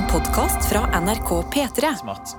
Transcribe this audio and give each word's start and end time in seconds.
En 0.00 0.06
podkast 0.08 0.64
fra 0.70 0.86
NRK 1.00 1.28
P3. 1.52 1.88
Smart. 1.98 2.30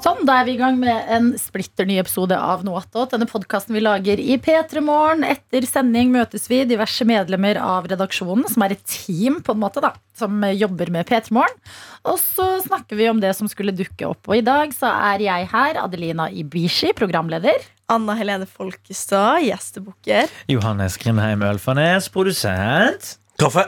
Sånn, 0.00 0.20
da 0.28 0.36
er 0.38 0.44
vi 0.46 0.52
i 0.54 0.58
gang 0.60 0.76
med 0.78 1.08
en 1.10 1.32
splitter 1.40 1.88
ny 1.88 1.96
episode 1.98 2.36
av 2.38 2.62
Noe 2.62 2.78
attåt. 2.78 3.10
Denne 3.10 3.26
podkasten 3.26 3.74
vi 3.74 3.82
lager 3.82 4.22
i 4.22 4.36
P3 4.38 4.78
Morgen. 4.84 5.24
Etter 5.26 5.66
sending 5.66 6.12
møtes 6.14 6.46
vi, 6.46 6.60
diverse 6.70 7.02
medlemmer 7.08 7.58
av 7.58 7.88
redaksjonen, 7.90 8.46
som 8.52 8.62
er 8.62 8.76
et 8.76 8.84
team, 8.86 9.40
på 9.42 9.56
en 9.56 9.62
måte, 9.64 9.82
da, 9.82 9.90
som 10.14 10.36
jobber 10.46 10.92
med 10.94 11.10
P3 11.10 11.34
Morgen. 11.34 11.58
Og 12.06 12.20
så 12.22 12.46
snakker 12.68 13.00
vi 13.00 13.10
om 13.10 13.24
det 13.24 13.34
som 13.40 13.50
skulle 13.50 13.74
dukke 13.74 14.12
opp. 14.12 14.30
Og 14.30 14.38
i 14.38 14.46
dag 14.46 14.70
så 14.76 14.92
er 15.10 15.26
jeg 15.26 15.50
her, 15.50 15.82
Adelina 15.82 16.28
Ibishi, 16.30 16.94
programleder. 16.94 17.66
Anna 17.90 18.14
Helene 18.20 18.46
Folkestad, 18.46 19.42
gjestebukker. 19.48 20.30
Johannes 20.54 21.00
Grimheim 21.02 21.42
Ølfarnes, 21.50 22.06
produsent. 22.14 23.16
Kaffe. 23.42 23.66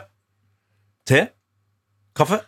Te. 1.11 1.27
Kaffe. 2.15 2.45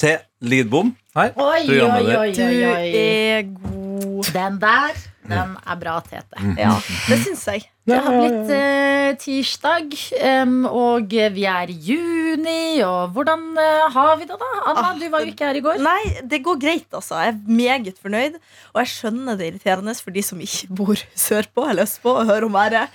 Te. 0.00 0.14
lydbom 0.40 0.48
Lidbom. 0.48 0.90
Hei. 1.12 1.26
Oi, 1.36 1.64
oi, 1.68 1.80
oi, 1.84 2.14
oi, 2.16 2.28
Du 2.32 2.40
er 2.40 3.42
god. 3.52 4.30
Den 4.32 4.54
der, 4.62 4.94
den 5.28 5.50
er 5.60 5.76
bra, 5.76 5.98
Tete. 6.06 6.40
Ja, 6.56 6.70
det 7.10 7.18
syns 7.20 7.42
jeg. 7.50 7.66
Det 7.90 7.98
har 8.06 8.16
blitt 8.16 8.52
eh, 8.54 9.10
tirsdag, 9.20 9.92
em, 10.24 10.54
og 10.64 11.12
vi 11.12 11.44
er 11.44 11.72
i 11.72 11.76
juni, 11.90 12.80
og 12.86 13.12
hvordan 13.12 13.44
eh, 13.60 13.84
har 13.92 14.16
vi 14.22 14.28
det 14.30 14.40
da? 14.40 14.50
Anna, 14.70 14.86
Ah, 14.86 14.96
du 14.96 15.04
var 15.12 15.26
jo 15.26 15.34
ikke 15.34 15.50
her 15.50 15.60
i 15.60 15.64
går. 15.68 15.84
Nei, 15.84 16.00
det 16.32 16.40
går 16.48 16.60
greit, 16.64 16.88
altså. 16.96 17.20
Jeg 17.20 17.34
er 17.34 17.56
meget 17.60 18.00
fornøyd. 18.00 18.40
Og 18.72 18.80
jeg 18.80 18.94
skjønner 18.94 19.36
det 19.36 19.50
irriterende 19.52 19.98
for 20.00 20.16
de 20.16 20.24
som 20.24 20.40
ikke 20.40 20.72
bor 20.80 21.04
sørpå 21.28 21.68
eller 21.68 21.84
østpå 21.84 22.16
og 22.22 22.30
hører 22.30 22.48
om 22.48 22.56
været. 22.56 22.88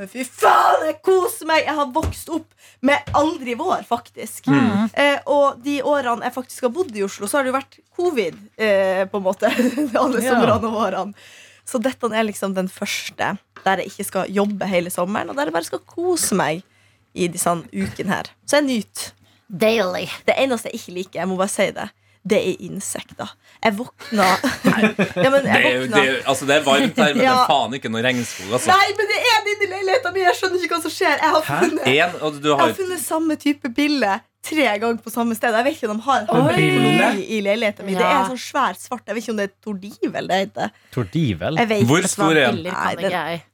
Men 0.00 0.08
fy 0.08 0.22
faen, 0.24 0.86
jeg 0.88 0.94
koser 1.04 1.44
meg! 1.44 1.66
Jeg 1.66 1.76
har 1.76 1.88
vokst 1.92 2.30
opp 2.32 2.46
med 2.88 3.10
aldri 3.18 3.52
vår, 3.58 3.82
faktisk. 3.84 4.46
Mm. 4.48 4.86
Eh, 4.96 5.18
og 5.28 5.58
de 5.60 5.74
årene 5.84 6.24
jeg 6.24 6.32
faktisk 6.38 6.64
har 6.64 6.72
bodd 6.72 6.96
i 6.96 7.02
Oslo, 7.04 7.28
så 7.28 7.36
har 7.36 7.44
det 7.44 7.52
jo 7.52 7.56
vært 7.58 7.76
covid, 7.98 8.38
eh, 8.56 9.02
på 9.12 9.20
en 9.20 9.26
måte. 9.26 9.50
Alle 10.00 10.22
somrene 10.24 10.56
og 10.56 10.72
vårene. 10.72 11.28
Så 11.68 11.82
dette 11.84 12.08
er 12.16 12.24
liksom 12.24 12.56
den 12.56 12.72
første 12.72 13.34
der 13.60 13.82
jeg 13.82 13.92
ikke 13.92 14.08
skal 14.08 14.32
jobbe 14.32 14.70
hele 14.70 14.88
sommeren, 14.88 15.28
og 15.28 15.36
der 15.36 15.50
jeg 15.50 15.58
bare 15.58 15.68
skal 15.68 15.84
kose 15.84 16.38
meg 16.38 16.64
i 17.12 17.28
disse 17.28 17.52
ukene 17.68 18.14
her. 18.14 18.32
Så 18.48 18.62
jeg 18.62 18.70
nyter. 18.70 19.12
Daily. 19.50 20.06
Det 20.24 20.38
eneste 20.38 20.70
jeg 20.70 20.80
ikke 20.80 20.96
liker, 20.96 21.20
jeg 21.20 21.28
må 21.28 21.36
bare 21.36 21.52
si 21.52 21.68
det, 21.76 21.90
det 22.28 22.36
er 22.36 22.56
insekter. 22.66 23.30
Jeg 23.64 23.72
våkna 23.78 24.26
ja, 24.28 25.30
men 25.32 25.44
Det 25.44 25.52
jeg 25.54 25.80
våkna 25.80 25.96
det, 25.96 26.08
er- 26.08 26.26
altså, 26.28 26.46
det 26.46 26.56
er 26.58 26.64
varmt 26.66 26.96
her, 27.00 27.14
men 27.14 27.22
det 27.22 27.28
er 27.32 27.46
faen 27.48 27.76
ikke 27.78 27.90
noe 27.92 28.02
regnskog. 28.04 28.50
Altså. 28.52 28.68
Nei, 28.74 28.88
men 28.98 29.08
det 29.08 29.20
er 29.30 29.38
det 29.46 29.54
inni 29.56 29.68
leiligheten 29.72 30.12
min! 30.16 30.24
Jeg 30.26 30.36
skjønner 30.40 30.64
ikke 30.66 30.74
hva 30.76 30.82
som 30.84 30.94
skjer. 30.94 31.14
Jeg 31.16 31.30
har 31.36 31.46
funnet, 31.48 31.86
En, 31.94 32.18
og 32.20 32.36
du 32.42 32.48
jeg 32.50 32.58
har, 32.58 32.66
har 32.66 32.74
funnet 32.82 33.00
samme 33.04 33.36
type 33.40 33.72
bille 33.76 34.18
tre 34.44 34.66
ganger 34.80 35.00
på 35.04 35.12
samme 35.12 35.34
sted. 35.36 35.52
Jeg 35.56 35.64
vet 35.64 35.76
ikke 35.78 35.90
om 35.90 35.96
de 36.00 36.06
har 36.06 36.26
en 36.28 36.54
bille 36.56 37.10
i 37.24 37.40
leiligheten 37.44 37.88
min. 37.88 37.96
Det 38.00 38.04
er 38.08 38.28
sånn 38.30 38.40
svært 38.40 38.80
svart. 38.84 39.02
Jeg 39.06 39.16
vet 39.16 39.24
ikke 39.24 39.34
om 39.36 39.40
det 39.40 39.48
er 39.48 39.54
tordivel 39.64 40.28
det 40.30 40.38
heter. 40.44 40.74
Tordivel. 40.96 41.60
Hvor 41.88 42.08
stor 42.08 42.32
er 42.36 42.50
den? 42.52 42.62
Nei, 42.68 42.94
kan 43.00 43.04
den-. 43.08 43.46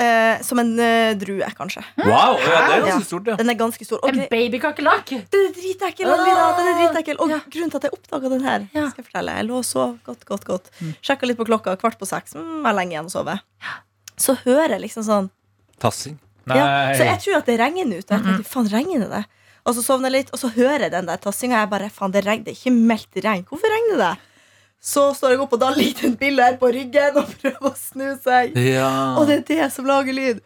Eh, 0.00 0.40
som 0.46 0.58
en 0.62 0.70
eh, 0.80 1.12
drue, 1.20 1.44
kanskje. 1.58 1.82
wow, 2.00 2.38
ja, 2.40 2.60
det 2.70 2.76
er 2.78 2.84
ganske 2.86 3.04
stort, 3.04 3.26
ja. 3.28 3.34
Den 3.36 3.50
er 3.52 3.56
ganske 3.60 3.84
stor. 3.84 3.98
Og 4.02 4.08
En 4.08 4.16
gre- 4.22 4.28
babykakerlakk! 4.32 5.10
Den 5.30 5.42
er 5.44 5.52
dritekkel, 5.52 6.08
Adelina. 6.08 6.46
Den 6.56 6.68
er 6.70 6.78
dritekkel. 6.78 7.18
Og 7.20 7.28
Ja. 7.34 7.38
grunnen 7.52 7.70
til 7.74 7.76
at 7.76 7.82
jeg 7.84 7.92
oppdaga 7.92 8.30
den 8.32 8.40
her, 8.46 8.60
Ja. 8.72 8.88
skal 8.88 9.04
jeg 9.04 9.10
fortelle 9.12 9.34
Jeg 9.36 9.46
lå 9.50 9.58
og 9.58 9.64
sov 9.68 9.98
godt, 10.06 10.24
godt, 10.24 10.44
godt. 10.48 10.70
Sjekka 11.02 11.26
litt 11.28 11.36
på 11.36 11.44
klokka, 11.44 11.76
kvart 11.76 11.98
på 12.00 12.06
seks. 12.08 12.32
Mm, 12.34 12.64
er 12.66 12.72
lenge 12.72 12.92
igjen 12.96 13.10
å 13.10 13.12
sove. 13.12 13.38
Så 14.16 14.36
hører 14.46 14.70
jeg 14.78 14.80
liksom 14.88 15.04
sånn 15.04 15.30
Tassing. 15.78 16.18
ja, 16.48 16.94
Så 16.96 17.04
jeg 17.04 17.18
tror 17.20 17.36
at 17.38 17.46
det 17.46 17.58
regner 17.60 17.98
ute. 17.98 18.08
Jeg 18.08 18.22
tenkte, 18.24 18.46
faen, 18.48 18.68
regner 18.72 19.08
det? 19.10 19.24
Og 19.66 19.74
så 19.76 19.82
sovner 19.84 20.08
jeg 20.10 20.24
litt, 20.24 20.30
og 20.32 20.38
så 20.40 20.48
hører 20.54 20.80
jeg 20.88 20.92
den 20.92 21.06
der 21.06 21.18
tassinga. 21.18 21.60
Jeg 21.60 21.68
bare, 21.70 21.90
faen, 21.92 22.10
det, 22.12 22.24
regner, 22.24 22.44
det 22.44 22.52
er 22.56 22.60
ikke 22.60 22.72
meldt 22.72 23.22
regn. 23.22 23.44
Hvorfor 23.44 23.68
regner 23.68 23.98
det? 24.00 24.18
Så 24.80 25.10
står 25.16 25.34
jeg 25.34 25.42
opp, 25.44 25.52
og 25.52 25.60
da 25.60 25.68
ligger 25.76 26.00
det 26.00 26.08
en 26.08 26.14
bille 26.20 26.44
her 26.46 26.54
på 26.60 26.70
ryggen 26.72 27.18
og 27.20 27.34
prøver 27.42 27.68
å 27.68 27.72
snu 27.76 28.06
seg. 28.24 28.54
Ja. 28.56 28.92
Og 29.20 29.26
det 29.28 29.42
er 29.42 29.44
det 29.50 29.66
som 29.74 29.88
lager 29.88 30.16
lyd. 30.16 30.40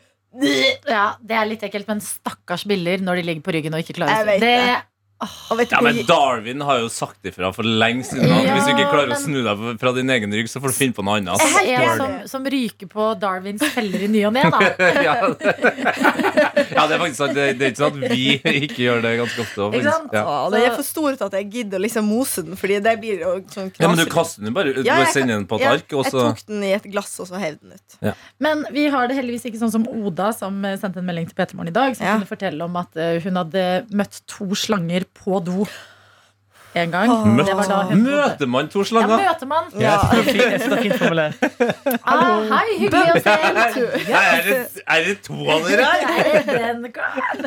Ja, 0.91 1.15
Det 1.23 1.37
er 1.39 1.47
litt 1.47 1.63
ekkelt, 1.63 1.87
men 1.87 2.01
stakkars 2.03 2.65
biller 2.67 2.99
når 2.99 3.21
de 3.21 3.29
ligger 3.29 3.45
på 3.47 3.55
ryggen 3.55 3.77
og 3.77 3.85
ikke 3.85 3.95
klarer 4.01 4.25
Jeg 4.25 4.27
vet 4.33 4.43
det. 4.43 4.81
Og 5.23 5.57
vet 5.57 5.71
du 5.71 5.75
Ja, 5.75 5.79
hvor- 5.81 5.95
men 5.95 6.07
Darwin 6.07 6.61
har 6.61 6.79
jo 6.83 6.89
sagt 6.93 7.23
ifra 7.25 7.53
for 7.55 7.63
lenge 7.65 8.03
siden 8.05 8.27
Ja, 8.29 8.55
hvis 8.57 8.67
du 8.67 8.73
ikke 8.75 8.91
klarer 8.91 9.09
men- 9.09 9.17
å 9.17 9.23
snu 9.23 9.39
deg 9.45 9.79
fra 9.81 9.93
din 9.93 10.11
egen 10.11 10.31
rygg, 10.35 10.49
så 10.51 10.61
får 10.61 10.69
du 10.75 10.77
finne 10.77 10.93
på 10.95 11.05
noe 11.07 11.17
annet. 11.21 11.41
Jeg 11.65 11.81
er 11.81 11.97
som, 11.97 12.29
som 12.29 12.45
ryker 12.45 12.87
på 12.91 13.07
Darwins 13.19 13.63
feller 13.73 14.03
i 14.05 14.09
ny 14.09 14.25
og 14.27 14.33
ne, 14.35 14.43
da. 14.51 14.59
ja, 15.07 15.15
ja, 15.65 16.87
det 16.87 16.97
er 16.97 17.01
faktisk 17.01 17.17
sant. 17.21 17.35
Det, 17.37 17.47
det 17.59 17.67
er 17.67 17.73
ikke 17.73 17.83
sånn 17.85 18.03
at 18.05 18.13
vi 18.13 18.25
ikke 18.67 18.81
gjør 18.85 19.03
det 19.05 19.13
ganske 19.23 19.45
ofte. 19.45 19.69
Ikke 19.79 19.93
sant? 19.95 20.13
Ja. 20.15 20.23
Ja, 20.25 20.51
det 20.55 20.63
er 20.67 20.77
for 20.77 20.87
stor 20.89 21.17
til 21.17 21.27
at 21.29 21.37
jeg 21.39 21.49
gidder 21.55 21.81
å 21.81 21.85
liksom 21.85 22.09
mose 22.11 22.45
den, 22.45 22.59
Fordi 22.61 22.81
det 22.85 22.95
blir 23.03 23.23
jo 23.25 23.33
sånn 23.55 23.71
ja, 23.81 23.89
men 23.91 24.01
du 24.01 24.07
kaster 24.13 24.45
den 24.45 24.55
bare 24.57 24.73
ut. 24.75 24.81
Du 24.81 24.83
Ja, 24.87 24.97
bare 24.99 25.07
jeg 25.07 25.15
sender 25.17 25.39
den 25.39 25.47
på 25.51 25.59
et 25.61 25.65
Ja, 25.65 25.73
ark, 25.79 25.89
Jeg 25.95 26.13
tok 26.13 26.45
den 26.51 26.65
i 26.67 26.73
et 26.77 26.89
glass, 26.91 27.15
og 27.23 27.29
så 27.31 27.41
heiv 27.41 27.59
den 27.63 27.73
ut. 27.79 28.15
Men 28.43 28.65
vi 28.75 28.87
har 28.93 29.09
det 29.09 29.17
heldigvis 29.19 29.47
ikke 29.51 29.61
sånn 29.63 29.73
som 29.75 29.87
Oda, 29.89 30.33
som 30.37 30.61
sendte 30.81 30.99
en 31.03 31.07
melding 31.09 31.29
til 31.31 31.37
Peter 31.39 31.57
Morgen 31.57 31.69
i 31.73 31.77
dag, 31.77 31.97
som 31.97 32.07
Ja. 32.07 32.19
kunne 32.19 32.29
fortelle 32.29 32.65
om 32.65 32.77
at 32.77 32.97
eh, 32.97 33.21
hun 33.25 33.37
hadde 33.41 33.65
møtt 33.95 34.21
to 34.27 34.47
slanger 34.59 35.04
på 35.05 35.41
do 35.41 35.67
en 36.75 36.91
gang. 36.95 37.11
Åh. 37.11 37.25
Det 37.45 37.55
var 37.59 37.69
da 37.71 37.79
hun. 37.91 38.03
Møter 38.05 38.51
man 38.51 38.69
to 38.73 38.85
slanger? 38.87 39.19
Ja, 39.23 39.33
møter 39.33 39.47
man. 39.47 39.65
Ja. 39.79 39.95
Ah, 42.05 42.41
hei, 42.51 42.77
hyggelig 42.79 43.15
å 43.15 43.21
se. 43.23 43.33
deg. 43.55 43.77
er, 44.15 44.43
det, 44.47 44.57
er 44.85 45.05
det 45.07 45.15
to 45.25 45.37
av 45.51 45.65
dere 45.67 45.85
her? 45.89 46.01
Er? 46.55 46.81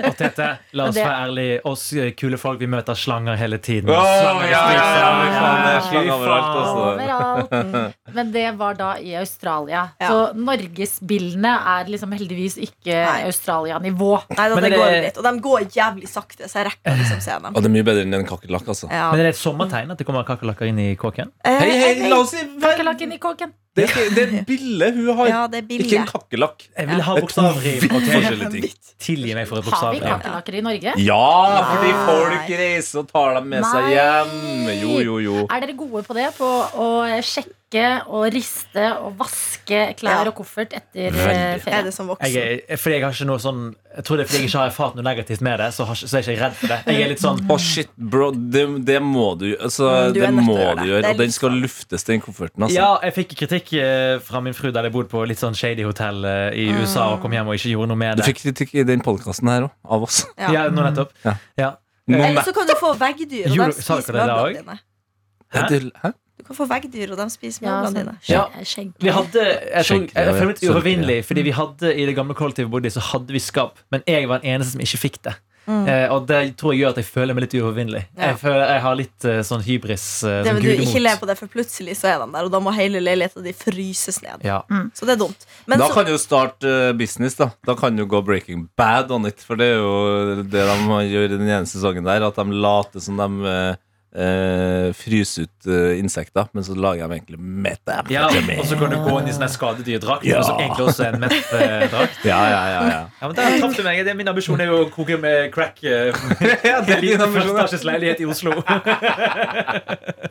Og 0.08 0.16
Tete, 0.18 0.48
la 0.78 0.88
oss 0.90 0.98
være 0.98 1.18
ærlige. 1.28 1.60
Oss 1.70 1.84
kule 2.20 2.40
folk, 2.42 2.60
vi 2.62 2.70
møter 2.72 2.98
slanger 2.98 3.38
hele 3.40 3.60
tiden. 3.64 3.92
Åh, 3.94 4.08
Slanger 4.18 4.50
ja, 4.52 4.62
ja, 4.74 4.86
ja, 4.98 5.52
er 5.72 5.82
slanger 5.88 6.14
overalt, 6.16 6.52
altså. 6.62 7.84
Men 8.18 8.32
det 8.34 8.46
var 8.60 8.78
da 8.80 8.90
i 9.04 9.14
Australia. 9.20 9.88
Ja. 10.02 10.10
Så 10.12 10.18
norgesbillene 10.38 11.54
er 11.78 11.92
liksom 11.92 12.14
heldigvis 12.18 12.58
ikke 12.68 12.98
Australia-nivå. 13.28 14.12
Nei, 14.34 14.48
da, 14.50 14.56
det 14.56 14.64
det- 14.72 14.80
går 14.80 14.96
litt. 15.08 15.18
Og 15.22 15.28
de 15.28 15.34
går 15.48 15.68
jævlig 15.78 16.10
sakte, 16.12 16.50
så 16.50 16.62
jeg 16.62 16.72
rekker 16.72 16.98
liksom 17.04 17.22
se 17.24 17.38
dem. 17.44 17.54
Og 17.54 17.62
det 17.64 17.70
er 17.72 17.76
mye 17.78 17.88
bedre 17.88 18.06
enn 18.08 18.18
en 18.22 18.28
kakerlakk, 18.28 18.68
altså. 18.74 18.90
Ja. 18.92 19.12
Men 19.18 19.26
er 19.26 19.32
det 19.32 19.34
et 19.34 19.40
sommertegn 19.42 19.90
at 19.90 19.98
det 19.98 20.06
kommer 20.06 20.26
kakerlakker 20.28 20.68
inn 20.70 20.78
i 20.78 20.92
kåken? 20.94 21.32
Eh, 21.42 21.56
Hei, 21.58 21.70
hei, 21.82 22.10
la 22.12 22.20
oss 22.22 22.36
si 22.36 22.44
Kakerlakken 22.62 23.16
i 23.16 23.18
kåken. 23.18 23.50
Det 23.78 23.86
er, 23.86 24.10
det 24.18 24.24
er 24.28 24.46
bille 24.48 24.88
hun 24.96 25.10
har, 25.20 25.28
Ja, 25.30 25.42
det 25.54 25.60
er 25.64 25.78
ikke 25.78 26.00
en 26.02 26.08
kakerlakk. 26.10 26.68
Jeg 26.78 26.88
vil 26.90 27.02
ha 27.08 27.16
er 27.18 27.22
bokstavrim. 27.22 27.80
vidt 27.84 27.92
ok? 27.94 28.08
forskjellige 28.10 28.52
ting. 28.58 28.70
Tilgi 28.98 29.36
meg 29.38 29.46
for 29.48 29.60
et 29.62 29.68
Har 29.70 29.94
vi 29.94 30.00
bokstavrim. 30.00 30.08
kakerlakker 30.10 30.58
i 30.58 30.62
Norge? 30.66 30.94
Ja, 31.06 31.28
fordi 31.70 31.92
Nei. 31.94 32.06
folk 32.08 32.50
reiser 32.64 33.00
og 33.04 33.12
tar 33.14 33.36
dem 33.38 33.50
med 33.54 33.64
seg 33.70 33.92
hjem. 33.94 34.34
Jo, 34.82 34.98
jo, 35.06 35.20
jo. 35.28 35.46
Er 35.54 35.62
dere 35.68 35.78
gode 35.78 36.02
på 36.10 36.18
det? 36.18 36.32
På 36.40 36.50
å 36.74 36.90
sjekke 37.22 37.54
og 38.08 38.30
riste 38.32 38.84
og 39.04 39.18
vaske 39.20 39.80
klær 40.00 40.24
Ja. 40.24 40.30
og 40.32 40.36
koffert 40.40 40.72
etter 40.74 41.12
Veldig. 41.12 41.28
eh, 41.28 41.54
Er 41.58 41.60
ferie? 41.60 41.84
det 41.84 41.94
som 41.94 42.08
voksen? 42.08 42.32
Jeg, 42.34 42.64
er- 42.70 42.78
fordi 42.80 42.96
jeg 42.96 43.04
har 43.04 43.12
ikke 43.12 43.26
noe 43.28 43.38
sånn 43.44 43.76
Jeg 43.98 44.04
tror 44.06 44.18
det 44.18 44.24
er 44.24 44.28
fordi 44.30 44.40
jeg 44.44 44.50
ikke 44.50 44.60
har 44.62 44.70
erfart 44.70 44.96
noe 44.96 45.04
negativt 45.04 45.42
med 45.42 45.58
det, 45.60 45.68
så, 45.74 45.84
har, 45.90 45.96
så 45.96 46.18
er 46.18 46.22
jeg 46.22 46.38
ikke 46.38 46.44
redd 46.46 46.54
for 46.56 46.68
det. 46.68 46.78
Jeg 46.86 47.02
er 47.02 47.10
litt 47.10 47.20
sånn 47.24 47.40
Å, 47.50 47.58
shit, 47.60 47.90
bro. 47.98 48.32
Det, 48.32 48.64
det 48.86 49.00
må 49.02 49.38
du 49.40 49.48
altså, 49.58 50.14
du 50.14 50.22
er 50.22 50.28
Det 50.28 50.34
må 50.38 50.54
du 50.54 50.82
det. 50.82 50.86
gjøre. 50.88 51.02
Det 51.02 51.06
er 51.06 51.10
Og 51.12 51.18
den 51.18 51.32
skal 51.32 51.50
luftes, 51.58 52.04
den 52.06 52.22
kofferten. 52.22 52.64
Altså. 52.64 52.76
Ja, 52.78 53.00
jeg 53.04 53.14
fikk 53.16 53.36
kritikk 53.42 53.67
eh, 53.76 54.20
fra 54.24 54.40
min 54.44 54.56
fru 54.56 54.72
der 54.72 54.88
jeg 54.88 54.94
bodde 54.96 55.10
på 55.12 55.24
litt 55.28 55.42
sånn 55.42 55.56
shady 55.58 55.84
hotell 55.88 56.24
eh, 56.28 56.56
i 56.56 56.68
USA 56.72 57.10
og 57.14 57.22
kom 57.24 57.34
hjem 57.36 57.50
og 57.52 57.58
ikke 57.60 57.74
gjorde 57.74 57.92
noe 57.92 58.00
med 58.00 58.18
det. 58.18 58.24
Du 58.26 58.30
fikk 58.32 58.44
kritikk 58.46 58.76
i 58.78 58.86
den 58.88 59.04
podkasten 59.06 59.50
her 59.52 59.68
òg, 59.68 59.74
av 59.84 60.08
oss. 60.08 60.22
Ja. 60.38 60.54
Ja, 60.56 60.68
nå 60.72 60.86
nettopp. 60.86 61.12
Ja. 61.26 61.36
Ja. 61.60 61.74
Eller 62.08 62.46
så 62.48 62.54
kan 62.56 62.70
du 62.70 62.76
få 62.80 62.94
veggdyr, 62.96 63.50
og 63.52 63.58
de 63.60 63.82
spiser 63.82 64.16
møblene 64.16 64.62
dine. 64.62 64.78
Hæ? 65.52 65.66
Hæ? 66.06 66.14
Du 66.38 66.46
kan 66.48 66.56
få 66.56 66.68
veggdyr, 66.70 67.12
og 67.12 67.20
de 67.20 67.26
spiser 67.34 67.66
møblene 67.66 67.90
sånn 67.90 67.98
dine. 67.98 68.14
Ja. 68.30 68.46
skje- 68.62 68.86
Vi 69.04 69.12
hadde, 69.12 69.44
jeg, 69.44 69.86
tror, 69.90 70.00
jeg, 70.00 70.12
jeg, 70.14 70.14
føler 70.14 70.40
meg 70.40 70.54
litt 70.54 70.64
ja. 70.64 70.72
uovervinnelig, 70.72 71.18
fordi 71.28 71.44
vi 71.48 71.56
hadde 71.58 71.92
i 71.92 72.06
det 72.08 72.16
gamle 72.16 72.38
kollektivet 72.38 72.70
vi 72.70 72.76
bodde 72.78 72.88
i, 72.88 72.96
så 72.96 73.04
hadde 73.12 73.36
vi 73.36 73.42
skap, 73.44 73.82
men 73.92 74.06
jeg 74.08 74.30
var 74.32 74.40
den 74.44 74.56
eneste 74.56 74.78
som 74.78 74.84
ikke 74.86 75.02
fikk 75.04 75.20
det. 75.28 75.36
Eh, 75.68 76.06
og 76.14 76.28
det 76.30 76.42
tror 76.60 76.74
jeg 76.74 76.82
gjør 76.82 76.94
at 76.96 77.00
jeg 77.02 77.08
føler 77.10 77.36
meg 77.36 77.44
litt 77.44 77.56
uovervinnelig. 77.60 78.04
Mm. 78.08 78.18
Ja. 78.18 78.28
Jeg 78.32 78.40
føler 78.44 78.62
jeg 78.72 78.84
har 78.86 78.96
litt 79.02 79.26
eh, 79.28 79.40
sånn 79.48 79.66
hybris. 79.66 80.06
eh, 80.24 80.38
Det 80.46 80.54
sånn 80.54 80.62
du 80.64 80.84
ikke 80.86 81.02
le 81.04 81.16
på 81.20 81.28
det, 81.28 81.36
for 81.40 81.52
plutselig 81.52 81.98
så 82.00 82.12
er 82.14 82.22
de 82.24 82.30
der, 82.38 82.48
og 82.48 82.54
da 82.54 82.62
må 82.64 82.74
hele 82.78 83.02
leiligheten 83.04 83.44
din 83.44 83.58
fryses 83.58 84.22
ned. 84.24 84.46
Ja. 84.48 84.62
Så 84.96 85.08
det 85.10 85.18
er 85.18 85.24
dumt. 85.26 85.48
Men 85.66 85.80
Da 85.84 85.90
så, 85.90 85.98
kan 85.98 86.08
du 86.08 86.14
jo 86.14 86.22
starte 86.22 86.76
business. 86.98 87.36
Da 87.36 87.50
Da 87.68 87.76
kan 87.76 87.96
du 87.96 88.06
gå 88.06 88.24
Breaking 88.24 88.70
Bad 88.78 89.12
on 89.12 89.26
it. 89.28 89.44
For 89.44 89.60
det 89.60 89.74
er 89.74 89.82
jo 89.82 90.44
det 90.44 90.64
de 90.68 91.02
gjør 91.12 91.28
i 91.28 91.34
den 91.36 91.48
ene 91.48 91.68
sesongen 91.68 92.08
der, 92.08 92.24
at 92.28 92.40
de 92.40 92.48
later 92.64 93.04
som 93.04 93.20
de 93.20 93.52
eh, 93.52 93.76
eh, 94.18 94.88
fryse 94.98 95.46
ut 95.46 95.68
uh, 95.70 95.94
insekter, 96.00 96.48
men 96.58 96.66
så 96.66 96.76
lager 96.78 97.04
jeg 97.06 97.20
egentlig 97.20 97.40
meth. 97.40 97.94
Ja, 98.12 98.26
og 98.28 98.66
så 98.68 98.78
kan 98.80 98.92
du 98.92 98.98
gå 99.06 99.14
inn 99.22 99.30
i 99.30 99.36
sånn 99.36 99.46
her 99.46 99.54
skadedyrdrakt, 99.54 100.26
Ja. 100.28 100.42
som 100.44 100.60
egentlig 100.60 100.88
også 100.90 101.06
en 101.12 101.20
meth-drakt. 101.22 102.26
Ja, 102.26 102.40
ja, 102.50 102.62
ja, 102.74 102.82
ja. 102.90 103.00
Ja, 103.22 103.28
men 103.30 103.36
der 103.38 103.60
traff 103.62 103.78
du 103.78 103.84
meg. 103.86 104.02
Det 104.08 104.12
er 104.14 104.18
Min 104.18 104.28
ambisjon 104.32 104.62
er 104.64 104.72
jo 104.72 104.80
å 104.86 104.90
koke 104.94 105.18
med 105.22 105.52
crack. 105.54 105.78
eh, 105.84 106.10
ja 106.72 106.82
Det 106.82 106.98
er 106.98 107.02
din 107.06 107.20
ja. 107.22 107.28
førsteetasjes 107.30 107.86
leilighet 107.88 108.24
i 108.26 108.30
Oslo. 108.30 108.58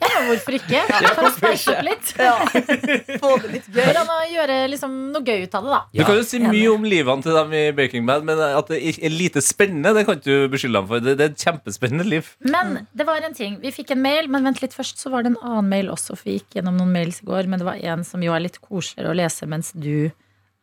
Ja, 0.06 0.22
hvorfor 0.30 0.54
ikke? 0.56 0.80
For 1.16 1.26
å 1.28 1.30
spice 1.34 1.72
opp 1.74 1.82
litt. 1.86 2.10
Ja. 2.20 2.34
Få 3.22 3.32
det 3.42 3.50
litt 3.52 3.66
gøy. 3.72 3.82
For 3.84 4.12
å 4.14 4.16
gjøre 4.30 4.56
liksom 4.72 4.94
noe 5.12 5.22
gøy 5.26 5.44
ut 5.46 5.56
av 5.58 5.66
det, 5.66 5.72
da. 5.74 5.80
Du 5.92 6.02
kan 6.08 6.18
jo 6.18 6.24
si 6.26 6.40
mye 6.42 6.70
om 6.72 6.86
livene 6.88 7.24
til 7.26 7.36
dem 7.36 7.52
i 7.56 7.62
Baking 7.76 8.06
Bad, 8.08 8.24
men 8.26 8.40
at 8.46 8.70
det 8.72 8.80
er 8.96 9.12
lite 9.12 9.42
spennende, 9.44 9.92
det 9.96 10.06
kan 10.08 10.18
ikke 10.18 10.26
du 10.46 10.48
beskylde 10.52 10.80
dem 10.80 10.88
for. 10.90 11.04
Det, 11.04 11.16
det 11.20 11.26
er 11.28 11.34
et 11.34 11.44
kjempespennende 11.46 12.06
liv. 12.08 12.30
Men 12.46 12.78
det 12.96 13.06
var 13.08 13.24
en 13.26 13.36
ting. 13.36 13.58
Vi 13.62 13.72
fikk 13.76 13.92
en 13.94 14.02
mail, 14.04 14.28
men 14.32 14.44
vent 14.48 14.62
litt 14.64 14.74
først, 14.76 14.98
så 15.02 15.10
var 15.12 15.22
det 15.26 15.34
en 15.34 15.40
annen 15.44 15.68
mail 15.72 15.90
også. 15.92 16.16
For 16.16 16.28
vi 16.30 16.38
gikk 16.38 16.56
gjennom 16.58 16.76
noen 16.80 16.92
mails 16.94 17.20
i 17.22 17.26
går, 17.28 17.48
men 17.50 17.60
det 17.62 17.66
var 17.68 17.80
en 17.92 18.04
som 18.08 18.22
jo 18.24 18.32
er 18.36 18.42
litt 18.46 18.58
koseligere 18.64 19.12
å 19.12 19.18
lese 19.20 19.48
mens 19.50 19.72
du 19.76 20.08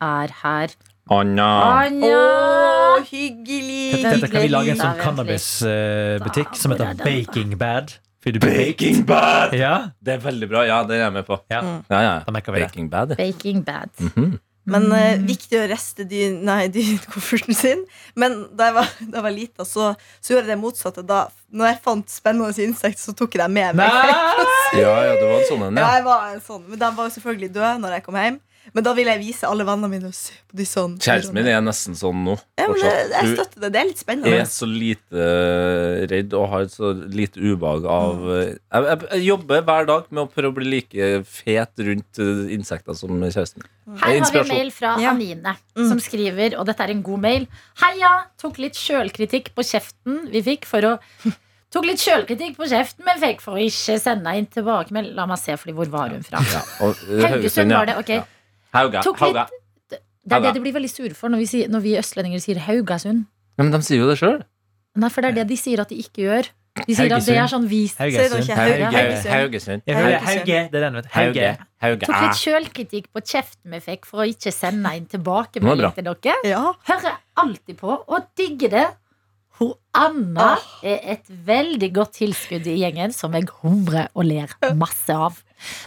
er 0.04 0.33
her. 0.44 0.74
Anna. 1.12 1.48
Anja! 1.83 2.19
Å, 2.19 3.01
hyggelig. 3.10 4.04
Dette 4.04 4.30
kan 4.31 4.45
vi 4.45 4.51
lage 4.54 4.71
en 4.75 4.80
sånn 4.80 5.00
cannabisbutikk 5.01 6.56
som 6.60 6.71
heter 6.75 6.94
er? 6.94 7.04
Baking 7.04 7.57
Bad. 7.60 7.98
Baking 8.24 9.01
Bad! 9.10 9.51
Ja, 9.59 9.74
Det 10.00 10.13
er 10.16 10.21
veldig 10.24 10.48
bra. 10.51 10.62
Ja, 10.68 10.77
det 10.88 10.95
er 10.95 11.06
jeg 11.07 11.13
med 11.18 11.25
på. 11.27 11.39
ja. 11.51 11.59
Ja, 11.92 12.00
ja. 12.06 12.13
Da 12.24 12.31
merker 12.31 12.56
vi 12.56 12.62
det. 12.63 12.69
Baking 12.71 12.89
Bad. 12.94 13.16
Baking 13.19 13.63
bad. 13.68 13.89
Mhm. 14.00 14.39
Men 14.69 14.86
eh, 14.95 15.18
viktig 15.19 15.57
å 15.60 15.65
reste 15.68 16.06
dyn, 16.07 16.38
nei, 16.48 16.69
sin. 17.63 17.83
Men 18.15 18.45
da 18.56 18.69
jeg 18.69 18.75
var, 18.77 18.92
da 19.01 19.18
jeg 19.19 19.25
var 19.25 19.36
lita, 19.36 19.65
så, 19.68 19.89
så 20.24 20.33
gjorde 20.33 20.45
jeg 20.48 20.54
det 20.54 20.60
motsatte. 20.62 21.04
Da 21.07 21.25
når 21.54 21.69
jeg 21.74 21.81
fant 21.83 22.13
spennende 22.13 22.65
insekter, 22.65 23.01
så 23.01 23.15
tok 23.18 23.36
jeg 23.36 23.44
dem 23.44 23.57
med 23.60 23.81
meg. 23.81 23.92
Ja, 24.74 24.89
ja, 25.06 25.12
det 25.19 25.25
var 25.30 25.36
en 25.38 25.45
sånn 25.45 25.63
en, 25.68 25.75
Ja, 25.77 25.83
ja. 25.86 25.98
jeg 26.00 26.04
var 26.07 26.21
en 26.31 26.39
sånn, 26.42 26.62
Men 26.65 26.80
de 26.81 26.88
var 26.98 27.06
jo 27.06 27.12
selvfølgelig 27.13 27.50
døde 27.54 27.74
når 27.83 27.92
jeg 27.94 28.04
kom 28.07 28.15
hjem. 28.18 28.39
Men 28.71 28.86
da 28.86 28.94
vil 28.95 29.10
jeg 29.12 29.19
vise 29.19 29.44
alle 29.50 29.65
vennene 29.68 29.89
mine 29.92 30.07
og 30.07 30.15
se 30.15 30.38
på 30.48 30.56
de 30.56 30.65
sånn. 30.68 30.94
Kjæresten 31.04 31.36
min 31.36 31.50
er 31.51 31.60
nesten 31.65 31.98
sånn 32.00 32.21
nå. 32.24 32.38
ja, 32.62 32.68
men 32.71 32.80
jeg, 32.80 33.10
jeg 33.12 33.33
støtter 33.33 33.60
det. 33.65 33.71
Det 33.75 33.81
er 33.81 33.89
litt 33.89 34.00
spennende. 34.04 34.31
Jeg 34.31 34.44
er 34.45 34.50
så 34.54 34.69
lite 34.71 35.25
eh, 35.27 36.06
redd 36.13 36.36
og 36.39 36.48
har 36.54 36.69
så 36.71 36.94
lite 36.95 37.44
ubehag 37.44 37.88
av 37.92 38.24
eh, 38.31 38.54
jeg, 38.56 38.88
jeg, 38.88 39.00
jeg 39.12 39.25
jobber 39.27 39.65
hver 39.68 39.89
dag 39.92 40.07
med 40.13 40.24
å 40.24 40.27
prøve 40.31 40.54
å 40.54 40.57
bli 40.62 40.69
like 40.77 41.12
fet 41.27 41.83
rundt 41.89 42.24
eh, 42.24 42.44
insekter 42.56 42.95
som 42.98 43.19
kjæresten. 43.19 43.68
Her 44.00 44.19
har 44.24 44.31
vi 44.31 44.42
en 44.45 44.51
mail 44.56 44.71
fra 44.71 44.95
Ja. 45.04 45.12
Anine, 45.12 45.57
Mm. 45.74 45.88
som 45.89 46.00
skriver, 46.00 46.54
og 46.62 46.68
dette 46.69 46.83
er 46.86 46.92
en 46.94 47.01
god 47.04 47.19
mail. 47.24 47.48
Heia! 47.81 48.12
Tok 48.39 48.59
litt 48.62 48.77
sjølkritikk 48.77 49.51
på 49.57 49.63
kjeften 49.66 50.27
vi 50.31 50.42
fikk 50.45 50.68
for 50.69 50.86
å 50.86 50.92
Tok 51.74 51.88
litt 51.89 51.98
sjølkritikk 52.04 52.54
på 52.59 52.68
kjeften 52.69 53.01
men 53.07 53.18
fikk 53.18 53.39
for 53.42 53.57
å 53.57 53.62
ikke 53.66 53.95
sende 53.98 54.30
inn 54.38 54.45
tilbakemelding. 54.54 55.16
La 55.18 55.25
meg 55.25 55.39
se, 55.42 55.56
fordi 55.57 55.74
hvor 55.74 55.89
var 55.89 56.13
hun 56.13 56.21
fra? 56.21 56.38
Ja, 56.54 56.62
og, 56.86 57.00
Haugesund 57.24 57.74
ja. 57.74 57.80
var 57.81 57.89
det, 57.89 57.95
ok. 57.98 58.12
Ja. 58.19 58.27
Hauga. 58.73 59.03
Tok 59.05 59.19
Hauga. 59.21 59.45
Det 59.89 59.99
er 60.37 60.39
det 60.47 60.53
de 60.55 60.61
blir 60.63 60.73
veldig 60.73 60.89
sure 60.89 61.13
for 61.17 61.29
når 61.29 61.43
vi, 61.43 61.45
sier, 61.51 61.69
når 61.69 61.81
vi 61.83 61.97
østlendinger 61.99 62.39
sier 62.39 62.59
Haugasund. 62.63 63.25
Ja, 63.57 63.63
men 63.65 63.73
de 63.75 63.81
sier 63.85 63.99
jo 63.99 64.07
det 64.09 64.17
sjøl. 64.21 64.41
Nei, 64.95 65.09
for 65.11 65.21
det 65.25 65.33
er 65.33 65.39
det 65.41 65.47
de 65.51 65.57
sier 65.59 65.81
at 65.83 65.89
de 65.91 65.97
ikke 65.99 66.23
gjør. 66.23 66.47
De 66.87 66.95
sier 66.95 67.11
at 67.13 67.25
det 67.27 67.35
er 67.37 67.49
sånn 67.51 67.67
vis 67.69 67.91
Haugesund. 67.99 68.47
Hauge. 68.57 68.87
Hauge? 68.95 69.17
Haugesund. 69.29 69.83
Hauge. 69.85 70.21
Hauge. 70.25 70.61
Det 70.71 70.79
er 70.79 70.85
den, 70.87 70.95
vet. 70.97 71.09
Hauge. 71.13 71.49
Hauge. 71.83 72.05
Tok 72.07 72.15
Ah. 72.15 72.23
litt 72.23 72.39
sjølkritikk 72.39 73.11
på 73.13 73.21
kjeften 73.21 73.75
vi 73.75 73.79
fikk 73.83 74.07
for 74.09 74.23
å 74.23 74.27
ikke 74.31 74.53
sende 74.55 74.89
Det 74.95 75.11
tilbakemelding 75.17 75.93
til 75.99 76.07
dere. 76.07 76.35
Ja. 76.49 76.63
Hører 76.89 77.19
alltid 77.43 77.77
på 77.77 77.91
og 78.07 78.25
digger 78.39 78.69
det. 78.73 78.87
Hun 79.59 79.73
Anna 79.94 80.55
er 80.81 81.03
et 81.13 81.27
veldig 81.45 81.89
godt 81.94 82.15
tilskudd 82.17 82.65
i 82.67 82.79
gjengen 82.81 83.13
som 83.13 83.35
jeg 83.38 83.45
humrer 83.61 84.09
og 84.17 84.25
ler 84.25 84.53
masse 84.79 85.13
av. 85.13 85.38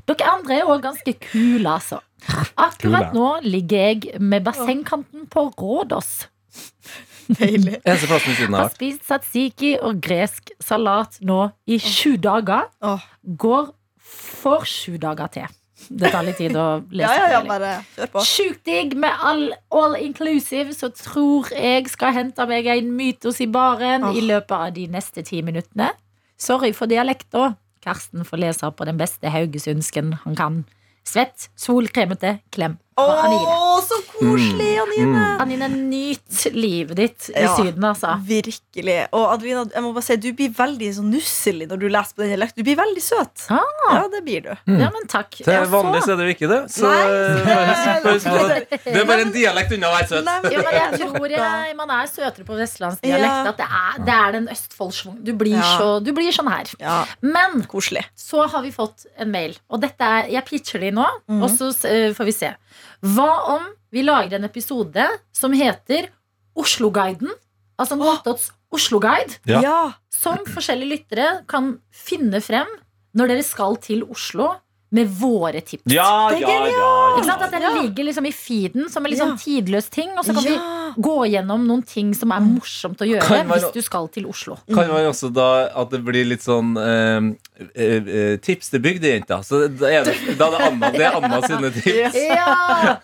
Dere 0.06 0.28
andre 0.36 0.60
er 0.60 0.70
òg 0.70 0.84
ganske 0.84 1.16
kule, 1.26 1.66
altså. 1.66 1.98
Akkurat 2.56 3.12
nå 3.16 3.40
ligger 3.44 3.90
jeg 3.90 4.20
med 4.22 4.46
bassengkanten 4.46 5.26
på 5.32 5.48
Rådås. 5.58 6.28
Deilig. 7.26 7.80
Eneste 7.82 8.06
plassen 8.06 8.36
jeg 8.38 8.52
har 8.54 8.70
spist 8.70 9.06
satsiki 9.08 9.72
og 9.82 9.98
gresk 10.04 10.52
salat 10.62 11.18
nå 11.26 11.48
i 11.66 11.80
sju 11.82 12.14
dager. 12.22 12.68
Går 13.26 13.72
for 13.98 14.66
sju 14.68 14.94
dager 15.02 15.32
til. 15.34 15.50
Det 15.88 16.10
tar 16.12 16.24
litt 16.26 16.38
tid 16.40 16.56
å 16.58 16.66
lese. 16.98 17.10
Ja, 17.10 17.26
ja, 17.26 17.28
ja, 17.36 17.42
bare 17.46 17.72
kjør 17.96 18.12
på. 18.14 18.24
Sjukt 18.28 18.62
digg 18.68 18.96
med 18.98 19.26
all, 19.26 19.44
all 19.74 19.98
inclusive, 20.00 20.74
så 20.76 20.90
tror 20.94 21.50
jeg 21.54 21.90
skal 21.92 22.14
hente 22.16 22.46
meg 22.50 22.70
en 22.72 22.90
mytos 22.96 23.42
i 23.44 23.50
baren 23.50 24.08
oh. 24.08 24.16
i 24.16 24.24
løpet 24.24 24.56
av 24.56 24.72
de 24.76 24.88
neste 24.92 25.26
ti 25.26 25.42
minuttene. 25.46 25.92
Sorry 26.40 26.72
for 26.76 26.90
dialekta. 26.90 27.54
Karsten 27.86 28.26
får 28.26 28.42
lese 28.42 28.72
på 28.74 28.88
den 28.88 28.98
beste 28.98 29.30
haugesundsken 29.30 30.16
han 30.24 30.38
kan. 30.38 30.64
Svett, 31.06 31.50
solkremete, 31.54 32.40
klem 32.50 32.80
Å, 32.96 33.80
så 33.84 33.98
koselig, 34.08 34.70
Anine! 34.80 35.24
Anine, 35.42 35.66
nyt 35.68 36.44
livet 36.54 36.96
ditt 36.96 37.26
i 37.34 37.42
Ja. 37.44 37.50
Syden, 37.58 37.84
altså. 37.84 38.14
Virkelig. 38.24 38.94
Og 39.12 39.26
Adelina, 39.34 39.66
jeg 39.74 39.82
må 39.84 39.90
bare 39.92 40.06
si, 40.06 40.16
du 40.16 40.30
blir 40.38 40.48
veldig 40.56 40.88
så 40.96 41.04
nusselig 41.04 41.66
når 41.68 41.82
du 41.82 41.86
leser 41.92 42.16
på 42.16 42.24
den 42.24 42.32
dialekten. 42.32 42.56
Du 42.56 42.64
blir 42.70 42.78
veldig 42.80 43.02
søt. 43.04 43.44
Ah. 43.52 43.60
Ja, 43.92 44.08
det 44.14 44.22
blir 44.24 44.46
du. 44.46 44.50
Ja, 44.80 44.88
men 44.94 45.04
takk. 45.12 45.28
Til 45.42 45.52
Ja, 45.52 45.66
vanlig 45.68 46.00
så 46.06 46.14
er 46.14 46.22
det 46.22 46.28
jo 46.30 46.34
ikke 46.38 46.48
det. 46.54 46.60
Så 46.72 46.88
Nei, 46.88 47.02
eh, 47.04 48.00
det- 48.06 48.70
det. 48.70 48.80
det 48.86 48.96
er 49.02 49.04
bare 49.12 49.26
en 49.26 49.34
dialekt 49.36 49.76
unna 49.76 49.92
å 49.92 49.96
være 49.98 50.08
søt. 50.14 50.24
Nei, 50.24 50.38
men 50.46 50.52
Jo, 50.56 50.64
men 50.64 50.74
jeg 50.80 51.00
tror 51.04 51.36
jeg, 51.36 51.76
man 51.82 51.90
er 52.00 52.06
søtere 52.10 52.48
på 52.48 52.56
vestlandsdialekt. 52.62 53.36
Ja. 53.44 53.52
At 53.52 53.60
det 53.60 53.68
er, 53.82 54.00
det 54.08 54.16
er 54.16 54.36
den 54.40 54.48
Østfoldsschwung. 54.56 55.20
Du, 55.26 55.34
blir 55.36 55.58
Ja. 55.60 55.76
så- 55.78 56.00
du 56.02 56.12
blir 56.16 56.32
sånn 56.32 56.48
her. 56.48 56.64
Ja, 56.80 57.04
Men 57.20 57.62
koselig. 57.68 58.06
så 58.16 58.48
har 58.48 58.62
vi 58.62 58.72
fått 58.72 59.04
en 59.18 59.30
mail, 59.30 59.54
og 59.68 59.80
dette 59.84 60.00
er, 60.00 60.28
jeg 60.32 60.44
pitcher 60.48 60.80
de 60.80 60.90
nå, 60.96 61.04
mm. 61.28 61.42
og 61.42 61.50
så 61.50 61.68
uh, 61.84 62.14
får 62.16 62.24
vi 62.24 62.32
se. 62.32 62.54
Hva 63.14 63.30
om 63.56 63.66
vi 63.94 64.02
lager 64.06 64.38
en 64.40 64.48
episode 64.48 65.06
som 65.36 65.54
heter 65.56 66.08
Osloguiden? 66.58 67.30
Altså 67.78 67.96
Notodds 68.00 68.50
Osloguide. 68.72 69.38
Ja. 69.46 69.60
Ja. 69.62 69.80
Som 70.12 70.42
forskjellige 70.48 70.94
lyttere 70.96 71.26
kan 71.50 71.76
finne 71.94 72.40
frem 72.44 72.68
når 73.16 73.30
dere 73.32 73.44
skal 73.46 73.76
til 73.84 74.02
Oslo 74.10 74.54
med 74.96 75.10
våre 75.18 75.60
tips. 75.66 75.84
Ja, 75.92 76.28
er 76.30 76.40
ja, 76.40 76.56
ja. 76.70 76.90
Ikke 77.16 77.26
sant? 77.28 77.42
At 77.42 77.52
ja. 77.52 77.60
den 77.60 77.78
ligger 77.82 78.06
liksom 78.08 78.26
i 78.28 78.32
feeden 78.34 78.88
som 78.92 79.04
en 79.04 79.12
litt 79.12 79.20
Ja. 79.20 79.26
sånn 79.26 79.40
tidløs 79.40 79.90
ting. 79.90 80.12
Og 80.16 80.24
så 80.24 80.34
kan 80.34 80.44
Ja. 80.44 80.50
vi 80.50 80.56
gå 80.96 81.14
gjennom 81.30 81.66
noen 81.68 81.82
ting 81.86 82.12
som 82.16 82.32
er 82.32 82.40
morsomt 82.40 82.98
å 83.02 83.06
gjøre 83.08 83.44
man- 83.46 83.58
hvis 83.58 83.72
du 83.74 83.80
skal 83.82 84.08
til 84.08 84.26
Oslo. 84.26 84.56
Kan 84.72 84.88
man 84.88 85.06
også 85.10 85.32
da 85.32 85.68
at 85.74 85.90
det 85.90 86.02
blir 86.04 86.24
litt 86.24 86.42
sånn 86.44 86.76
eh, 86.76 87.28
eh, 87.74 88.08
eh, 88.08 88.36
tips 88.38 88.70
til 88.70 88.80
bygdejenta? 88.80 89.40
Så 89.44 89.66
da 89.68 89.86
er 89.90 90.04
det, 90.04 90.16
da 90.38 90.48
er 90.48 90.56
det 90.56 90.66
Anna, 90.68 90.90
det 90.92 91.04
er 91.06 91.16
Anna 91.20 91.40
sine 91.46 91.70
tips. 91.76 92.14
Ja! 92.14 92.96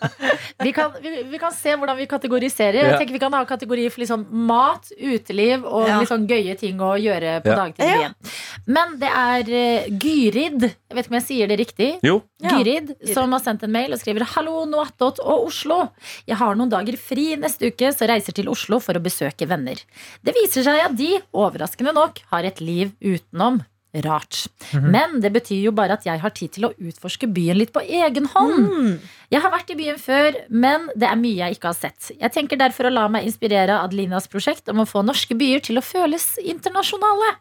Vi 0.63 0.71
kan, 0.73 0.91
vi, 1.01 1.23
vi 1.31 1.39
kan 1.41 1.51
se 1.55 1.73
hvordan 1.75 1.97
vi 1.97 2.05
kategoriserer. 2.07 2.79
Jeg 2.91 2.99
tenker 3.01 3.13
Vi 3.13 3.19
kan 3.19 3.33
ha 3.35 3.43
kategori 3.45 3.89
for 3.91 4.01
liksom 4.03 4.25
mat, 4.47 4.89
uteliv 4.97 5.65
og 5.65 5.87
Ja. 5.87 5.99
litt 5.99 6.09
sånn 6.09 6.27
gøye 6.29 6.55
ting 6.57 6.79
å 6.79 6.93
gjøre 6.97 7.41
på 7.43 7.51
Ja. 7.51 7.55
dagtid 7.55 7.85
i 7.85 8.01
Ja. 8.03 8.09
Men 8.65 8.97
det 8.99 9.09
er 9.09 9.41
uh, 9.43 9.89
Gyrid, 9.99 10.61
jeg 10.61 10.95
vet 10.95 11.05
ikke 11.05 11.11
om 11.11 11.19
jeg 11.19 11.25
sier 11.27 11.47
det 11.51 11.57
riktig. 11.59 11.89
Jo. 12.03 12.21
Ja. 12.41 12.53
Gyrid, 12.57 12.93
som 13.13 13.31
har 13.35 13.39
sendt 13.43 13.63
en 13.63 13.71
mail 13.71 13.91
og 13.93 13.99
skriver 13.99 14.23
Hallo, 14.35 14.63
Noatot 14.69 15.19
og 15.23 15.47
Oslo. 15.49 15.89
Jeg 16.27 16.37
har 16.39 16.55
noen 16.55 16.69
dager 16.71 16.95
fri 16.97 17.33
neste 17.39 17.67
uke, 17.73 17.82
så 17.91 18.07
reiser 18.07 18.37
til 18.37 18.47
Oslo 18.51 18.79
for 18.83 18.95
å 18.95 19.03
besøke 19.03 19.49
venner. 19.49 19.81
Det 20.23 20.35
viser 20.39 20.63
seg 20.63 20.85
at 20.85 20.97
de, 20.97 21.17
overraskende 21.35 21.95
nok, 21.95 22.23
har 22.31 22.47
et 22.47 22.63
liv 22.63 22.95
utenom. 23.03 23.63
Rart. 24.01 24.47
Men 24.73 25.19
det 25.21 25.29
betyr 25.35 25.67
jo 25.67 25.71
bare 25.77 25.93
at 25.93 26.05
jeg 26.07 26.17
har 26.17 26.31
tid 26.33 26.49
til 26.55 26.65
å 26.65 26.71
utforske 26.81 27.27
byen 27.29 27.59
litt 27.59 27.69
på 27.75 27.83
egen 27.85 28.25
hånd. 28.31 28.63
Mm. 28.65 28.95
Jeg 29.29 29.41
har 29.43 29.53
vært 29.53 29.69
i 29.69 29.77
byen 29.77 29.99
før, 30.01 30.39
men 30.49 30.87
det 30.97 31.05
er 31.05 31.19
mye 31.21 31.37
jeg 31.37 31.57
ikke 31.59 31.69
har 31.69 31.77
sett. 31.77 32.09
Jeg 32.17 32.33
tenker 32.33 32.57
derfor 32.57 32.89
å 32.89 32.93
la 32.93 33.03
meg 33.13 33.27
inspirere 33.29 33.75
av 33.75 33.85
Adelinas 33.85 34.25
prosjekt 34.33 34.71
om 34.73 34.81
å 34.81 34.87
få 34.89 35.03
norske 35.05 35.37
byer 35.37 35.61
til 35.69 35.77
å 35.77 35.85
føles 35.85 36.25
internasjonale. 36.41 37.35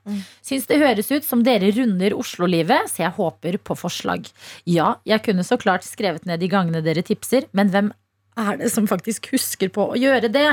Syns 0.45 0.69
det 0.69 0.83
høres 0.83 1.09
ut 1.15 1.25
som 1.25 1.41
dere 1.47 1.73
runder 1.73 2.19
Oslo-livet, 2.21 2.93
så 2.93 3.07
jeg 3.07 3.17
håper 3.17 3.57
på 3.57 3.79
forslag. 3.87 4.29
Ja, 4.69 4.99
jeg 5.09 5.25
kunne 5.25 5.49
så 5.49 5.57
klart 5.57 5.89
skrevet 5.89 6.29
ned 6.29 6.45
de 6.45 6.53
gangene 6.53 6.85
dere 6.85 7.01
tipser, 7.07 7.49
men 7.57 7.73
hvem 7.73 7.95
er 8.39 8.57
det 8.61 8.71
som 8.73 8.87
faktisk 8.89 9.29
husker 9.35 9.69
på 9.73 9.91
å 9.93 9.99
gjøre 9.99 10.31
det? 10.33 10.47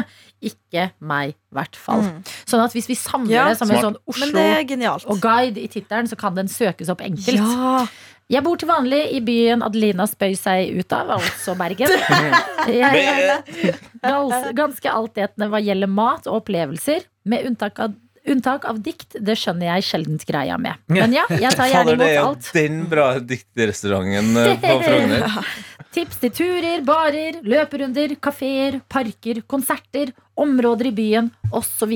Ikke 0.43 0.89
meg, 0.99 1.33
i 1.35 1.55
hvert 1.55 1.75
fall. 1.79 2.03
Mm. 2.03 2.21
Sånn 2.47 2.63
at 2.63 2.75
hvis 2.75 2.87
vi 2.91 2.95
samler 2.99 3.33
Ja, 3.35 3.47
det 3.49 3.57
som 3.59 3.71
en 3.71 3.81
sånn 3.89 3.97
Oslo 4.09 4.29
det 4.35 4.67
genialt. 4.69 5.05
og 5.07 5.19
guide 5.23 5.59
i 5.59 5.67
tittelen, 5.71 6.07
så 6.07 6.15
kan 6.19 6.35
den 6.35 6.47
søkes 6.51 6.91
opp 6.91 7.01
enkelt. 7.05 7.39
Ja. 7.39 7.85
Jeg 8.29 8.43
bor 8.45 8.59
til 8.61 8.69
vanlig 8.69 8.99
i 9.17 9.19
byen 9.25 9.63
Adelina 9.65 10.05
spøy 10.05 10.35
seg 10.37 10.75
ut 10.77 10.93
av, 10.93 11.15
altså 11.15 11.55
Bergen. 11.57 11.89
Jeg 12.69 14.53
ganske 14.57 14.91
altetende 14.93 15.49
hva 15.49 15.61
gjelder 15.63 15.89
mat 15.89 16.27
og 16.29 16.43
opplevelser, 16.43 17.07
med 17.29 17.47
unntak 17.49 17.79
av, 17.83 17.95
unntak 18.29 18.67
av 18.69 18.79
dikt. 18.85 19.17
Det 19.17 19.35
skjønner 19.39 19.71
jeg 19.73 19.87
sjeldent 19.89 20.25
greia 20.29 20.59
med. 20.61 20.77
Men 20.91 21.15
ja, 21.15 21.25
jeg 21.31 21.55
tar 21.57 21.69
gjerne 21.73 21.95
Fader, 21.95 21.99
det 22.03 22.09
er 22.11 22.15
jo 22.19 22.27
alt. 22.27 22.51
den 22.53 22.79
bra 22.91 23.07
dikterrestauranten 23.33 24.37
eh, 24.43 24.53
på 24.61 24.77
Frogner. 24.85 25.41
Tips 25.89 26.19
til 26.21 26.29
turer, 26.37 26.83
barer, 26.85 27.39
løperunder, 27.41 28.11
kafeer, 28.21 28.75
parker, 28.93 29.39
konserter, 29.49 30.11
områder 30.37 30.91
i 30.91 30.93
byen 30.93 31.31
osv. 31.49 31.95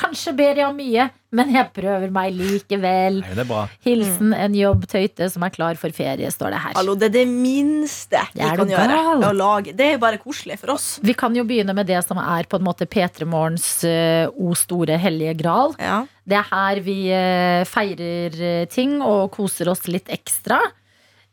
Kanskje 0.00 0.32
ber 0.34 0.58
jeg 0.58 0.66
om 0.66 0.74
mye, 0.74 1.04
men 1.34 1.52
jeg 1.54 1.68
prøver 1.76 2.10
meg 2.14 2.34
likevel. 2.34 3.20
Nei, 3.22 3.36
det 3.36 3.44
er 3.44 3.46
bra. 3.46 3.60
Hilsen 3.86 4.34
en 4.34 4.56
jobbtøyte 4.58 5.28
som 5.30 5.46
er 5.46 5.54
klar 5.54 5.78
for 5.78 5.94
ferie, 5.94 6.26
står 6.34 6.56
det 6.56 6.64
her. 6.64 6.74
Hallo, 6.80 6.96
det 6.98 7.12
er 7.12 7.14
det 7.20 7.24
minste 7.30 8.24
vi 8.34 8.42
Er 8.48 8.58
kan 8.58 8.70
gjøre. 8.74 9.32
lage. 9.38 9.76
Det 9.78 9.86
er 9.86 9.94
jo 9.94 10.02
bare 10.02 10.18
koselig 10.18 10.58
for 10.64 10.74
oss. 10.74 10.88
Vi 11.02 11.14
kan 11.14 11.34
jo 11.38 11.46
begynne 11.46 11.74
med 11.74 11.86
det 11.86 12.02
som 12.06 12.18
er 12.18 12.50
på 12.50 12.58
en 12.58 12.66
måte 12.66 12.90
P3 12.90 13.30
Morgens 13.30 13.70
uh, 13.86 14.26
o 14.34 14.58
store 14.58 14.98
hellige 14.98 15.38
gral. 15.38 15.78
Ja. 15.78 16.02
Det 16.26 16.38
er 16.42 16.50
her 16.50 16.82
vi 16.82 16.98
uh, 17.14 17.62
feirer 17.66 18.42
eh, 18.42 18.68
ting 18.70 18.98
og 19.02 19.30
koser 19.38 19.70
oss 19.70 19.86
litt 19.86 20.10
ekstra. 20.10 20.58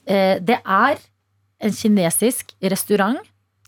Uh, 0.05 0.37
det 0.45 0.61
er 0.61 1.01
en 1.63 1.73
kinesisk 1.73 2.53
restaurant. 2.61 3.19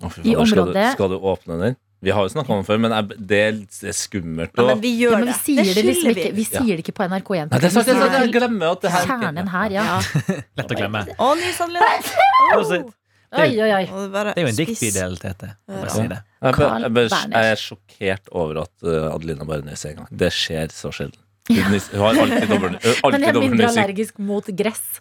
oh, 0.04 0.12
I 0.24 0.36
området. 0.36 0.50
skal, 0.50 0.74
du, 0.74 0.96
skal 0.96 1.10
du 1.16 1.18
åpne 1.34 1.60
den? 1.64 1.78
Vi 2.00 2.14
har 2.16 2.24
jo 2.24 2.32
snakka 2.32 2.54
om 2.54 2.62
det 2.62 2.68
før, 2.70 2.78
men 2.80 2.94
det, 3.28 3.40
er, 3.44 3.58
det 3.60 3.90
er 3.92 3.96
skummelt. 3.98 4.54
Ja, 4.56 4.64
men 4.70 4.80
vi 4.80 4.92
Ja, 5.02 5.10
men 5.18 5.26
vi 5.28 5.34
det. 5.34 5.40
sier 5.44 5.74
det, 5.76 5.84
liksom 5.84 6.14
ikke, 6.14 6.30
vi 6.38 6.46
Ja. 6.46 6.62
sier 6.62 6.78
det 6.78 6.86
ikke 6.86 6.96
på 6.96 7.08
NRK1. 7.10 7.50
Nei, 7.50 7.60
det 7.60 7.68
er 7.68 7.74
sant, 7.76 7.90
det 7.90 8.22
er 8.22 8.32
glemmer 8.32 8.72
at 8.72 8.86
det 8.86 8.92
her 8.94 9.10
Kjernen 9.10 9.52
her, 9.52 9.76
ja. 9.76 10.00
Lett 10.62 10.72
å 10.72 10.78
glemme. 10.80 11.04
Å, 11.18 11.28
nysannerledes. 11.42 12.96
Oi, 13.30 13.52
oi, 13.62 13.70
oi. 13.70 13.84
Det 13.86 14.22
er 14.34 14.40
jo 14.42 14.48
en 14.50 14.56
diktbydel, 14.58 15.18
Tete. 15.22 15.52
Jeg 15.70 15.92
si 15.94 16.06
det. 16.10 16.18
Jeg, 16.42 16.56
jeg, 16.58 17.10
jeg 17.30 17.52
er 17.52 17.60
sjokkert 17.62 18.32
over 18.34 18.64
at 18.64 18.72
uh, 18.88 19.12
Adelina 19.12 19.46
bare 19.46 19.62
nyser 19.68 19.92
en 19.92 20.00
gang. 20.00 20.08
Det 20.24 20.32
skjer 20.34 20.74
så 20.74 20.90
sjelden. 20.96 21.20
Hun, 21.50 21.76
hun 21.76 22.02
har 22.02 22.18
alltid 22.24 22.50
dobbelt 22.54 22.84
hun 22.86 23.14
Men 23.14 23.24
jeg 23.26 23.30
er 23.36 23.40
mindre 23.44 23.70
allergisk 23.70 24.18
mot 24.22 24.50
gress 24.58 25.00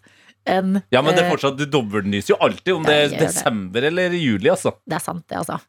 enn 0.48 0.78
Ja, 0.94 1.02
men 1.02 1.14
det 1.14 1.22
er 1.22 1.28
eh, 1.28 1.32
fortsatt, 1.34 1.56
du 1.58 1.66
dobbeltnyser 1.66 2.34
jo 2.34 2.38
alltid, 2.44 2.72
om 2.74 2.86
det 2.86 2.94
Ja, 2.94 2.98
er 2.98 3.02
jeg 3.06 3.12
gjør 3.12 3.18
det. 3.18 3.28
desember 3.34 3.86
eller 3.90 4.16
juli, 4.18 4.48
altså. 4.52 4.72
Det 4.88 4.96
er 4.98 5.04
sant, 5.04 5.24
det, 5.28 5.36
altså. 5.42 5.60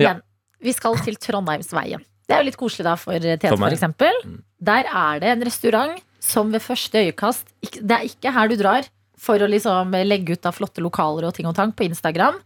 Ja. 0.00 0.12
Men 0.14 0.22
vi 0.60 0.72
skal 0.76 0.96
til 1.04 1.16
Trondheimsveien. 1.16 2.04
Det 2.28 2.36
er 2.36 2.42
jo 2.44 2.48
litt 2.50 2.60
koselig 2.60 2.84
da 2.86 2.94
for 3.00 3.18
Tete, 3.18 3.48
For 3.50 3.56
for 3.58 3.74
eksempel. 3.74 4.20
Mm. 4.24 4.38
Der 4.70 4.84
er 4.86 5.18
det 5.24 5.28
en 5.32 5.42
restaurant 5.48 5.98
som 6.22 6.52
ved 6.52 6.62
første 6.62 7.00
øyekast 7.00 7.48
ikke- 7.64 7.80
Det 7.86 7.96
er 7.96 8.04
ikke 8.06 8.32
her 8.32 8.48
du 8.48 8.56
drar 8.60 8.84
for 9.18 9.38
å 9.38 9.48
liksom 9.50 9.90
legge 10.06 10.32
ut 10.36 10.46
av 10.46 10.54
flotte 10.54 10.80
lokaler 10.84 11.26
og 11.26 11.34
ting 11.34 11.46
og 11.46 11.54
tang 11.56 11.72
på 11.72 11.84
Instagram, 11.88 12.36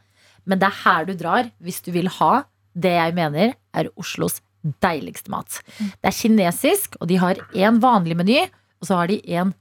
men 0.47 0.59
det 0.59 0.67
er 0.69 0.79
her 0.85 1.05
du 1.05 1.15
drar 1.15 1.51
hvis 1.63 1.83
du 1.85 1.91
vil 1.93 2.09
ha 2.09 2.45
det 2.75 2.91
jeg 2.97 3.15
mener 3.15 3.55
er 3.75 3.91
Oslos 3.97 4.41
deiligste 4.81 5.29
mat. 5.29 5.61
Mm. 5.79 5.93
Det 6.03 6.09
er 6.09 6.17
kinesisk, 6.23 6.97
og 7.01 7.09
de 7.09 7.17
har 7.17 7.35
én 7.55 7.79
vanlig 7.81 8.17
meny, 8.17 8.49
og 8.81 8.89
så 8.89 8.97
har 8.97 9.07
de 9.09 9.21
en 9.37 9.53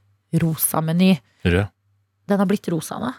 rosa 0.42 0.80
meny. 0.82 1.20
Rød. 1.46 1.68
Den 2.30 2.40
har 2.40 2.48
blitt 2.50 2.68
rosa 2.72 3.00
nå. 3.02 3.12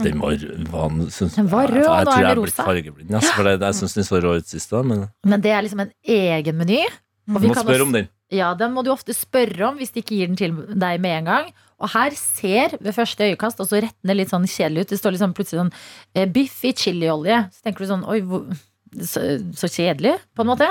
Den 0.00 0.20
var, 0.22 0.36
var, 0.70 0.92
synes, 1.10 1.34
Den 1.34 1.48
var 1.50 1.66
rød, 1.66 1.80
jeg, 1.82 1.90
og 1.90 1.90
jeg 1.90 2.06
er 2.06 2.06
tror 2.06 2.14
rosa. 2.14 2.20
jeg 2.20 2.22
den 2.22 2.30
er 2.30 2.42
blitt 2.44 2.60
fargeblind. 2.62 3.14
Altså, 3.18 3.32
for 3.34 3.48
det, 3.48 3.54
jeg 3.66 3.74
syns 3.80 3.94
den 3.98 4.06
så 4.06 4.20
rå 4.22 4.34
ut 4.38 4.46
sist, 4.52 4.70
da, 4.70 4.82
men 4.86 5.08
Men 5.26 5.40
det 5.42 5.50
er 5.50 5.64
liksom 5.66 5.80
en 5.82 5.90
egen 6.06 6.56
meny. 6.60 6.84
Og 7.30 7.34
du 7.34 7.40
vi 7.42 7.48
må 7.50 7.54
kan 7.58 7.66
spørre 7.66 7.82
om 7.88 7.92
den. 7.96 8.08
Ja, 8.30 8.52
den 8.54 8.70
må 8.76 8.84
du 8.86 8.92
ofte 8.92 9.10
spørre 9.14 9.66
om 9.72 9.76
hvis 9.80 9.90
de 9.90 10.04
ikke 10.04 10.14
gir 10.14 10.30
den 10.30 10.38
til 10.38 10.54
deg 10.78 11.00
med 11.02 11.16
en 11.18 11.24
gang. 11.26 11.50
Og 11.82 11.90
her 11.90 12.14
ser 12.14 12.76
ved 12.78 12.94
første 12.94 13.26
øyekast 13.32 13.58
også 13.64 13.80
rettene 13.82 14.14
litt 14.14 14.30
sånn 14.30 14.46
kjedelig 14.46 14.84
ut. 14.86 14.92
Det 14.94 14.98
står 15.00 15.16
liksom 15.16 15.34
plutselig 15.34 15.60
sånn 15.64 15.72
eh, 16.14 16.28
biff 16.30 16.60
i 16.64 16.72
chiliolje. 16.76 17.40
Så 17.50 17.66
tenker 17.66 17.82
du 17.82 17.90
sånn 17.90 18.06
oi, 18.06 18.20
hvor, 18.22 18.46
så, 19.02 19.24
så 19.58 19.66
kjedelig, 19.74 20.14
på 20.36 20.46
en 20.46 20.52
måte. 20.52 20.70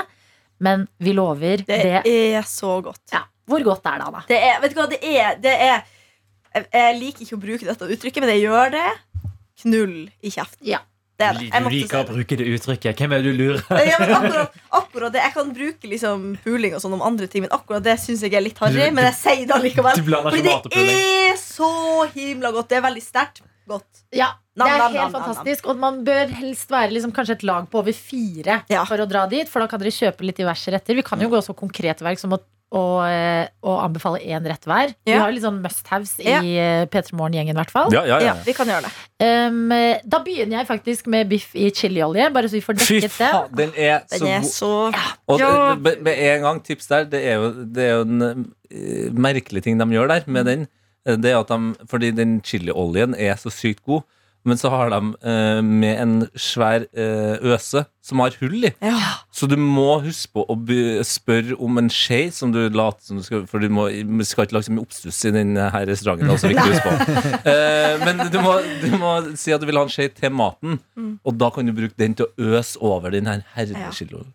Men 0.64 0.88
vi 1.00 1.12
lover 1.16 1.60
Det 1.68 1.80
det. 1.84 2.00
er 2.08 2.42
så 2.48 2.78
godt. 2.84 3.02
ja, 3.12 3.26
hvor 3.48 3.60
godt 3.68 3.84
er 3.84 4.00
det, 4.00 4.08
Anna? 4.08 4.24
Det 4.28 4.40
er, 4.48 4.60
vet 4.64 4.72
du 4.72 4.80
hva, 4.80 4.88
det 4.88 5.00
er, 5.04 5.36
det 5.44 5.54
er 5.68 5.84
jeg, 6.54 6.66
jeg 6.72 6.98
liker 7.00 7.26
ikke 7.26 7.36
å 7.38 7.42
bruke 7.46 7.66
dette 7.68 7.90
uttrykket, 7.96 8.20
men 8.24 8.32
jeg 8.34 8.44
gjør 8.48 8.72
det. 8.76 8.86
Knull 9.62 9.96
i 10.24 10.30
kjeften. 10.32 10.64
Ja. 10.66 10.80
Det 11.20 11.26
er 11.26 11.34
det. 11.36 11.48
Jeg 11.50 11.64
Du 11.64 11.68
liker 11.74 11.98
å 12.00 12.04
bruke 12.14 12.36
det 12.40 12.46
uttrykket. 12.48 12.96
Hvem 13.02 13.12
er 13.12 13.20
det 13.20 13.28
du 13.28 13.36
lurer? 13.42 13.64
Ja, 13.90 13.98
men 14.00 14.12
akkurat, 14.16 14.54
akkurat 14.78 15.12
det 15.12 15.20
Jeg 15.20 15.34
kan 15.34 15.50
bruke 15.52 15.90
liksom 15.90 16.22
puling 16.46 16.72
og 16.78 16.80
sånn 16.80 16.94
om 16.96 17.02
andre 17.04 17.28
ting, 17.28 17.44
men 17.44 17.52
akkurat 17.52 17.84
det 17.84 17.98
syns 18.00 18.22
jeg 18.24 18.32
er 18.38 18.44
litt 18.46 18.56
harry. 18.62 18.86
Men 18.88 19.04
jeg 19.10 19.18
sier 19.18 19.42
det 19.50 19.56
allikevel. 19.58 20.00
Du 20.00 20.06
blander 20.06 20.32
Fordi 20.32 20.48
ikke 20.48 20.54
mat 20.56 20.70
og 20.70 20.78
det 20.78 20.94
er 21.28 21.36
så 21.42 21.70
himla 22.14 22.52
godt. 22.56 22.70
Det 22.72 22.78
er 22.80 22.86
veldig 22.88 23.04
sterkt 23.04 23.42
godt. 23.68 24.00
Ja, 24.16 24.30
det 24.56 24.64
er 24.64 24.64
nam, 24.64 24.80
helt 24.80 24.80
nam, 24.80 24.94
nam, 24.96 25.12
nam. 25.12 25.12
fantastisk. 25.20 25.68
Og 25.68 25.76
man 25.84 26.00
bør 26.08 26.32
helst 26.40 26.72
være 26.72 26.94
liksom 26.96 27.12
kanskje 27.14 27.36
et 27.36 27.44
lag 27.52 27.68
på 27.70 27.82
over 27.84 27.92
fire 28.00 28.62
Ja. 28.72 28.86
for 28.88 29.04
å 29.04 29.06
dra 29.12 29.26
dit. 29.30 29.48
For 29.52 29.60
da 29.60 29.68
kan 29.68 29.84
dere 29.84 29.92
kjøpe 29.92 30.24
litt 30.24 30.40
diverse 30.40 30.72
retter. 30.72 30.96
Vi 30.96 31.04
kan 31.04 31.20
jo 31.20 31.28
gå 31.36 31.44
så 31.44 31.52
konkret 31.54 32.00
verk 32.00 32.18
som 32.22 32.32
å, 32.32 32.40
å, 32.70 32.82
eh, 33.02 33.48
å 33.66 33.72
anbefale 33.82 34.20
én 34.22 34.44
rett 34.46 34.62
hver. 34.68 34.92
Vi 35.04 35.12
har 35.18 35.32
litt 35.32 35.42
sånn 35.42 35.60
must-haves 35.62 36.12
Ja. 36.22 36.38
i 36.40 36.52
eh, 36.56 36.86
P3 36.86 37.12
Morgen-gjengen, 37.18 37.50
i 37.56 37.58
hvert 37.58 37.70
fall. 37.74 37.90
Ja, 37.92 38.04
ja, 38.06 38.18
Ja, 38.20 38.26
ja. 38.26 38.34
vi 38.46 38.52
kan 38.54 38.66
gjøre 38.70 38.86
det. 38.86 38.92
Um, 39.20 39.68
da 40.06 40.20
begynner 40.24 40.58
jeg 40.60 40.68
faktisk 40.68 41.06
med 41.10 41.28
biff 41.28 41.50
i 41.58 41.70
chiliolje, 41.74 42.30
bare 42.32 42.48
så 42.48 42.52
vi 42.52 42.60
får 42.62 42.78
dekket 42.78 43.02
det. 43.02 43.10
faen, 43.18 43.56
den 43.56 43.72
er 43.76 44.00
så 44.06 44.18
Den 44.18 44.28
er 44.28 44.40
god. 44.40 44.50
så 44.50 44.70
Og 45.28 45.38
Ja. 45.40 45.74
med, 45.74 46.02
med 46.02 46.18
en 46.18 46.42
gang, 46.42 46.60
tips 46.62 46.86
der, 46.86 47.04
det 47.04 47.24
er 47.26 47.34
jo, 47.34 47.50
det 47.64 47.82
er 47.88 47.92
jo 47.96 48.02
en 48.02 48.22
eh, 48.70 49.10
merkelig 49.12 49.62
ting 49.64 49.78
de 49.78 49.84
gjør 49.86 50.08
der 50.08 50.22
med 50.30 50.46
den. 50.46 50.68
Eh, 51.06 51.16
Det 51.16 51.32
er 51.32 51.40
at 51.40 51.48
de, 51.48 51.74
fordi 51.88 52.10
den 52.14 52.40
chilioljen 52.40 53.14
er 53.18 53.34
så 53.34 53.50
sykt 53.50 53.82
god, 53.84 54.02
men 54.44 54.58
så 54.58 54.70
har 54.72 54.90
de 54.92 54.98
eh, 55.26 55.60
med 55.62 56.00
en 56.00 56.14
svær 56.38 56.86
eh, 56.96 57.36
øse 57.52 57.84
som 58.04 58.22
har 58.24 58.34
hull 58.40 58.64
i. 58.64 58.70
Ja. 58.82 58.96
Så 59.34 59.46
du 59.50 59.56
må 59.60 59.98
huske 60.04 60.32
på 60.34 60.44
å 60.48 60.56
spørre 61.06 61.58
om 61.60 61.78
en 61.80 61.90
skje 61.92 62.22
som 62.34 62.52
du 62.54 62.60
later 62.72 63.04
som 63.04 63.20
du 63.20 63.24
skal 63.26 63.44
For 63.50 63.62
du 63.62 63.68
må, 63.72 63.88
du 63.90 64.24
skal 64.26 64.46
ikke 64.46 64.56
lage 64.56 64.68
så 64.70 64.74
mye 64.74 64.86
oppstuss 64.86 65.20
i 65.28 65.34
denne 65.34 65.68
her 65.74 65.86
restauranten. 65.90 66.26
Det 66.26 66.32
er 66.32 66.38
også 66.38 66.52
viktig 66.54 66.66
å 66.66 66.72
huske 66.74 66.88
på. 66.88 66.96
Eh, 67.50 67.94
men 68.04 68.20
du 68.30 68.36
må, 68.42 68.52
du 68.82 68.88
må 69.00 69.10
si 69.38 69.52
at 69.54 69.62
du 69.62 69.66
vil 69.68 69.78
ha 69.78 69.84
en 69.86 69.92
skje 69.92 70.08
til 70.14 70.32
maten, 70.34 70.78
og 71.26 71.36
da 71.40 71.48
kan 71.54 71.66
du 71.66 71.72
bruke 71.76 71.96
den 71.98 72.14
til 72.18 72.28
å 72.28 72.56
øse 72.58 72.80
over 72.84 73.12
den 73.14 73.28
her 73.30 73.44
herlige 73.56 73.80
Ja. 73.80 73.90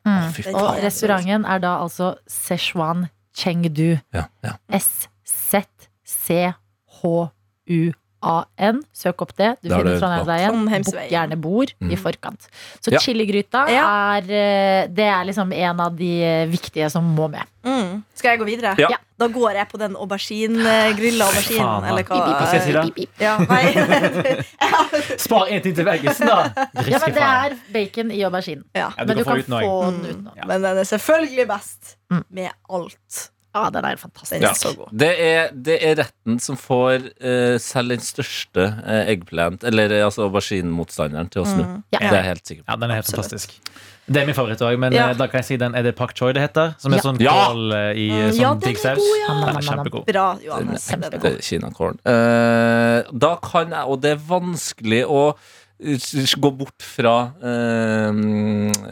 Mm. 0.06 0.32
Fy 0.34 0.46
Og 0.46 0.50
faen. 0.50 0.62
Og 0.62 0.82
restauranten 0.84 1.46
er 1.50 1.62
da 1.64 1.76
altså 1.84 2.16
Szechuan 2.30 3.08
Chengdu. 3.36 3.98
Ja, 4.16 4.28
ja. 4.46 4.56
S-Z-C-H-U-A-N. 8.26 8.82
Søk 8.96 9.22
opp 9.22 9.34
det. 9.38 9.52
Du 9.62 9.70
Da 9.70 9.76
er 9.78 9.84
finner 9.84 10.00
Trondheimsveien. 10.00 10.84
Bok 10.86 11.12
gjerne 11.12 11.38
bord 11.42 11.72
i 11.82 11.86
Mhm. 11.86 11.98
forkant. 12.02 12.48
Så 12.82 12.92
Ja. 12.92 13.00
chiligryta 13.00 13.68
Ja. 13.70 14.18
er 14.18 14.24
eh, 14.24 14.88
Det 14.88 15.06
er 15.06 15.24
liksom 15.26 15.52
en 15.54 15.80
av 15.80 15.96
de 15.96 16.24
eh, 16.24 16.48
viktige 16.48 16.90
som 16.92 17.04
må 17.16 17.30
med. 17.30 17.44
Mm. 17.64 18.04
Skal 18.14 18.30
jeg 18.32 18.40
gå 18.40 18.46
videre? 18.46 18.76
Ja. 18.78 18.88
Da 19.18 19.28
går 19.28 19.54
jeg 19.54 19.70
på 19.70 19.78
den 19.80 19.96
aubergine-grilla 19.96 21.26
auberginen. 21.26 21.60
faen. 21.60 21.84
Eller 21.90 22.04
hva? 22.04 22.16
Hva 22.16 22.46
skal 22.48 22.60
jeg 22.60 22.64
si 22.64 22.72
da? 22.74 22.84
Ja, 23.20 23.38
nei. 23.38 25.16
Spar 25.18 25.48
én 25.48 25.62
ting 25.64 25.74
til 25.76 25.86
veggisen, 25.86 26.28
da! 26.28 26.52
Ja, 26.86 27.00
men 27.00 27.14
det 27.14 27.24
er 27.24 27.56
bacon 27.74 28.12
i 28.12 28.22
auberginen. 28.24 28.64
ja. 28.76 28.92
Ja, 28.98 29.06
Men 29.06 29.18
du 29.18 29.24
du 29.24 29.24
kan 29.24 29.42
få 29.44 29.92
den 29.92 30.06
uten. 30.06 30.30
Ja. 30.36 30.46
Men 30.48 30.62
den 30.62 30.78
er 30.78 30.84
selvfølgelig 30.84 31.48
best 31.48 31.96
Mm. 32.12 32.24
med 32.30 32.50
alt. 32.70 33.30
Ja, 33.56 33.70
den 33.72 33.86
er 33.88 33.96
fantastisk. 33.96 34.36
Den 34.42 34.50
er 34.50 34.58
så 34.60 34.74
god. 34.76 34.90
Det 34.92 35.12
er, 35.24 35.50
det 35.56 35.78
er 35.88 35.96
retten 36.04 36.40
som 36.44 36.58
får 36.60 37.06
eh, 37.24 37.56
selv 37.64 37.96
den 37.96 38.04
største 38.04 38.66
eh, 38.84 39.08
eggplant, 39.16 39.64
eller 39.64 39.94
eh, 39.96 40.04
altså 40.04 40.26
auberginemotstanderen, 40.28 41.30
til 41.32 41.46
å 41.46 41.48
snu. 41.48 41.64
Mm. 41.64 41.78
Ja. 41.96 42.00
Det 42.02 42.10
er 42.12 42.18
jeg 42.20 42.28
helt 42.34 42.46
sikker 42.52 42.64
på. 42.66 42.72
Ja, 42.74 42.76
den 42.84 42.92
er 42.92 43.00
helt 43.00 43.08
Absolutt. 43.08 43.32
fantastisk. 43.32 43.56
Det 44.06 44.22
er 44.22 44.28
min 44.30 44.36
favoritt 44.38 44.60
òg, 44.62 44.76
men 44.78 44.94
Ja. 44.94 45.08
eh, 45.10 45.16
da 45.18 45.26
kan 45.32 45.40
jeg 45.40 45.46
si 45.48 45.56
den 45.58 45.74
er 45.74 45.82
det 45.88 45.96
pak 45.98 46.12
choi 46.14 46.34
det 46.36 46.44
heter. 46.44 46.76
Som 46.78 46.94
er 46.94 46.98
Ja. 47.00 47.02
sånn 47.08 47.18
kål 47.18 47.74
eh, 47.74 47.92
i 47.98 48.10
Mm, 48.12 48.32
sånn 48.36 48.42
ja, 48.44 48.50
den 48.54 48.62
er 48.62 48.68
digg 48.68 48.78
saus. 48.84 48.98
god, 49.00 49.18
ja. 49.24 49.34
Den 49.46 49.56
er 49.56 49.66
kjempegod. 49.70 50.06
Bra, 50.12 50.26
Johannes. 50.46 50.86
Den 50.92 51.02
Den 51.02 51.12
Det 51.16 51.22
god. 51.22 51.32
er 51.32 51.42
Kinakorn. 51.48 51.98
Uh, 52.06 53.18
da 53.18 53.36
kan 53.42 53.70
jeg, 53.72 53.86
og 53.88 54.02
det 54.02 54.12
er 54.12 54.22
vanskelig 54.30 55.06
å 55.08 55.24
gå 56.40 56.52
bort 56.58 56.82
fra 56.86 57.16
uh, 57.42 58.12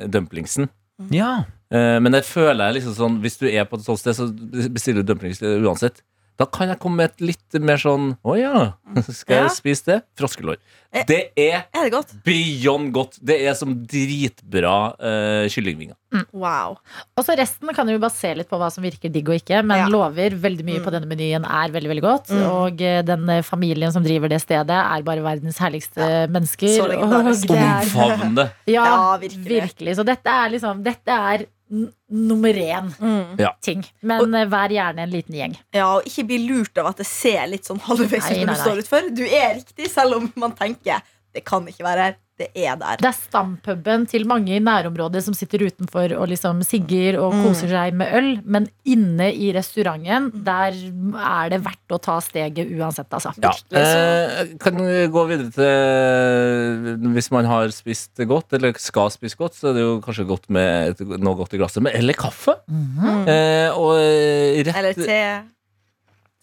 dumplingsen. 0.07 0.69
Ja. 1.11 1.43
Eh, 1.73 1.97
men 1.99 2.11
det 2.13 2.23
føler 2.27 2.69
jeg 2.69 2.81
liksom 2.83 2.93
sånn 2.99 3.15
Hvis 3.23 3.39
du 3.41 3.47
er 3.49 3.65
på 3.65 3.79
et 3.79 3.85
sånt 3.87 3.99
sted, 3.99 4.13
så 4.13 4.29
bestiller 4.69 5.01
du 5.01 5.09
dumplings 5.13 5.41
uansett. 5.41 6.03
Da 6.37 6.47
kan 6.49 6.67
jeg 6.67 6.79
komme 6.81 6.97
med 6.97 7.11
et 7.11 7.21
litt 7.21 7.59
mer 7.61 7.77
sånn 7.77 8.15
Å 8.25 8.33
ja, 8.39 8.61
skal 9.09 9.35
Ja. 9.35 9.41
jeg 9.47 9.57
spise 9.57 9.85
det? 9.91 9.97
Froskelår. 10.17 10.57
Eh. 10.93 11.03
Det 11.09 11.19
er 11.37 11.65
Er 11.73 11.83
det 11.87 11.91
godt? 11.93 12.13
beyond 12.25 12.91
godt. 12.93 13.17
Det 13.21 13.39
er 13.49 13.53
som 13.57 13.73
dritbra 13.89 14.73
uh, 14.97 15.45
kyllingvinger. 15.49 15.95
Wow. 16.31 16.75
Og 17.17 17.25
så 17.25 17.33
resten 17.37 17.69
kan 17.73 17.87
vi 17.89 17.95
bare 17.97 18.13
se 18.13 18.29
litt 18.37 18.49
på 18.51 18.57
hva 18.61 18.67
som 18.73 18.83
virker 18.85 19.09
digg 19.13 19.29
og 19.33 19.39
ikke, 19.39 19.63
men 19.65 19.77
Ja. 19.79 19.87
lover 19.89 20.35
veldig 20.37 20.65
mye 20.67 20.77
Mm. 20.81 20.85
på 20.85 20.91
denne 20.93 21.09
menyen 21.09 21.45
er 21.49 21.71
veldig, 21.73 21.89
veldig 21.89 22.03
godt. 22.05 22.29
Mm. 22.29 22.43
Og 22.49 22.77
den 22.77 23.43
familien 23.43 23.91
som 23.91 24.03
driver 24.05 24.29
det 24.29 24.41
stedet, 24.41 24.69
er 24.69 25.01
bare 25.01 25.21
verdens 25.25 25.57
herligste 25.57 26.29
mennesker. 26.29 26.77
så 26.77 26.87
legendarisk. 26.91 27.47
Det 27.47 27.57
er, 27.57 28.51
ja, 28.67 28.85
Ja, 28.85 29.17
virkelig. 29.17 29.61
virkelig. 29.63 29.95
Så 29.97 30.05
dette 30.05 30.29
er 30.29 30.49
liksom 30.53 30.83
Dette 30.83 31.09
er 31.09 31.45
nummer 31.69 32.53
én 32.53 32.89
Mm. 32.99 33.37
ting. 33.61 33.83
Men 34.01 34.21
og, 34.21 34.51
vær 34.51 34.69
gjerne 34.69 34.99
en 34.99 35.09
liten 35.09 35.35
gjeng. 35.35 35.57
Ja, 35.73 35.87
og 35.95 36.03
ikke 36.05 36.25
bli 36.27 36.37
lurt 36.47 36.77
av 36.77 36.87
at 36.87 36.97
det 36.97 37.05
ser 37.07 37.47
litt 37.47 37.65
sånn 37.65 37.79
halvveis 37.79 38.31
ut 38.31 38.37
når 38.37 38.53
du 38.53 38.59
står 38.61 38.81
utfor. 38.83 39.15
Du 39.15 39.23
er 39.25 39.55
riktig, 39.55 39.89
selv 39.89 40.15
om 40.15 40.31
man 40.35 40.51
tenker 40.51 41.01
det 41.33 41.43
kan 41.45 41.65
ikke 41.67 41.83
være 41.83 42.03
her. 42.03 42.15
Det 42.41 42.47
er 42.57 42.73
der. 42.81 42.97
Det 42.97 43.05
er 43.05 43.13
stampuben 43.13 44.07
til 44.09 44.23
mange 44.25 44.55
i 44.55 44.59
nærområdet 44.59 45.21
som 45.21 45.35
sitter 45.37 45.61
utenfor 45.67 46.15
og 46.17 46.27
liksom 46.31 46.63
sigger 46.65 47.19
og 47.21 47.33
Mm. 47.35 47.43
koser 47.45 47.69
seg 47.69 47.93
med 47.93 48.09
øl. 48.17 48.29
Men 48.43 48.65
inne 48.89 49.27
i 49.37 49.51
restauranten, 49.53 50.31
der 50.43 50.73
er 50.73 51.49
det 51.53 51.59
verdt 51.63 51.93
å 51.93 52.01
ta 52.01 52.15
steget 52.25 52.73
uansett, 52.73 53.05
altså. 53.13 53.35
Ja. 53.37 53.51
Eh, 53.77 54.57
kan 54.57 54.75
vi 54.81 55.05
gå 55.13 55.27
videre 55.29 55.53
til 55.53 56.97
Hvis 57.13 57.29
man 57.31 57.45
har 57.45 57.69
spist 57.69 58.17
godt, 58.17 58.51
eller 58.57 58.73
skal 58.81 59.11
spise 59.13 59.37
godt, 59.37 59.53
så 59.53 59.69
er 59.69 59.73
det 59.77 59.81
jo 59.85 60.01
kanskje 60.01 60.25
godt 60.27 60.49
med 60.49 60.99
noe 61.21 61.35
godt 61.37 61.53
i 61.53 61.57
glasset. 61.61 61.83
Men, 61.85 61.93
eller 61.95 62.13
kaffe. 62.17 62.57
Mhm. 62.67 63.27
Eh, 63.29 63.69
og 63.77 63.93
eh, 64.01 64.63
rett 64.65 64.75
Eller 64.75 64.93
te. 64.93 65.05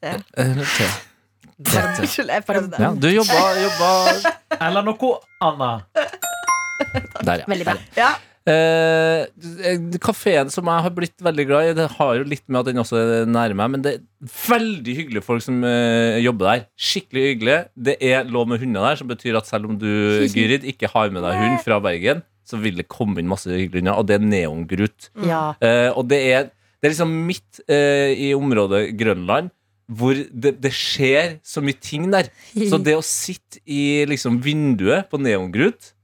te. 0.00 0.14
Eller 0.38 0.64
te. 0.64 1.09
Unnskyld, 1.60 2.32
jeg 2.32 2.46
prøvde. 2.48 2.80
Ja, 2.80 2.90
du 2.96 3.08
jobba, 3.12 3.40
jobba 3.60 3.92
Eller 4.56 4.86
noe 4.86 5.12
annet. 5.44 6.02
Der, 7.20 7.42
ja. 7.42 7.46
Veldig 7.50 7.66
bra. 7.68 7.76
Ja. 7.98 8.10
Eh, 8.48 9.26
Kafeen 10.00 10.48
som 10.50 10.68
jeg 10.70 10.84
har 10.86 10.94
blitt 10.96 11.20
veldig 11.22 11.44
glad 11.50 11.68
i, 11.68 11.74
det 11.76 11.88
har 11.98 12.14
jo 12.16 12.24
litt 12.24 12.46
med 12.48 12.62
at 12.62 12.70
den 12.70 12.80
også 12.80 12.96
er 13.00 13.28
nære 13.28 13.56
meg, 13.58 13.74
men 13.74 13.84
det 13.84 13.92
er 13.98 14.30
veldig 14.48 14.94
hyggelige 14.96 15.26
folk 15.26 15.44
som 15.44 15.60
eh, 15.66 16.16
jobber 16.24 16.48
der. 16.48 16.64
Skikkelig 16.80 17.26
hyggelig. 17.28 17.58
Det 17.76 17.98
er 18.00 18.24
lov 18.32 18.48
med 18.50 18.64
hunder 18.64 18.88
der, 18.88 19.00
som 19.02 19.10
betyr 19.12 19.38
at 19.42 19.50
selv 19.50 19.68
om 19.68 19.76
du, 19.80 19.90
Gyrid, 20.34 20.64
ikke 20.72 20.90
har 20.94 21.12
med 21.12 21.24
deg 21.26 21.36
hund 21.42 21.60
fra 21.66 21.80
Bergen, 21.84 22.24
så 22.48 22.58
vil 22.58 22.80
det 22.80 22.88
komme 22.90 23.20
inn 23.20 23.30
masse 23.30 23.52
hyggelige 23.52 23.84
hunder, 23.84 24.00
og 24.00 24.08
det 24.08 24.16
er 24.16 24.26
neongrut. 24.26 25.12
Ja. 25.28 25.50
Eh, 25.60 25.90
og 25.92 26.08
det 26.10 26.24
er, 26.32 26.50
det 26.80 26.88
er 26.88 26.96
liksom 26.96 27.12
midt 27.28 27.60
eh, 27.68 28.16
i 28.16 28.32
området 28.34 28.86
Grønland 28.98 29.52
hvor 29.90 30.14
det, 30.14 30.54
det 30.62 30.72
skjer 30.74 31.38
så 31.46 31.62
mye 31.64 31.78
ting 31.82 32.06
der. 32.12 32.30
Så 32.54 32.78
det 32.86 32.94
å 32.98 33.04
sitte 33.04 33.62
i 33.66 34.04
liksom 34.10 34.38
vinduet 34.44 35.10
på 35.10 35.20
neongrut 35.22 35.94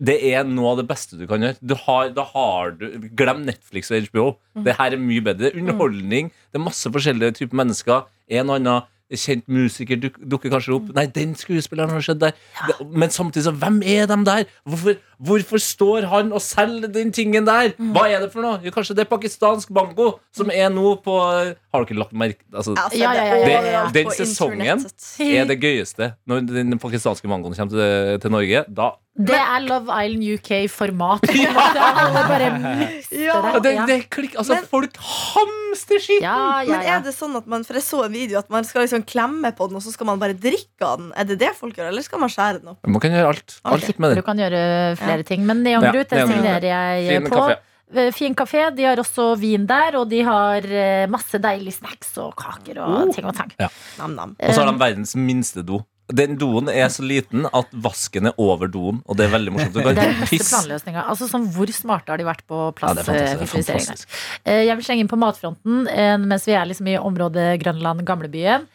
det 0.00 0.16
er 0.30 0.46
noe 0.48 0.72
av 0.72 0.78
det 0.80 0.86
beste 0.88 1.18
du 1.20 1.26
kan 1.28 1.42
gjøre. 1.44 1.58
Du 1.60 1.74
har, 1.82 2.08
da 2.16 2.24
har 2.30 2.72
du, 2.78 2.86
Glem 3.16 3.42
Netflix 3.44 3.90
og 3.92 4.06
HBO. 4.08 4.30
Det 4.64 4.72
her 4.78 4.96
er 4.96 5.02
mye 5.02 5.24
bedre. 5.24 5.50
Er 5.50 5.60
underholdning. 5.60 6.30
Det 6.48 6.56
er 6.56 6.64
masse 6.64 6.88
forskjellige 6.92 7.36
typer 7.42 7.60
mennesker. 7.60 8.06
En 8.32 8.48
og 8.48 8.56
annen 8.56 8.88
kjent 9.18 9.46
musiker 9.50 9.98
duk, 10.00 10.18
dukker 10.32 10.52
kanskje 10.52 10.74
opp. 10.76 10.90
Nei, 10.94 11.06
den 11.10 11.34
skuespilleren 11.38 11.92
har 11.96 12.04
skjedd 12.04 12.20
der. 12.22 12.36
Ja. 12.60 12.76
men 12.86 13.10
samtidig 13.10 13.46
så, 13.48 13.52
hvem 13.56 13.80
er 13.82 14.06
de 14.10 14.18
der? 14.26 14.44
Hvorfor, 14.68 14.98
hvorfor 15.18 15.62
står 15.62 16.06
han 16.10 16.32
og 16.36 16.42
selger 16.44 16.92
den 16.92 17.12
tingen 17.14 17.46
der? 17.48 17.74
Hva 17.94 18.06
er 18.10 18.24
det 18.24 18.30
for 18.34 18.44
noe? 18.44 18.60
Jo, 18.64 18.72
kanskje 18.74 18.96
det 18.98 19.06
er 19.06 19.10
pakistansk 19.10 19.72
bango 19.74 20.12
som 20.36 20.52
er 20.54 20.70
nå 20.72 20.94
på 21.04 21.16
Har 21.20 21.86
dere 21.86 22.00
lagt 22.02 22.14
merke 22.14 22.42
altså, 22.52 22.74
Altså, 22.76 22.98
Ja, 23.00 23.12
ja, 23.14 23.24
ja, 23.24 23.36
ja, 23.48 23.60
ja. 23.74 23.84
Den 23.94 24.10
sesongen 24.14 24.86
er 25.26 25.50
det 25.50 25.60
gøyeste. 25.62 26.14
Når 26.30 26.46
den 26.50 26.78
pakistanske 26.82 27.30
mangoen 27.30 27.56
kommer 27.56 27.74
til, 27.74 28.20
til 28.22 28.36
Norge, 28.36 28.64
da 28.70 28.92
Det 29.26 29.36
er 29.36 29.60
Love 29.66 29.92
Island 29.92 30.24
UK-format. 30.38 31.24
Alle 32.00 32.22
bare 32.30 32.48
mister 32.58 33.20
Ja, 33.24 33.36
Ja, 33.52 33.60
det, 33.64 33.72
det 33.88 33.96
klikk, 34.12 34.34
altså 34.40 34.54
Men- 34.56 34.68
Folk 34.70 34.96
hamster 34.96 35.98
skitten! 36.02 36.24
Ja, 36.24 36.62
ja, 36.64 36.78
Men 36.78 36.86
er 36.94 37.00
det 37.04 37.14
sånn 37.16 37.36
at 37.36 37.46
man 37.50 37.64
For 37.66 37.74
jeg 37.78 37.84
så 37.86 38.04
en 38.06 38.12
video 38.14 38.38
at 38.40 38.48
man 38.52 38.64
skal 38.64 38.86
liksom 38.86 39.04
klemme 39.08 39.52
på 39.56 39.68
den, 39.70 39.76
og 39.80 39.82
så 39.84 39.92
skal 39.94 40.06
man 40.10 40.18
bare 40.22 40.34
drikke 40.38 40.86
av 40.86 40.98
den. 41.02 41.10
Er 41.18 41.24
det 41.28 41.38
det 41.42 41.52
folk 41.58 41.76
gjør, 41.76 41.88
eller 41.92 42.02
skal 42.06 42.22
man 42.22 42.30
skjære 42.32 42.60
den 42.62 42.72
opp? 42.74 42.86
Man 42.86 43.00
kan 43.02 43.12
gjøre 43.16 43.32
alt. 43.34 43.58
Alt 43.64 43.88
litt 43.90 43.98
med 44.02 44.16
Du 44.16 44.22
kan 44.26 44.38
gjøre 44.40 44.62
flere 45.00 45.26
ting. 45.28 45.44
Men 45.48 45.62
Neongrut 45.66 46.10
Ja, 46.14 46.24
det 46.24 46.28
signerer 46.30 46.68
jeg 46.70 47.08
Fin 47.14 47.28
på. 47.30 47.36
kaffe. 47.36 47.58
Eh, 47.90 48.10
Fin 48.14 48.34
kafé. 48.38 48.68
De 48.76 48.84
har 48.86 49.00
også 49.02 49.32
vin 49.40 49.64
der, 49.66 49.96
og 49.98 50.08
de 50.08 50.20
har 50.22 50.62
eh, 50.62 51.06
masse 51.10 51.40
deilige 51.42 51.74
snacks 51.80 52.12
og 52.22 52.36
kaker 52.38 52.78
og 52.84 53.08
Oh. 53.08 53.12
ting 53.12 53.26
og 53.26 53.34
tang. 53.34 53.50
Og 53.58 54.54
så 54.54 54.62
har 54.62 54.70
de 54.70 54.78
verdens 54.78 55.16
minste 55.18 55.64
do. 55.66 55.80
Den 56.12 56.36
doen 56.40 56.68
er 56.68 56.88
så 56.90 57.02
liten 57.06 57.46
at 57.54 57.68
vasken 57.72 58.26
er 58.26 58.34
over 58.38 58.66
doen, 58.72 59.02
og 59.06 59.16
det 59.16 59.26
er 59.28 59.32
veldig 59.34 59.52
morsomt. 59.54 59.72
Du 59.74 59.80
Det 59.84 59.92
er 59.92 60.00
den 60.12 60.20
beste 60.24 60.48
planløsninga. 60.50 61.04
Altså, 61.12 61.28
sånn, 61.30 61.46
hvor 61.54 61.70
smarte 61.74 62.10
har 62.10 62.18
de 62.18 62.24
vært 62.28 62.44
på 62.50 62.60
Ja, 62.82 62.92
det 62.94 63.04
er 63.04 63.08
fantastisk. 63.08 63.14
Det 63.14 63.22
er 63.22 63.38
plasseffektivisering? 63.38 63.86
der? 63.86 63.86
fantastisk. 63.86 64.44
Eh, 64.44 64.62
Jeg 64.66 64.76
vil 64.80 64.84
slenge 64.88 65.00
inn 65.06 65.12
på 65.12 65.20
matfronten 65.20 65.88
eh, 65.88 66.16
mens 66.18 66.46
vi 66.50 66.52
er 66.58 66.66
liksom 66.70 66.88
i 66.90 66.98
området 66.98 67.48
Grønland, 67.62 68.04
gamlebyen. 68.08 68.66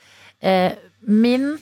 Eh, 0.42 0.72
Min 1.08 1.58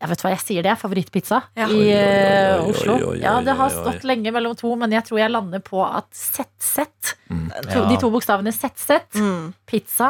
jeg 0.00 0.08
vet 0.08 0.22
hva 0.24 0.30
jeg 0.32 0.40
sier 0.40 0.62
det, 0.64 0.72
favorittpizza 0.80 1.42
Ja. 1.60 1.66
i 1.68 1.74
uh, 1.76 1.76
oi, 1.76 1.88
eh, 1.92 2.54
oi, 2.56 2.62
oi, 2.64 2.70
Oslo. 2.72 2.94
oi, 2.94 3.02
oi, 3.10 3.16
Ja, 3.20 3.34
det 3.44 3.52
har 3.58 3.68
oi, 3.68 3.74
oi. 3.76 3.82
stått 3.82 4.06
lenge 4.08 4.32
mellom 4.32 4.54
to, 4.56 4.70
men 4.80 4.94
jeg 4.96 5.04
tror 5.04 5.18
jeg 5.20 5.30
lander 5.34 5.60
på 5.60 5.82
at 5.84 6.08
ZZ, 6.16 6.86
Mm. 7.28 7.50
Ja. 7.68 7.84
de 7.86 7.98
to 8.00 8.08
bokstavene 8.10 8.50
ZZ, 8.50 8.96
Mm. 9.20 9.52
pizza, 9.68 10.08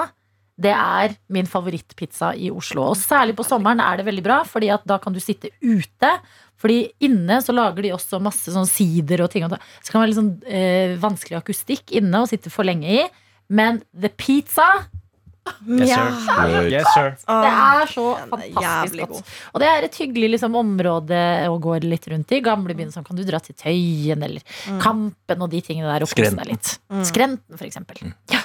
det 0.61 0.75
er 0.77 1.15
min 1.33 1.47
favorittpizza 1.49 2.35
i 2.37 2.51
Oslo. 2.53 2.83
Og 2.93 2.97
særlig 3.01 3.35
på 3.39 3.47
sommeren 3.49 3.81
er 3.81 3.97
det 4.01 4.07
veldig 4.11 4.23
bra, 4.27 4.43
Fordi 4.45 4.69
at 4.75 4.85
da 4.87 4.99
kan 4.99 5.13
du 5.17 5.21
sitte 5.21 5.49
ute. 5.63 6.11
Fordi 6.61 6.91
inne 7.01 7.39
så 7.41 7.55
lager 7.57 7.83
de 7.87 7.95
også 7.97 8.21
masse 8.21 8.53
sånn 8.53 8.69
sider 8.69 9.23
og 9.25 9.31
ting. 9.33 9.45
og 9.45 9.51
så 9.57 9.91
kan 9.91 10.03
det 10.03 10.05
være 10.05 10.11
litt 10.13 10.21
sånn 10.21 10.33
eh, 10.47 10.97
vanskelig 11.01 11.39
akustikk 11.41 11.91
inne 11.97 12.21
å 12.21 12.29
sitte 12.29 12.51
for 12.53 12.65
lenge 12.69 12.85
i. 13.01 13.07
Men 13.49 13.83
the 13.99 14.09
pizza, 14.11 14.87
Yes, 15.67 15.89
Ja. 15.89 16.05
sir. 16.37 16.69
Yes, 16.71 16.87
sir. 16.95 17.09
det 17.27 17.51
er 17.51 17.87
så 17.91 18.05
fantastisk 18.29 19.09
godt. 19.09 19.31
Og 19.55 19.61
det 19.63 19.69
er 19.71 19.83
et 19.87 19.97
hyggelig 19.99 20.29
liksom, 20.37 20.55
område 20.55 21.49
å 21.49 21.57
gå 21.59 21.79
litt 21.83 22.07
rundt 22.13 22.31
i. 22.37 22.41
Gamlebyen, 22.45 22.93
så 22.93 23.03
kan 23.05 23.17
du 23.17 23.25
dra 23.25 23.41
til 23.41 23.57
Tøyen 23.59 24.23
eller 24.23 24.43
Kampen 24.85 25.43
og 25.43 25.51
de 25.51 25.61
tingene 25.65 25.89
der. 25.91 26.05
Og 26.05 26.09
Skrenten. 26.13 26.47
litt. 26.47 26.79
Mm. 26.93 27.03
Skrenten, 27.09 27.57
for 27.59 27.65
eksempel. 27.67 28.13
Ja, 28.31 28.43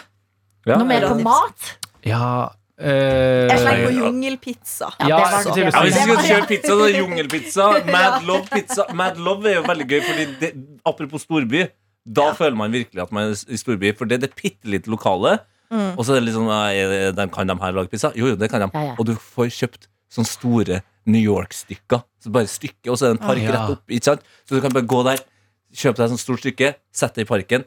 Noe 0.65 0.85
mer 0.87 1.01
på 1.11 1.19
mat? 1.21 1.75
Ja 2.05 2.49
eh, 2.77 3.47
Jeg 3.49 3.59
slenger 3.61 3.87
på 3.87 3.93
jungelpizza. 3.97 4.91
Ja, 4.99 5.07
Ja, 5.09 5.17
det 5.41 5.65
var. 5.65 5.79
Ja, 5.79 5.81
hvis 5.85 5.95
vi 5.95 6.03
skal 6.03 6.21
kjøre 6.29 6.47
pizza, 6.51 6.75
så 6.75 6.89
jungelpizza. 6.93 7.65
Mad 7.95 8.27
Love 8.27 8.45
pizza 8.51 8.85
Mad 8.93 9.17
Love 9.17 9.49
er 9.51 9.59
jo 9.59 9.65
veldig 9.67 9.87
gøy, 9.89 9.99
Fordi 10.09 10.27
det, 10.43 10.51
apropos 10.85 11.25
storby, 11.25 11.65
da 12.05 12.29
føler 12.37 12.55
man 12.59 12.71
virkelig 12.75 13.01
at 13.01 13.11
man 13.15 13.31
er 13.31 13.43
i 13.49 13.57
storby. 13.57 13.95
For 13.97 14.05
det 14.05 14.19
er 14.19 14.27
det 14.27 14.35
bitte 14.37 14.69
lite 14.69 14.91
lokale. 14.93 15.39
Mm. 15.73 15.95
Og 15.97 16.05
så 16.05 16.13
er 16.13 16.21
det 16.21 16.27
liksom 16.29 16.49
eh, 16.53 17.11
de, 17.17 17.29
Kan 17.33 17.49
de 17.49 17.55
her 17.61 17.71
lage 17.73 17.89
pizza? 17.89 18.11
Jo, 18.15 18.27
jo, 18.33 18.35
det 18.37 18.51
kan 18.51 18.61
de. 18.61 18.69
Ja, 18.73 18.83
ja. 18.91 18.97
Og 18.99 19.07
du 19.09 19.15
får 19.17 19.49
kjøpt 19.55 19.87
sånne 20.13 20.29
store 20.29 20.81
New 21.09 21.21
York-stykker. 21.21 22.03
Så 22.21 22.31
bare 22.33 22.49
stykke, 22.49 22.89
og 22.91 22.97
så 22.97 23.07
er 23.07 23.13
det 23.15 23.19
en 23.19 23.25
park 23.27 23.41
Ja. 23.41 23.55
rett 23.55 23.73
opp. 23.77 23.83
Ikke 23.89 24.11
sant? 24.11 24.21
Så 24.45 24.55
du 24.57 24.61
kan 24.61 24.73
bare 24.73 24.85
gå 24.85 25.01
der, 25.05 25.21
kjøpe 25.75 25.97
deg 25.99 26.05
et 26.05 26.13
sånt 26.13 26.21
stort 26.23 26.43
stykke, 26.43 26.69
sette 26.93 27.19
det 27.19 27.25
i 27.25 27.29
parken. 27.29 27.65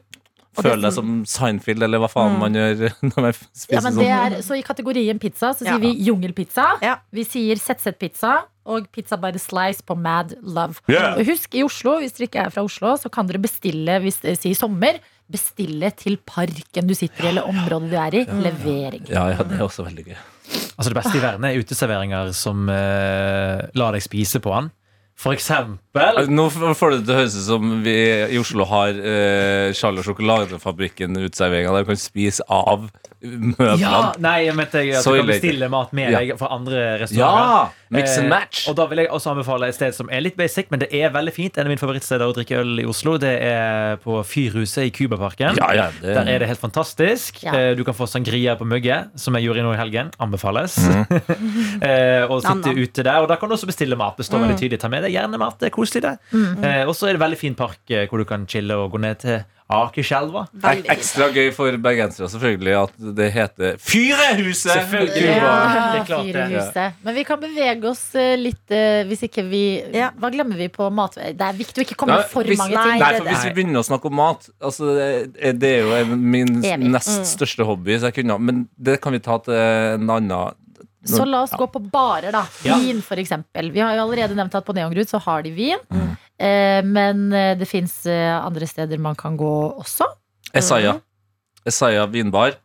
Føle 0.57 0.81
deg 0.81 0.93
som 0.95 1.11
Seinfeld, 1.29 1.83
eller 1.85 1.99
hva 2.01 2.07
faen 2.09 2.33
Mm. 2.33 2.39
man 2.39 2.53
gjør 2.57 2.79
når 3.09 3.21
man 3.21 3.33
spiser 3.33 3.73
Ja, 3.75 3.81
men 3.85 3.93
sånn. 3.93 4.01
det 4.01 4.09
er, 4.09 4.41
så 4.41 4.57
I 4.57 4.63
kategorien 4.65 5.19
pizza 5.21 5.53
så 5.53 5.65
Ja. 5.65 5.77
sier 5.77 5.79
vi 5.83 5.91
jungelpizza. 6.07 6.65
Ja. 6.81 6.95
Vi 7.13 7.23
sier 7.23 7.55
ZZ-pizza 7.61 8.33
og 8.65 8.87
pizza 8.91 9.15
by 9.17 9.31
the 9.31 9.39
slice 9.39 9.81
på 9.85 9.95
Mad 9.97 10.33
Love. 10.41 10.81
Yeah. 10.89 11.17
Og 11.17 11.25
Husk, 11.25 11.53
i 11.55 11.63
Oslo, 11.63 11.99
hvis 12.01 12.13
dere 12.17 12.27
ikke 12.27 12.43
er 12.47 12.49
fra 12.51 12.63
Oslo, 12.63 12.95
så 12.97 13.09
kan 13.11 13.27
dere 13.29 13.39
bestille 13.41 13.99
hvis 14.01 14.19
dere 14.21 14.35
sier 14.37 14.55
sommer. 14.57 14.99
Bestille 15.29 15.91
til 15.95 16.17
parken 16.25 16.87
du 16.89 16.95
sitter 16.97 17.25
i, 17.25 17.27
eller 17.29 17.45
området 17.45 17.89
du 17.91 17.95
er 18.01 18.15
i. 18.17 18.25
Levering. 18.25 19.05
Ja, 19.07 19.27
ja, 19.29 19.43
det 19.45 19.59
er 19.59 19.65
også 19.67 19.85
veldig 19.85 20.05
gøy. 20.07 20.15
Altså 20.79 20.89
Det 20.89 20.95
beste 20.97 21.17
i 21.17 21.21
verden 21.21 21.45
er 21.45 21.59
uteserveringer 21.61 22.33
som 22.33 22.67
eh, 22.73 23.67
lar 23.77 23.93
deg 23.93 24.01
spise 24.01 24.39
på 24.41 24.49
den. 24.55 24.71
For 25.19 25.35
eksempel 25.35 26.15
Altså, 26.15 26.31
Nå 26.31 26.45
får 26.79 26.93
det 26.93 26.99
til 27.03 27.13
å 27.13 27.17
høres 27.19 27.35
ut 27.35 27.45
som 27.49 27.71
vi 27.83 27.95
i 28.31 28.39
Oslo 28.39 28.67
har 28.69 28.95
eh, 28.95 29.73
Charlie 29.75 29.99
og 30.03 30.07
sjokoladefabrikken 30.07 31.17
uteserveringa 31.19 31.73
der 31.75 31.83
du 31.83 31.91
kan 31.91 31.99
spise 31.99 32.45
av 32.47 32.87
møblene. 33.19 33.81
Ja, 33.83 33.99
nei, 34.23 34.37
jeg 34.47 34.55
mente 34.55 34.79
at 34.79 35.03
du 35.03 35.17
kan 35.19 35.27
bestille 35.27 35.67
mat 35.73 35.91
med 35.97 36.15
deg 36.15 36.35
fra 36.39 36.53
andre 36.55 36.85
Ja! 37.11 37.67
Mix 37.91 38.17
and 38.17 38.25
Eh, 38.25 38.29
match. 38.29 38.67
og 38.69 38.75
da 38.77 38.85
vil 38.85 38.99
jeg 38.99 39.07
også 39.09 39.31
anbefale 39.31 39.67
et 39.67 39.75
sted 39.75 39.95
som 39.95 40.09
er 40.11 40.21
litt 40.21 40.35
basic, 40.37 40.67
men 40.69 40.79
det 40.79 40.89
er 40.93 41.09
veldig 41.09 41.33
fint. 41.33 41.57
En 41.57 41.65
av 41.65 41.69
mine 41.71 41.79
favorittsteder 41.81 42.21
å 42.29 42.33
drikke 42.35 42.59
øl 42.61 42.79
i 42.79 42.85
Oslo 42.85 43.17
Det 43.17 43.31
er 43.41 43.97
på 44.03 44.19
Fyrhuset 44.23 44.85
i 44.85 44.91
Cubaparken. 44.91 45.57
Ja, 45.57 45.71
ja, 45.73 45.87
det, 46.01 46.13
Der 46.13 46.27
er 46.35 46.39
det 46.39 46.47
helt 46.47 46.59
fantastisk. 46.61 47.43
Ja. 47.43 47.53
Eh, 47.55 47.75
Du 47.75 47.83
kan 47.83 47.93
få 47.95 48.05
sangria 48.07 48.55
på 48.55 48.65
mugge, 48.67 49.09
som 49.15 49.33
jeg 49.35 49.45
gjorde 49.47 49.63
nå 49.63 49.73
i 49.73 49.77
helgen. 49.77 50.11
Anbefales. 50.19 50.77
Mm. 50.77 51.05
eh, 51.81 52.25
og 52.29 52.41
sitte 52.43 52.73
ute 52.77 53.03
der. 53.03 53.21
Og 53.23 53.27
da 53.27 53.35
kan 53.37 53.49
du 53.49 53.55
også 53.55 53.65
bestille 53.69 53.95
mat. 53.99 54.17
Det 54.17 54.25
står 54.27 54.43
veldig 54.45 54.57
tydelig. 54.59 54.79
Ta 54.79 54.87
med 54.91 55.03
deg 55.03 55.13
gjerne 55.15 55.39
mat. 55.41 55.57
Det 55.59 55.71
er 55.71 55.75
koselig, 55.75 56.01
det. 56.05 56.15
Mm. 56.33 56.63
Eh, 56.63 56.83
og 56.87 56.93
så 56.95 57.09
er 57.09 57.17
det 57.17 57.21
veldig 57.23 57.37
fin 57.41 57.55
park 57.55 57.79
hvor 58.09 58.17
du 58.21 58.25
kan 58.25 58.45
chille 58.49 58.75
og 58.77 58.91
gå 58.93 58.99
ned 59.01 59.19
til 59.19 59.41
Akerselva. 59.69 60.47
Ekstra 60.89 61.27
gøy 61.29 61.51
for 61.53 61.75
bergensere 61.77 62.25
selvfølgelig 62.31 62.73
at 62.79 62.93
det 63.19 63.27
heter 63.35 63.75
Fyrehuset! 63.77 64.71
Selvfølgelig. 64.73 65.25
Ja, 65.29 65.51
Det 65.93 65.99
klart 66.07 66.25
det. 66.25 66.33
Firehuset. 66.33 66.95
Men 67.05 67.15
vi 67.19 67.23
kan 67.27 67.39
bevege 67.43 67.85
oss 67.91 68.01
eh, 68.17 68.33
litt 68.41 68.73
eh, 68.73 69.03
hvis 69.09 69.21
ikke 69.27 69.43
vi 69.45 69.61
Ja. 69.93 70.09
Hva 70.17 70.31
glemmer 70.33 70.57
vi 70.57 70.69
på 70.73 70.89
mat? 70.89 71.19
Det 71.21 71.37
er 71.45 71.53
viktig 71.59 71.83
å 71.83 71.85
ikke 71.85 71.99
komme 72.01 72.17
for 72.31 72.43
hvis- 72.49 72.57
mange 72.57 72.73
ting. 72.81 72.97
Nei, 73.03 73.11
for 73.19 73.25
Hvis 73.29 73.45
vi 73.45 73.53
begynner 73.59 73.83
å 73.83 73.85
snakke 73.85 74.09
om 74.09 74.15
mat 74.17 74.49
altså, 74.59 74.89
det, 74.97 75.59
det 75.61 75.69
er 75.69 75.85
jo 75.85 76.15
min 76.17 76.63
Evig. 76.65 76.89
nest 76.89 77.19
Mm. 77.19 77.25
største 77.35 77.65
hobby. 77.65 77.99
Så 77.99 78.09
jeg 78.09 78.23
kunne, 78.23 78.39
men 78.41 78.67
det 78.77 78.99
kan 79.01 79.13
vi 79.13 79.19
ta 79.19 79.37
til 79.37 79.53
en 79.53 80.09
annen 80.09 80.55
Så 81.05 81.25
la 81.25 81.43
oss 81.45 81.51
gå 81.55 81.65
på 81.71 81.79
barer, 81.91 82.31
da. 82.31 82.41
Vin, 82.63 83.01
for 83.01 83.15
eksempel. 83.21 83.69
Vi 83.71 83.79
har 83.79 83.93
jo 83.95 84.01
allerede 84.03 84.35
nevnt 84.35 84.53
at 84.55 84.65
på 84.65 84.73
Neongrud 84.75 85.07
så 85.07 85.21
har 85.21 85.41
de 85.45 85.51
vin. 85.55 85.77
Mm. 85.93 86.17
Eh, 86.39 86.79
men 86.87 87.27
eh, 87.35 87.53
det 87.59 87.67
fins 87.67 88.01
eh, 88.07 88.31
andre 88.31 88.67
steder 88.69 89.01
man 89.01 89.17
kan 89.19 89.35
gå 89.39 89.53
også. 89.81 90.07
Esaia. 90.55 90.95
Esaia 91.67 92.05
vinbar. 92.09 92.55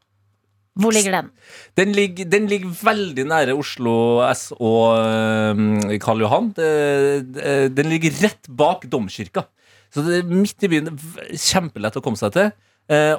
Hvor 0.79 0.95
ligger 0.95 1.15
den? 1.15 1.31
Den 1.79 1.93
ligger, 1.95 2.27
den 2.27 2.47
ligger 2.51 2.71
veldig 2.83 3.25
nære 3.31 3.55
Oslo 3.55 4.25
S 4.27 4.49
og 4.57 4.97
Karl 6.03 6.25
Johan. 6.25 6.49
Den 6.57 7.91
ligger 7.93 8.17
rett 8.25 8.49
bak 8.51 8.83
domkirka. 8.91 9.45
Så 9.95 10.03
det 10.03 10.17
er 10.19 10.33
midt 10.33 10.67
i 10.67 10.73
byen. 10.73 10.91
Kjempelett 11.31 11.95
å 11.95 12.03
komme 12.03 12.19
seg 12.19 12.35
til. 12.35 12.51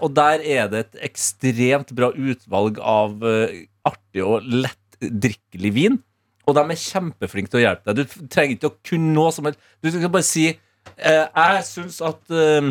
Og 0.03 0.11
der 0.17 0.43
er 0.43 0.67
det 0.73 0.81
et 0.83 0.99
ekstremt 1.07 1.95
bra 1.95 2.11
utvalg 2.11 2.81
av 2.83 3.23
artig 3.23 4.27
og 4.27 4.51
lettdrikkelig 4.51 5.73
vin. 5.79 5.97
Og 6.45 6.55
de 6.57 6.61
er 6.61 6.77
kjempeflinke 6.81 7.49
til 7.51 7.59
å 7.61 7.63
hjelpe 7.65 7.93
deg. 7.93 8.05
Du 8.05 8.27
trenger 8.29 8.55
ikke 8.57 8.69
å 8.69 8.75
kunne 8.85 9.13
noe 9.15 9.31
som 9.33 9.47
helst. 9.49 9.59
Du 9.81 9.89
skal 9.91 10.11
bare 10.13 10.27
si 10.27 10.43
eh, 10.51 11.23
Jeg 11.25 11.63
syns 11.65 12.01
at 12.05 12.29
eh, 12.35 12.67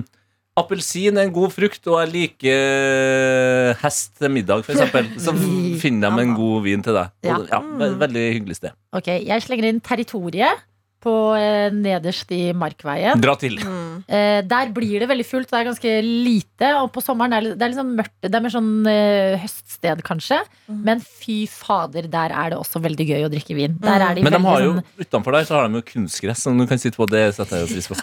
Appelsin 0.54 1.16
er 1.18 1.26
en 1.26 1.32
god 1.34 1.50
frukt, 1.50 1.82
og 1.90 1.96
jeg 2.04 2.12
liker 2.12 2.54
eh, 2.54 3.72
hest 3.82 4.12
til 4.20 4.30
middag, 4.30 4.62
f.eks. 4.62 5.16
Så 5.24 5.34
finner 5.82 6.14
de 6.14 6.22
en 6.28 6.36
god 6.38 6.60
vin 6.68 6.84
til 6.86 6.94
deg. 6.94 7.10
Ja. 7.26 7.40
Og, 7.40 7.48
ja, 7.50 7.58
ve- 7.80 7.90
veldig 8.04 8.22
hyggelig 8.36 8.60
sted. 8.60 8.76
Ok, 8.94 9.10
Jeg 9.26 9.42
slenger 9.42 9.66
inn 9.72 9.82
territoriet 9.82 10.62
på 11.04 11.14
eh, 11.36 11.68
nederst 11.74 12.32
i 12.34 12.42
Markveien. 12.56 13.20
Dra 13.22 13.36
til. 13.40 13.58
Eh, 13.60 14.40
der 14.48 14.72
blir 14.74 15.04
det 15.04 15.08
veldig 15.10 15.26
fullt, 15.28 15.50
det 15.50 15.60
er 15.60 15.68
ganske 15.68 15.94
lite. 16.04 16.70
Og 16.80 16.90
på 16.94 17.02
sommeren 17.04 17.36
er 17.36 17.46
det, 17.46 17.54
det 17.60 17.66
er 17.66 17.72
litt 17.72 17.80
sånn 17.80 17.94
mørkt. 17.98 18.16
Det 18.24 18.32
er 18.32 18.44
mer 18.44 18.54
sånn 18.54 18.72
eh, 18.90 19.36
høststed, 19.42 20.04
kanskje. 20.06 20.40
Men 20.68 21.02
fy 21.04 21.44
fader, 21.50 22.08
der 22.10 22.34
er 22.34 22.54
det 22.54 22.60
også 22.60 22.82
veldig 22.84 23.08
gøy 23.10 23.26
å 23.26 23.32
drikke 23.32 23.56
vin. 23.58 23.76
Der 23.84 24.00
er 24.00 24.16
de 24.16 24.24
Men 24.24 24.32
de 24.32 24.40
veldig 24.40 24.52
har 24.52 24.64
jo, 24.64 24.74
sånn 24.78 25.06
utenfor 25.06 25.38
der 25.38 25.48
så 25.48 25.58
har 25.58 25.68
de 25.68 25.80
jo 25.80 25.86
kunstgress 25.92 26.44
som 26.46 26.58
du 26.60 26.66
kan 26.70 26.80
sitte 26.80 27.00
på. 27.00 27.08
Det 27.10 27.24
setter 27.36 27.60
jeg 27.60 27.68
jo 27.68 27.74
pris 27.74 27.90
på. 27.92 27.98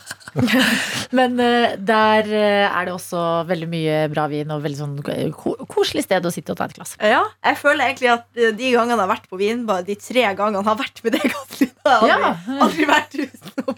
Men 1.17 1.39
eh, 1.41 1.75
der 1.77 2.29
eh, 2.29 2.65
er 2.69 2.87
det 2.87 2.95
også 2.95 3.25
veldig 3.49 3.69
mye 3.71 3.97
bra 4.13 4.27
vin 4.31 4.53
og 4.53 4.63
veldig 4.65 4.79
sånn 4.79 4.97
ko 5.35 5.55
koselig 5.71 6.05
sted 6.05 6.25
å 6.25 6.33
sitte 6.33 6.53
og 6.53 6.59
ta 6.59 6.69
et 6.69 6.77
glass. 6.77 6.95
Ja, 7.01 7.23
jeg 7.45 7.59
føler 7.59 7.87
egentlig 7.87 8.11
at 8.13 8.27
eh, 8.37 8.53
de 8.55 8.73
gangene 8.75 8.97
jeg 8.97 9.03
har 9.03 9.11
vært 9.11 9.29
på 9.31 9.39
vinbar, 9.41 9.85
de 9.87 9.97
tre 9.99 10.25
gangene 10.37 10.63
har 10.67 10.79
vært 10.79 11.03
med 11.05 11.17
deg, 11.17 11.27
Katrine. 11.35 11.80
Har 11.83 12.07
Ja. 12.07 12.15
aldri, 12.29 12.57
aldri 12.61 12.85
vært 12.89 13.15
utenom. 13.17 13.77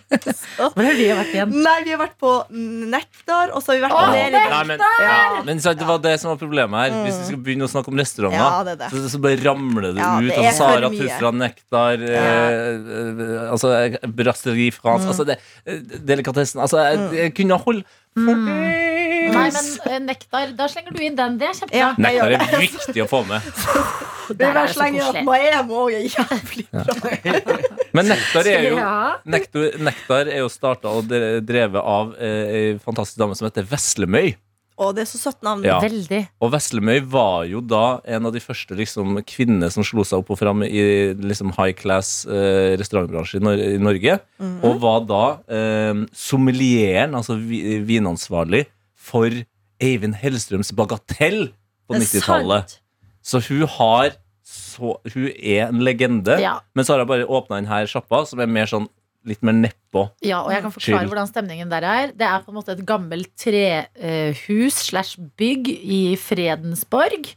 Hvor 0.73 0.83
har 0.83 0.97
vi 0.97 1.05
vært 1.15 1.31
igjen? 1.33 1.53
Nei, 1.63 1.75
vi 1.85 1.93
har 1.93 1.99
vært 2.01 2.17
på 2.19 2.31
Nektar, 2.51 3.53
og 3.55 3.63
så 3.63 3.71
har 3.71 3.77
vi 3.77 3.83
vært 3.85 3.95
Å, 3.95 4.01
på 4.03 4.11
Neli. 4.13 4.41
Nei, 4.53 4.63
men, 4.71 4.83
ja, 5.03 5.43
men 5.47 5.61
sant, 5.63 5.79
det 5.79 5.87
var 5.87 6.01
det 6.03 6.15
som 6.21 6.33
var 6.33 6.39
problemet 6.41 6.83
her. 6.83 6.97
Hvis 7.05 7.19
vi 7.21 7.29
skal 7.31 7.41
begynne 7.45 7.67
å 7.67 7.71
snakke 7.71 7.93
om 7.93 8.01
restauranter, 8.01 8.43
Ja, 8.43 8.63
det 8.67 8.75
det. 8.83 8.89
så, 8.91 9.03
så 9.15 9.21
bare 9.23 9.39
ramler 9.45 9.87
det 9.93 10.03
Ja, 10.03 10.11
ut. 10.19 10.27
det 10.29 10.37
Altså, 10.37 10.51
for 10.51 10.75
Sara 10.75 10.89
Tufra, 10.97 11.31
Nektar, 11.43 12.03
ja. 12.03 12.23
eh, 12.27 13.51
altså 13.53 13.73
eh, 13.79 13.97
Brasserie 14.19 14.71
France 14.75 15.07
altså 15.07 15.27
eh, 15.33 15.79
Delikatessen 16.03 16.59
Altså, 16.63 16.77
jeg, 16.83 17.09
jeg 17.21 17.33
kunne 17.39 17.57
holde 17.63 17.83
Nei, 19.31 19.45
men 19.55 19.69
eh, 19.87 19.99
nektar, 20.03 20.51
da 20.57 20.67
slenger 20.71 20.95
du 20.95 21.01
inn 21.05 21.15
den. 21.17 21.37
Det 21.41 21.49
er 21.49 21.57
kjempebra. 21.59 21.79
Ja. 21.79 21.91
Nektar 21.97 22.35
er 22.37 22.63
viktig 22.63 23.05
å 23.05 23.09
få 23.11 23.23
med. 23.29 23.45
Det 24.23 24.47
er 24.47 24.55
så 24.71 24.77
slenger 24.77 25.01
at 25.03 25.17
koselig. 25.17 25.25
Maemo 25.27 25.81
er 25.91 26.05
jævlig 26.07 26.63
bra. 26.71 27.49
Men 27.97 28.07
Nektar 28.07 28.47
er 28.49 28.69
jo 28.69 28.77
Nektar, 29.29 29.65
nektar 29.83 30.31
er 30.31 30.39
jo 30.39 30.47
starta 30.49 30.93
og 30.95 31.11
drevet 31.11 31.77
av 31.81 32.15
eh, 32.15 32.55
ei 32.55 32.63
fantastisk 32.81 33.19
dame 33.19 33.35
som 33.37 33.49
heter 33.49 33.67
Veslemøy. 33.67 34.31
Å, 34.73 34.87
det 34.95 35.03
er 35.03 35.09
så 35.11 35.19
søtt 35.21 35.43
navn. 35.45 35.61
Ja. 35.67 35.77
Veldig. 35.83 36.23
Og 36.41 36.49
Veslemøy 36.55 37.03
var 37.13 37.43
jo 37.45 37.61
da 37.61 37.99
en 38.09 38.25
av 38.29 38.33
de 38.33 38.41
første 38.41 38.73
liksom, 38.77 39.19
kvinnene 39.29 39.69
som 39.73 39.85
slo 39.85 40.05
seg 40.07 40.23
opp 40.23 40.31
og 40.33 40.39
fram 40.39 40.63
i 40.65 40.81
liksom, 41.13 41.53
high 41.59 41.75
class 41.77 42.23
eh, 42.25 42.73
restaurantbransje 42.81 43.37
i, 43.37 43.43
Nor 43.45 43.61
i 43.61 43.77
Norge. 43.81 44.17
Og 44.65 44.79
var 44.81 45.05
da 45.05 45.23
eh, 45.45 46.05
sommelieren, 46.17 47.13
altså 47.19 47.37
vi 47.37 47.61
vinansvarlig, 47.85 48.65
for 49.03 49.43
Eivind 49.83 50.17
Hellstrøms 50.21 50.71
Bagatell 50.77 51.49
på 51.87 51.97
er 51.97 52.03
90-tallet. 52.05 52.77
Så 53.23 53.41
hun 53.49 53.65
har 53.77 54.19
så, 54.43 54.97
Hun 55.13 55.29
er 55.31 55.69
en 55.69 55.79
legende. 55.85 56.35
Ja. 56.41 56.57
Men 56.75 56.85
så 56.85 56.93
har 56.93 57.03
jeg 57.03 57.09
bare 57.09 57.25
åpna 57.31 57.61
denne 57.61 57.87
sjappa, 57.89 58.25
som 58.27 58.41
er 58.43 58.49
mer 58.51 58.67
sånn 58.69 58.89
litt 59.27 59.39
mer 59.45 59.55
nedpå. 59.55 60.03
Ja, 60.25 60.41
og 60.43 60.51
jeg 60.51 60.65
kan 60.65 60.73
forklare 60.73 60.99
Chill. 60.99 61.11
hvordan 61.13 61.29
stemningen 61.29 61.71
der 61.71 61.85
er. 61.87 62.11
Det 62.11 62.27
er 62.27 62.43
på 62.43 62.51
en 62.51 62.57
måte 62.57 62.73
et 62.75 62.83
gammelt 62.87 63.31
trehus 63.39 64.81
slash 64.89 65.15
bygg 65.39 65.69
i 65.71 66.01
Fredensborg. 66.19 67.31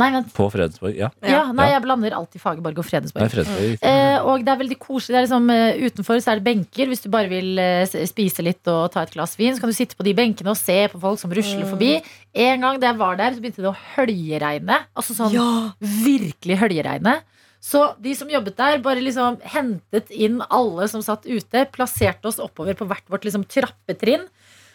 Nei, 0.00 0.08
vent. 0.14 0.30
På 0.36 0.46
Fredensborg. 0.52 0.96
Ja. 0.96 1.10
Ja, 1.22 1.42
nei, 1.52 1.66
Ja. 1.68 1.76
jeg 1.76 1.84
blander 1.84 2.16
alltid 2.16 2.40
Fagerborg 2.42 2.78
og 2.80 2.86
Nei, 2.90 3.28
Fredensborg. 3.28 3.76
Mm. 3.76 3.88
Eh, 3.90 4.18
og 4.24 4.44
det 4.46 4.52
er 4.54 4.60
veldig 4.62 4.78
koselig. 4.80 5.12
Det 5.14 5.18
er 5.20 5.26
liksom, 5.26 5.50
eh, 5.52 5.80
utenfor 5.90 6.20
så 6.24 6.32
er 6.32 6.40
det 6.40 6.44
benker. 6.48 6.86
Hvis 6.88 7.02
du 7.04 7.10
bare 7.12 7.28
vil 7.28 7.58
eh, 7.58 7.84
spise 8.08 8.42
litt 8.42 8.66
og 8.66 8.90
ta 8.92 9.02
et 9.04 9.12
glass 9.12 9.36
vin, 9.36 9.54
så 9.54 9.60
kan 9.60 9.68
du 9.70 9.76
sitte 9.76 9.96
på 9.98 10.06
de 10.06 10.14
benkene 10.14 10.50
og 10.54 10.56
se 10.56 10.88
på 10.88 11.00
folk 11.00 11.18
som 11.20 11.30
rusler 11.30 11.68
forbi. 11.68 12.02
En 12.34 12.60
gang 12.60 12.80
da 12.80 12.88
jeg 12.92 12.98
var 12.98 13.16
der, 13.16 13.32
så 13.36 13.40
begynte 13.44 13.62
det 13.62 13.70
å 13.70 13.76
høljeregne. 13.96 14.80
Altså 14.96 15.14
sånn 15.14 15.32
Ja. 15.32 15.72
virkelig 15.80 16.58
høljeregne. 16.58 17.20
Så 17.60 17.94
de 18.00 18.14
som 18.16 18.28
jobbet 18.32 18.56
der, 18.56 18.78
bare 18.78 19.02
liksom 19.04 19.36
hentet 19.42 20.08
inn 20.10 20.40
alle 20.50 20.88
som 20.88 21.02
satt 21.02 21.26
ute, 21.28 21.66
plasserte 21.70 22.24
oss 22.24 22.38
oppover 22.40 22.72
på 22.74 22.86
hvert 22.88 23.04
vårt 23.12 23.26
liksom 23.28 23.44
trappetrinn. 23.44 24.24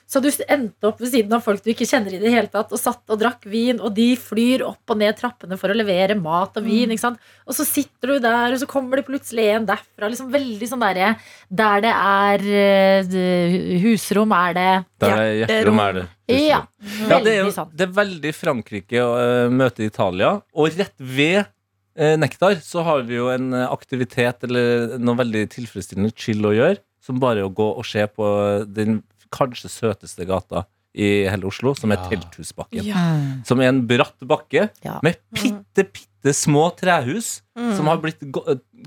Så 0.05 0.21
du 0.21 0.27
endte 0.29 0.85
opp 0.85 0.99
ved 1.01 1.09
siden 1.09 1.33
av 1.33 1.41
folk 1.41 1.63
du 1.65 1.71
ikke 1.73 1.87
kjenner 1.89 2.13
i 2.13 2.19
det 2.21 2.29
hele 2.29 2.49
tatt, 2.53 2.69
og 2.69 2.77
satt 2.77 3.09
og 3.09 3.17
drakk 3.17 3.47
vin, 3.49 3.79
og 3.81 3.95
de 3.97 4.11
flyr 4.21 4.61
opp 4.67 4.93
og 4.93 4.99
ned 5.01 5.17
trappene 5.17 5.57
for 5.57 5.73
å 5.73 5.77
levere 5.77 6.13
mat 6.19 6.59
og 6.59 6.67
vin. 6.67 6.93
ikke 6.93 7.01
sant? 7.01 7.31
Og 7.49 7.57
så 7.57 7.65
sitter 7.65 8.13
du 8.13 8.19
der, 8.21 8.53
og 8.53 8.61
så 8.61 8.67
kommer 8.69 9.01
det 9.01 9.07
plutselig 9.07 9.47
en 9.55 9.65
derfra. 9.65 10.11
liksom 10.11 10.29
Veldig 10.35 10.69
sånn 10.69 10.83
derre 10.83 11.15
Der 11.49 11.81
det 11.85 11.93
er 11.95 12.45
eh, 12.61 13.79
husrom, 13.81 14.35
er 14.37 14.53
det 14.57 14.69
Der 15.01 15.15
er 15.15 15.31
hjerterom 15.41 15.81
er 15.87 15.97
det. 15.97 16.05
Ja. 16.29 16.61
Ja, 17.09 17.19
det 17.21 17.33
er, 17.33 17.41
jo, 17.45 17.65
det 17.73 17.85
er 17.87 17.97
veldig 17.97 18.31
Frankrike 18.37 19.01
å 19.01 19.17
eh, 19.17 19.49
møte 19.53 19.85
Italia. 19.85 20.35
Og 20.53 20.69
rett 20.77 20.95
ved 21.01 21.41
eh, 21.41 22.13
Nektar 22.21 22.61
så 22.61 22.85
har 22.85 23.01
vi 23.09 23.17
jo 23.17 23.31
en 23.33 23.57
aktivitet 23.65 24.45
eller 24.45 24.99
noe 25.01 25.17
veldig 25.25 25.47
tilfredsstillende 25.57 26.13
chill 26.13 26.45
å 26.45 26.53
gjøre. 26.53 26.81
Som 27.05 27.19
bare 27.21 27.43
å 27.45 27.51
gå 27.53 27.65
og 27.73 27.85
se 27.85 28.05
på 28.09 28.25
den 28.65 29.01
kanskje 29.35 29.71
søteste 29.73 30.25
gata 30.29 30.63
i 30.95 31.25
hele 31.27 31.49
Oslo, 31.49 31.73
som 31.75 31.91
er 31.91 31.99
Ja. 31.99 32.07
Telthusbakken. 32.13 32.85
Ja. 32.87 33.03
Som 33.43 33.59
er 33.59 33.67
en 33.73 33.83
bratt 33.87 34.15
bakke 34.23 34.69
Ja. 34.85 34.99
med 35.03 35.17
bitte, 35.35 35.83
bitte 35.91 36.31
små 36.33 36.69
trehus 36.79 37.41
som 37.75 37.85
har 37.91 37.97
blitt 37.99 38.23
go 38.31 38.41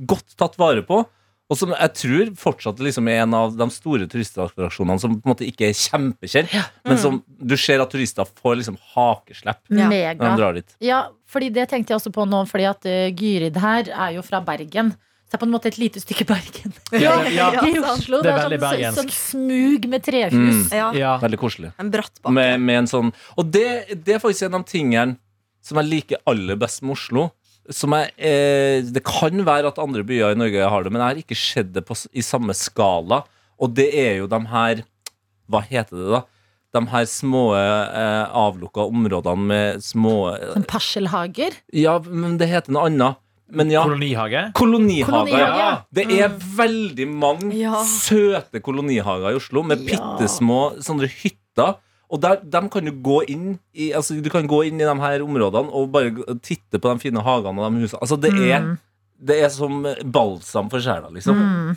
godt 0.08 0.34
tatt 0.40 0.56
vare 0.58 0.82
på. 0.82 1.04
Og 1.50 1.56
som 1.56 1.70
jeg 1.72 1.92
tror 1.96 2.30
fortsatt 2.36 2.76
liksom 2.84 3.06
er 3.08 3.22
en 3.22 3.32
av 3.32 3.54
de 3.56 3.66
store 3.72 4.04
turistattraksjonene 4.06 5.00
som 5.00 5.14
på 5.16 5.24
en 5.24 5.32
måte 5.32 5.46
ikke 5.48 5.68
er 5.70 5.72
kjempekjent, 5.72 6.52
men 6.84 6.98
som 7.00 7.22
du 7.40 7.54
ser 7.56 7.80
at 7.80 7.88
turister 7.90 8.28
får 8.42 8.58
liksom 8.60 8.76
hakeslepp 8.94 9.60
Ja. 9.72 9.88
når 9.88 10.18
de 10.18 10.36
drar 10.36 10.52
dit. 10.58 10.76
Ja, 10.84 11.06
fordi 11.26 11.48
det 11.52 11.68
tenkte 11.70 11.94
jeg 11.94 12.00
også 12.02 12.12
på 12.12 12.26
nå, 12.28 12.42
fordi 12.48 12.68
at 12.68 12.84
uh, 12.84 13.08
Gyrid 13.16 13.56
her 13.56 13.88
er 13.88 14.12
jo 14.16 14.22
fra 14.22 14.40
Bergen. 14.44 14.94
Så 15.28 15.34
det 15.34 15.36
er 15.36 15.40
på 15.42 15.46
en 15.48 15.52
måte 15.52 15.68
et 15.68 15.76
lite 15.76 16.00
stykke 16.00 16.24
Bergen. 16.24 16.72
Ja, 16.96 17.18
ja. 17.28 17.48
I. 17.68 17.74
Oslo. 17.84 18.22
Det 18.24 18.30
Det 18.30 18.32
er 18.32 18.38
er, 18.38 18.44
veldig 18.46 18.58
sånn, 18.58 18.64
bergensk. 18.64 19.00
sånn 19.02 19.10
smug 19.12 19.88
med 19.92 20.04
trehus. 20.06 20.70
Ja. 20.72 20.86
Ja. 20.96 21.10
Veldig 21.20 21.38
koselig. 21.42 21.72
En 21.78 21.90
bratt 21.92 22.14
bakke. 22.22 22.32
Med, 22.38 22.60
med 22.64 22.78
en 22.84 22.88
sånn 22.88 23.10
Og 23.36 23.50
det, 23.52 23.66
det 24.06 24.14
er 24.16 24.22
faktisk 24.24 24.46
en 24.48 24.56
av 24.62 24.64
tingene 24.70 25.18
som 25.68 25.76
jeg 25.82 25.90
liker 25.90 26.22
aller 26.32 26.56
best 26.56 26.80
med 26.80 26.94
Oslo. 26.96 27.26
Som 27.68 27.92
jeg, 27.92 28.14
eh, 28.24 28.80
det 28.88 29.02
kan 29.04 29.44
være 29.44 29.68
at 29.68 29.78
andre 29.82 30.00
byer 30.08 30.32
i 30.32 30.38
Norge 30.40 30.70
har 30.72 30.86
det, 30.86 30.92
men 30.94 31.02
jeg 31.04 31.10
har 31.12 31.20
ikke 31.20 31.36
sett 31.36 31.74
det 31.74 31.82
på, 31.84 31.92
i 32.16 32.24
samme 32.24 32.56
skala. 32.56 33.18
Og 33.60 33.74
det 33.76 33.90
er 34.00 34.22
jo 34.22 34.30
de 34.32 34.40
her 34.48 34.80
Hva 35.52 35.60
heter 35.68 35.92
det, 36.00 36.08
da? 36.14 36.22
De 36.78 36.80
her 36.88 37.04
små 37.08 37.42
eh, 37.58 38.24
avlukka 38.32 38.88
områdene 38.88 39.44
med 39.52 39.84
små 39.84 40.14
Som 40.54 40.64
parselhager. 40.68 41.52
Ja, 41.76 41.98
men 42.08 42.38
det 42.40 42.48
heter 42.48 42.72
noe 42.72 42.88
annet. 42.88 43.20
Men 43.50 43.70
ja. 43.72 43.82
Kolonihage. 43.84 44.52
Kolonihage, 44.54 45.30
Ja. 45.38 45.82
Det 45.94 46.04
er 46.20 46.28
veldig 46.58 47.06
mange 47.08 47.52
Ja. 47.56 47.82
søte 47.84 48.60
kolonihager 48.60 49.30
i 49.32 49.36
Oslo 49.38 49.62
med 49.62 49.78
Ja. 49.80 49.96
bitte 49.96 50.28
små 50.28 50.76
sånne 50.84 51.08
hytter. 51.08 51.76
Og 52.10 52.20
der, 52.20 52.36
dem 52.44 52.68
kan 52.70 52.84
du 52.84 52.92
gå 52.92 53.22
inn 53.28 53.58
i 53.74 53.90
Altså 53.92 54.20
Du 54.22 54.30
kan 54.30 54.46
gå 54.48 54.62
inn 54.66 54.80
i 54.80 54.84
de 54.84 54.94
her 55.00 55.20
områdene 55.20 55.68
og 55.72 55.90
bare 55.92 56.10
titte 56.40 56.78
på 56.80 56.92
de 56.94 56.98
fine 56.98 57.20
hagene 57.20 57.58
og 57.60 57.72
de 57.72 57.80
husene. 57.86 58.00
Altså 58.00 58.20
Det 58.20 58.32
er, 58.32 58.60
Mm. 58.60 58.78
det 59.24 59.42
er 59.44 59.48
som 59.50 59.82
balsam 60.04 60.70
for 60.70 60.78
sjela, 60.80 61.08
liksom. 61.12 61.36
Mm. 61.36 61.76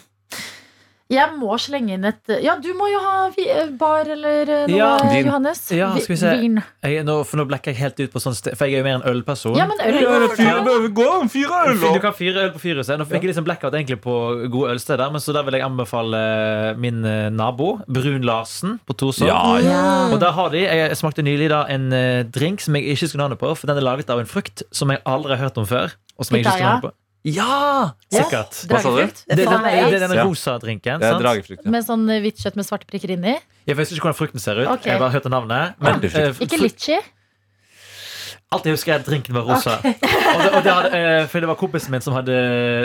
Jeg 1.12 1.34
må 1.38 1.58
slenge 1.60 1.98
inn 1.98 2.06
et 2.08 2.32
Ja, 2.42 2.54
du 2.62 2.70
må 2.78 2.88
jo 2.92 3.00
ha 3.04 3.30
vi- 3.36 3.50
eh, 3.52 3.68
bar 3.78 4.08
eller 4.08 4.42
eh, 4.50 4.68
noe, 4.70 4.78
Ja. 4.78 4.92
Vin. 5.12 5.26
Johannes. 5.28 5.62
Ja, 5.76 5.90
skal 6.00 6.16
vi 6.16 6.20
se. 6.22 6.32
Vin. 6.40 6.62
Jeg, 6.84 7.04
nå, 7.06 7.18
for 7.28 7.38
nå 7.42 7.46
blekker 7.50 7.74
jeg 7.74 7.82
helt 7.82 8.00
ut 8.00 8.14
på 8.14 8.22
sånn 8.24 8.36
sted, 8.38 8.56
for 8.58 8.66
jeg 8.66 8.80
er 8.80 8.84
jo 8.84 8.88
mer 8.88 8.96
en 9.02 9.08
ølperson. 9.12 9.56
Ja, 9.60 9.66
men 9.68 9.78
øl 9.84 10.00
Ja, 10.02 10.20
det 10.24 10.38
fire, 10.38 10.90
gå 10.96 11.08
om 11.22 11.30
fire 11.30 11.60
øl, 11.68 11.80
Du 11.82 12.00
kan 12.00 12.14
fire 12.14 12.46
øl 12.48 12.52
på 12.56 12.60
Fyrhuset. 12.64 12.98
Nå 12.98 13.06
fikk 13.10 13.22
jeg 13.26 13.34
liksom 13.34 13.44
blackout 13.46 13.74
egentlig 13.76 14.00
på 14.02 14.16
gode 14.52 14.72
ølsteder, 14.76 15.12
men 15.12 15.20
så 15.22 15.34
der 15.36 15.44
vil 15.44 15.54
jeg 15.60 15.64
anbefale 15.68 16.76
min 16.80 17.04
eh, 17.06 17.30
nabo, 17.30 17.82
Brun 17.88 18.22
Larsen, 18.24 18.80
på 18.88 18.96
Torshov. 18.96 19.28
Ja, 19.28 19.58
ja. 19.60 20.14
Og 20.14 20.20
der 20.20 20.32
har 20.32 20.50
de, 20.50 20.62
Jeg 20.64 20.96
smakte 20.98 21.24
nylig 21.26 21.50
da 21.50 21.66
en 21.68 21.92
eh, 21.94 22.24
drink 22.24 22.62
som 22.62 22.76
jeg 22.76 22.86
ikke 22.96 23.08
skulle 23.12 23.26
navnet 23.28 23.40
på, 23.42 23.52
for 23.58 23.68
den 23.68 23.78
er 23.78 23.82
laget 23.86 24.10
av 24.10 24.20
en 24.22 24.26
frukt 24.30 24.64
som 24.72 24.90
jeg 24.90 25.02
aldri 25.06 25.36
har 25.36 25.50
hørt 25.50 25.58
om 25.58 25.66
før. 25.68 25.92
Og 26.18 26.26
som 26.26 26.36
jeg 26.38 26.46
ikke 26.46 26.54
skulle 26.56 26.70
navnet 26.70 26.88
på. 26.92 26.94
Ja! 27.28 27.94
Sikkert. 28.10 28.64
Hva 28.66 28.80
sa 28.82 28.90
du? 28.90 28.98
Dragefrukt. 28.98 29.24
Det, 29.28 29.36
det, 29.38 29.46
Faen, 29.46 29.64
det, 29.68 29.82
det 29.94 30.02
er 30.02 30.08
den 30.10 30.26
rosa 30.26 30.56
drinken. 30.62 30.98
Det 31.02 31.06
er 31.06 31.14
sant? 31.16 31.22
dragefrukt. 31.24 31.64
Ja. 31.68 31.72
Med 31.76 31.86
sånn 31.86 32.06
eh, 32.10 32.22
hvitt 32.24 32.42
kjøtt 32.42 32.58
med 32.58 32.66
svarte 32.66 32.88
prikker 32.90 33.14
inni. 33.14 33.36
Jeg 33.70 33.78
vet 33.78 33.92
ikke 33.94 34.08
hvordan 34.08 34.18
frukten 34.18 34.42
ser 34.42 34.64
ut. 34.64 34.68
Ok. 34.72 34.88
Jeg 34.90 34.98
har 34.98 35.04
bare 35.04 35.14
hørt 35.20 35.28
navnet. 35.30 35.76
Men, 35.78 36.02
frukt. 36.02 36.16
eh, 36.18 36.42
Ikke 36.48 36.58
litchi. 36.62 36.98
Alt 38.52 38.66
jeg 38.68 38.76
husker 38.76 38.92
er 38.92 39.00
at 39.00 39.06
drinken 39.08 39.32
var 39.38 39.46
rosa. 39.48 39.78
Og 39.80 40.40
det, 40.44 40.50
og 40.52 40.64
det 40.66 40.72
hadde, 40.76 40.90
eh, 40.98 41.26
for 41.32 41.40
det 41.40 41.48
var 41.48 41.56
kompisen 41.60 41.94
min 41.94 42.04
som, 42.04 42.12
hadde, 42.18 42.34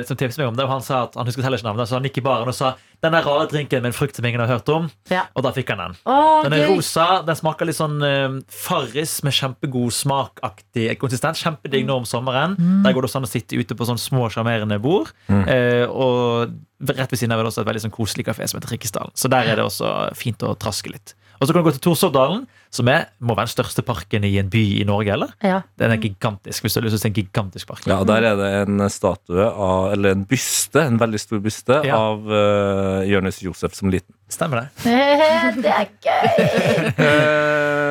som 0.07 0.19
tipset 0.19 0.39
meg 0.39 0.53
om 0.53 0.55
det. 0.59 0.63
Og 0.63 0.71
han 0.71 0.85
sa 0.87 1.01
at 1.09 1.17
han 1.19 1.27
husket 1.27 1.43
heller 1.43 1.59
ikke 1.59 1.67
navnet, 1.67 1.91
så 1.91 1.97
han 1.99 2.07
gikk 2.07 2.21
i 2.21 2.25
baren 2.27 2.47
og 2.53 2.55
sa 2.55 2.77
den 3.03 3.13
der 3.17 3.27
rare 3.27 3.49
drinken 3.51 3.83
med 3.83 3.91
en 3.91 3.97
frukt 3.97 4.15
som 4.15 4.25
ingen 4.29 4.41
har 4.45 4.49
hørt 4.49 4.71
om. 4.71 4.87
Ja. 5.11 5.25
Og 5.35 5.43
da 5.43 5.51
fikk 5.57 5.73
han 5.75 5.83
den. 5.83 5.97
Oh, 6.07 6.39
Den 6.47 6.55
er 6.55 6.63
gøy. 6.63 6.77
rosa, 6.77 7.09
den 7.27 7.39
smaker 7.43 7.67
litt 7.69 7.79
sånn 7.81 7.99
uh, 7.99 8.39
Farris 8.47 9.17
med 9.27 9.35
kjempegod 9.37 9.93
smakaktig 9.99 10.87
konsistens. 11.03 11.43
Kjempedigg 11.43 11.85
nå 11.91 11.99
om 11.99 12.07
sommeren. 12.09 12.55
Der 12.87 12.95
går 12.95 13.03
det 13.03 13.11
også 13.11 13.21
an 13.25 13.29
å 13.29 13.33
sitte 13.35 13.59
ute 13.59 13.75
på 13.77 13.91
sånne 13.91 14.01
små, 14.01 14.31
sjarmerende 14.33 14.79
bord. 14.83 15.11
Eh, 15.29 15.83
og 15.91 16.55
rett 16.95 17.11
ved 17.13 17.19
siden 17.21 17.35
av 17.35 17.43
er 17.43 17.47
det 17.47 17.53
også 17.53 17.67
et 17.67 17.71
veldig 17.73 17.85
sånn 17.89 17.95
koselig 17.95 18.27
kafé 18.31 18.47
som 18.49 18.61
heter 18.61 18.75
Rikkesdalen. 18.77 19.13
Så 19.19 19.31
der 19.33 19.51
er 19.51 19.59
det 19.59 19.67
også 19.67 19.93
fint 20.17 20.43
å 20.47 20.55
traske 20.61 20.95
litt. 20.95 21.15
Og 21.41 21.47
så 21.49 21.53
kan 21.53 21.61
du 21.63 21.67
gå 21.69 21.73
til 21.77 21.83
Torshovdalen, 21.85 22.47
som 22.73 22.89
er, 22.89 23.07
må 23.21 23.35
være 23.37 23.47
den 23.49 23.53
største 23.55 23.83
parken 23.87 24.25
i 24.25 24.35
en 24.41 24.49
by 24.53 24.63
i 24.81 24.85
Norge. 24.89 25.13
eller? 25.13 25.31
Ja. 25.45 25.59
Den 25.79 25.93
er 25.93 26.01
gigantisk, 26.01 26.63
hvis 26.65 26.75
du 26.75 26.81
har 26.81 26.87
lyst 26.87 26.97
til 26.97 27.01
å 27.01 27.05
se 27.05 27.11
en 27.13 27.17
gigantisk 27.19 27.69
park. 27.71 27.87
Ja, 27.89 27.99
Der 28.09 28.25
er 28.33 28.37
det 28.41 28.51
en 28.69 28.81
statue 28.93 29.45
av, 29.49 29.93
eller 29.93 30.17
en 30.17 30.25
byste, 30.29 30.81
en 30.87 30.99
veldig 31.01 31.21
stor 31.21 31.41
byste 31.45 31.81
Ja. 31.87 31.97
av 31.99 32.25
uh, 32.27 33.05
Jonis 33.09 33.43
Josef 33.45 33.75
som 33.77 33.91
liten. 33.93 34.15
Stemmer 34.29 34.65
det? 34.65 34.69
Det 35.63 35.73
er 35.73 35.87
gøy. 36.03 36.27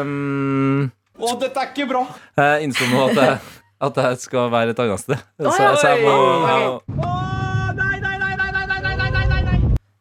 Um, 0.01 0.91
Og 1.21 1.37
dette 1.41 1.61
er 1.61 1.69
ikke 1.71 1.87
bra! 1.89 2.01
jeg 2.37 2.65
innså 2.67 2.87
nå 2.91 3.05
at 3.09 3.15
jeg, 3.21 3.37
at 3.87 3.99
jeg 4.03 4.17
skal 4.25 4.49
være 4.51 4.73
et 4.75 4.81
annet 4.83 4.99
sted. 5.05 5.21
Så, 5.39 5.53
så 5.79 5.93
jeg 5.93 6.03
må, 6.03 6.15
jeg, 6.49 7.24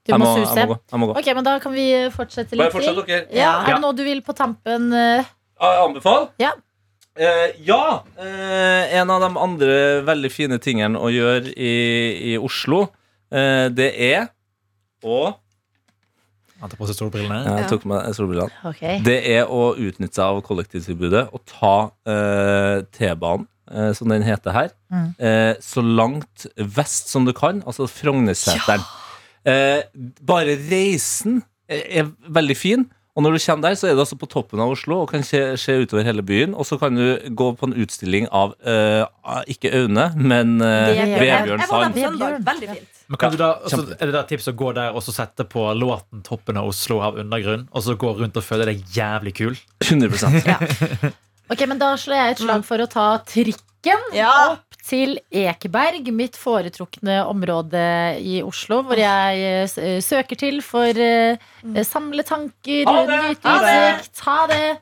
Du 0.05 0.13
jeg 0.13 0.21
må 0.21 0.27
må, 0.27 0.35
suse. 0.37 0.55
jeg 0.61 0.69
må 0.69 0.75
gå. 0.75 0.81
Jeg 0.93 1.01
må 1.01 1.07
gå. 1.09 1.17
Ok, 1.19 1.29
men 1.35 1.45
Da 1.47 1.59
kan 1.59 1.73
vi 1.73 1.85
fortsette 2.13 2.57
litt 2.59 2.73
til. 2.77 2.99
Okay. 3.01 3.23
Ja, 3.33 3.63
er 3.63 3.69
Ja. 3.69 3.75
det 3.75 3.81
noe 3.83 3.93
du 3.97 4.03
vil 4.05 4.21
på 4.23 4.35
tampen? 4.37 4.93
eh? 4.93 5.25
Jeg? 5.61 6.27
Ja. 6.39 6.53
Uh, 7.17 7.49
ja. 7.65 8.03
Uh, 8.19 8.99
en 8.99 9.11
av 9.11 9.21
de 9.23 9.39
andre 9.39 10.03
veldig 10.05 10.31
fine 10.35 10.59
tingene 10.59 10.99
å 10.99 11.09
gjøre 11.15 11.53
i, 11.57 12.35
i 12.35 12.37
Oslo, 12.39 12.89
uh, 13.33 13.69
det 13.71 13.93
er 14.03 14.29
å 15.05 15.35
Han 16.61 16.71
tar 16.73 16.77
på 16.81 16.87
seg 16.89 16.97
solbrillene. 16.97 17.45
Jeg 17.61 17.69
tok 17.71 17.85
med 17.87 18.15
solbrillene. 18.17 18.51
Okay. 18.65 18.99
Det 19.05 19.19
er 19.37 19.47
å 19.53 19.75
utnytte 19.77 20.15
seg 20.17 20.25
av 20.25 20.43
kollektivtilbudet 20.47 21.27
og 21.35 21.43
ta 21.51 21.91
eh, 22.09 22.79
T-banen, 22.95 23.47
eh, 23.71 23.91
som 23.93 24.09
den 24.09 24.23
heter 24.25 24.53
her, 24.55 24.71
Mm. 24.91 25.11
eh, 25.19 25.55
så 25.61 25.83
langt 25.85 26.47
vest 26.57 27.09
som 27.11 27.27
du 27.27 27.33
kan, 27.37 27.61
altså 27.67 27.85
Frognerseteren. 27.91 28.81
Eh, 28.81 29.04
bare 29.45 30.59
reisen 30.71 31.43
er, 31.69 32.09
veldig 32.33 32.57
fin. 32.57 32.87
Og 33.15 33.23
når 33.23 33.37
du 33.37 33.45
kommer 33.45 33.69
der, 33.69 33.77
så 33.79 33.87
er 33.87 33.93
det 33.95 34.03
altså 34.03 34.17
på 34.19 34.27
toppen 34.27 34.59
av 34.59 34.73
Oslo 34.75 34.97
og 35.05 35.13
kan 35.13 35.23
se, 35.23 35.39
se 35.61 35.77
utover 35.79 36.03
hele 36.03 36.23
byen. 36.27 36.55
Og 36.59 36.67
så 36.67 36.79
kan 36.81 36.97
du 36.99 37.31
gå 37.31 37.47
på 37.55 37.69
en 37.69 37.77
utstilling 37.85 38.27
av 38.35 38.57
uh, 38.67 39.05
ikke 39.51 39.71
Aune, 39.79 40.09
men 40.19 40.57
uh, 40.59 40.91
Vebjørn. 41.21 41.63
Sand. 41.71 42.01
Veldig 42.49 42.71
fint. 42.73 43.03
Men 43.07 43.21
kan 43.21 43.35
du 43.35 43.39
da, 43.39 43.53
altså. 43.63 43.85
Er 44.01 44.11
det 44.11 44.17
da 44.17 44.25
tips 44.27 44.49
å 44.51 44.57
gå 44.59 44.73
der 44.75 44.97
og 44.97 45.05
så 45.05 45.15
sette 45.15 45.47
på 45.47 45.67
låten 45.79 46.25
'Toppen 46.27 46.59
av 46.59 46.73
Oslo' 46.73 47.03
av 47.05 47.21
Undergrunn? 47.21 47.69
Og 47.71 47.87
så 47.87 47.95
gå 48.01 48.15
rundt 48.19 48.41
og 48.41 48.47
føle 48.47 48.67
deg 48.73 48.83
jævlig 48.97 49.37
kul? 49.39 49.59
100 49.85 51.13
Ok, 51.53 51.67
men 51.69 51.79
Da 51.79 51.93
slår 52.01 52.17
jeg 52.17 52.35
et 52.35 52.43
slag 52.43 52.65
for 52.67 52.81
å 52.81 52.89
ta 52.91 53.09
trikken 53.85 54.17
Ja. 54.17 54.53
opp 54.55 54.77
til 54.85 55.19
Ekeberg, 55.33 56.11
mitt 56.13 56.37
foretrukne 56.37 57.23
område 57.27 58.19
i 58.21 58.43
Oslo, 58.45 58.83
hvor 58.85 58.97
jeg 59.01 59.39
eh, 59.41 59.77
eh, 59.81 60.01
søker 60.05 60.37
til 60.37 60.61
for 60.63 60.89
uh, 60.93 61.83
samle 61.85 62.23
tanker, 62.23 62.85
Ha 62.85 63.07
det! 63.07 63.21
nyte 63.31 63.55
utsikt, 63.55 64.21
ha 64.27 64.47
det. 64.51 64.79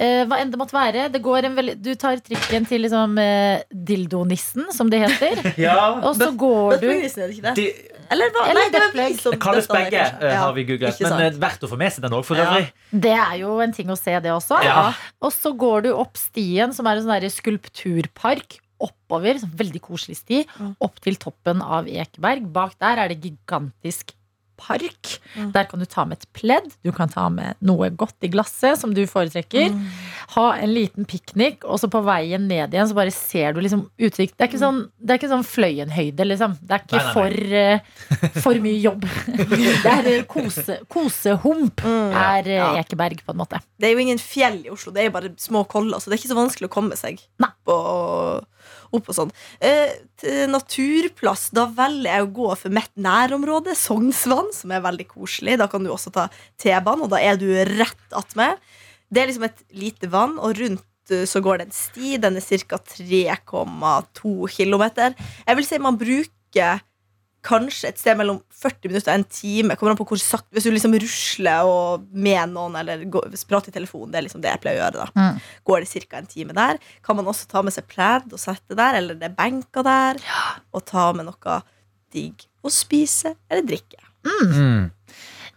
Uh, 0.00 0.22
hva 0.30 0.38
enn 0.40 0.52
det 0.52 0.58
måtte 0.60 0.72
være. 0.76 1.08
Det 1.12 1.20
går 1.22 1.48
en 1.48 1.56
veldig, 1.58 1.74
du 1.82 1.90
tar 1.98 2.20
trikken 2.22 2.66
til 2.70 2.86
liksom, 2.86 3.18
uh, 3.18 3.58
dildonissen, 3.74 4.70
som 4.72 4.88
det 4.90 5.02
heter. 5.02 5.42
Ja, 5.66 5.98
Og 6.00 6.14
så 6.16 6.30
går 6.30 6.78
du 6.80 6.86
Buttpluggen, 6.86 7.10
er 7.10 7.26
det 7.26 7.36
ikke 7.36 7.54
det? 7.54 7.89
Eller 8.10 8.30
hva? 8.34 8.44
Eller 8.50 8.64
Nei, 8.66 8.70
det 8.74 8.80
vi 8.94 9.16
som 9.22 9.32
Det 9.32 9.40
kalles 9.40 9.66
døtter 9.68 9.84
det, 9.84 9.90
begge, 9.90 10.04
kanskje. 10.04 10.22
eh, 10.26 10.32
Ja, 10.34 10.40
har 10.42 10.52
vi 10.56 10.64
googlet. 10.66 10.94
ikke 10.94 11.06
Men 11.06 11.12
sant? 11.12 11.22
er 11.22 11.38
verdt 11.46 11.60
å 11.62 11.68
få 11.70 11.78
med 11.78 11.92
seg 11.92 12.02
den 12.02 12.12
òg, 12.18 12.24
for 12.24 12.36
Ja. 12.36 12.44
øvrig. 12.50 12.72
Det 13.06 13.12
er 13.18 13.36
jo 13.38 13.60
en 13.60 13.72
ting 13.72 13.86
å 13.86 13.96
se, 13.98 14.10
det 14.20 14.30
også. 14.34 14.62
Ja. 14.64 14.92
Og 15.22 15.30
så 15.32 15.52
går 15.56 15.82
du 15.84 15.92
opp 15.94 16.16
stien, 16.16 16.72
som 16.74 16.86
er 16.86 16.96
en 16.96 17.04
sånn 17.06 17.20
der 17.20 17.28
skulpturpark. 17.30 18.58
Oppover, 18.80 19.34
sånn 19.38 19.52
veldig 19.54 19.80
koselig 19.84 20.16
sti, 20.16 20.46
opp 20.80 21.00
til 21.04 21.14
toppen 21.20 21.60
av 21.60 21.84
Ekeberg. 21.86 22.46
Bak 22.50 22.78
der 22.80 22.96
er 22.98 23.08
det 23.12 23.20
gigantisk 23.20 24.12
park. 24.60 25.14
Mm. 25.34 25.50
Der 25.56 25.66
kan 25.70 25.80
du 25.82 25.86
ta 25.88 26.04
med 26.06 26.20
et 26.20 26.28
pledd, 26.36 26.68
du 26.84 26.92
kan 26.94 27.08
ta 27.12 27.26
med 27.32 27.56
noe 27.64 27.88
godt 27.90 28.26
i 28.26 28.30
glasset 28.32 28.78
som 28.80 28.92
du 28.96 29.02
foretrekker. 29.10 29.72
Mm. 29.74 29.86
Ha 30.36 30.44
en 30.60 30.72
liten 30.76 31.08
piknik, 31.10 31.64
og 31.64 31.80
så 31.82 31.88
på 31.90 32.02
veien 32.06 32.44
ned 32.50 32.74
igjen 32.76 32.88
så 32.90 32.96
bare 32.98 33.14
ser 33.14 33.56
du 33.56 33.62
liksom 33.64 33.86
utsikt. 33.98 34.36
Det 34.36 34.46
er 34.46 34.50
ikke 34.52 34.62
sånn, 34.62 34.82
det 35.00 35.14
er 35.16 35.20
ikke 35.22 35.32
sånn 35.32 35.46
Fløyenhøyde, 35.50 36.26
liksom. 36.28 36.58
Det 36.60 36.76
er 36.76 36.84
ikke 36.84 37.00
Nei, 37.00 37.06
nei, 37.06 37.14
For, 37.16 38.30
uh, 38.30 38.40
for 38.44 38.60
mye 38.62 38.78
jobb. 38.84 39.06
det 39.84 39.90
er 39.96 40.10
eh, 40.12 40.22
kose, 40.30 40.78
kosehump, 40.92 41.80
Mm. 41.80 42.12
er 42.14 42.48
eh, 42.48 42.56
Ja. 42.60 42.68
Ekeberg, 42.82 43.22
på 43.24 43.32
en 43.32 43.38
måte. 43.40 43.60
Det 43.80 43.88
er 43.88 43.94
jo 43.96 44.02
ingen 44.04 44.18
fjell 44.20 44.60
i 44.66 44.70
Oslo, 44.70 44.92
det 44.92 45.02
er 45.02 45.08
jo 45.10 45.14
bare 45.16 45.30
små 45.40 45.64
koller, 45.70 45.98
så 45.98 46.10
det 46.10 46.18
er 46.18 46.22
ikke 46.22 46.32
så 46.34 46.38
vanskelig 46.38 46.68
å 46.68 46.74
komme 46.74 46.96
seg 46.98 47.20
Nei. 47.40 47.48
og, 47.72 48.44
opp 48.96 49.10
og 49.10 49.16
sånn. 49.16 49.32
Eh, 49.62 49.96
naturplass, 50.50 51.48
da 51.56 51.66
velger 51.74 52.10
jeg 52.10 52.26
å 52.26 52.32
gå 52.40 52.50
for 52.58 52.74
mitt 52.74 52.92
nærområde, 53.00 53.76
Sognsvann, 53.78 54.52
som 54.56 54.74
er 54.74 54.84
veldig 54.84 55.08
koselig. 55.10 55.58
Da 55.60 55.68
kan 55.70 55.86
du 55.86 55.92
også 55.94 56.12
ta 56.14 56.28
T-banen, 56.60 57.06
og 57.06 57.14
da 57.14 57.22
er 57.22 57.40
du 57.40 57.48
rett 57.72 58.16
attmed. 58.16 58.60
Det 59.10 59.22
er 59.22 59.30
liksom 59.30 59.48
et 59.48 59.64
lite 59.74 60.10
vann, 60.12 60.38
og 60.38 60.58
rundt 60.60 61.14
eh, 61.14 61.26
så 61.28 61.42
går 61.44 61.60
det 61.60 61.68
en 61.68 61.78
sti. 61.78 62.14
Den 62.22 62.38
er 62.40 62.66
ca. 62.66 62.80
3,2 62.94 64.36
km. 64.54 64.86
Jeg 65.46 65.58
vil 65.58 65.66
si 65.66 65.82
man 65.82 65.98
bruker 66.00 66.84
kanskje 67.46 67.88
et 67.88 68.00
sted 68.00 68.18
mellom 68.20 68.40
40 68.52 68.90
minutter 68.90 69.12
og 69.12 69.18
en 69.18 69.24
time. 69.32 69.76
Kommer 69.78 69.94
an 69.94 69.98
på 70.00 70.06
hvor 70.10 70.20
sakte 70.20 70.52
Hvis 70.52 70.66
du 70.68 70.74
liksom 70.74 70.92
rusler 71.00 71.68
og 71.68 72.04
med 72.12 72.52
noen 72.52 72.76
eller 72.80 73.06
går, 73.08 73.30
prater 73.48 73.72
i 73.72 73.76
telefonen, 73.78 74.12
det 74.12 74.20
er 74.20 74.26
liksom 74.26 74.42
det 74.44 74.52
jeg 74.52 74.62
pleier 74.64 74.80
å 74.80 74.84
gjøre. 74.84 75.06
da 75.14 75.20
Mm. 75.20 75.40
Går 75.64 75.80
det 75.80 76.06
ca. 76.08 76.18
en 76.18 76.26
time 76.26 76.52
der. 76.56 76.78
Kan 77.02 77.16
man 77.16 77.26
også 77.26 77.48
ta 77.48 77.62
med 77.62 77.72
seg 77.72 77.86
pledd 77.88 78.32
og 78.32 78.38
sette 78.40 78.76
der, 78.76 78.94
eller 79.00 79.14
det 79.14 79.30
er 79.30 79.36
benker 79.36 79.82
der. 79.86 80.20
Og 80.72 80.84
ta 80.84 81.12
med 81.12 81.26
noe 81.26 81.62
digg 82.12 82.46
å 82.62 82.70
spise 82.72 83.34
eller 83.48 83.64
drikke. 83.66 84.00
Mm. 84.26 84.90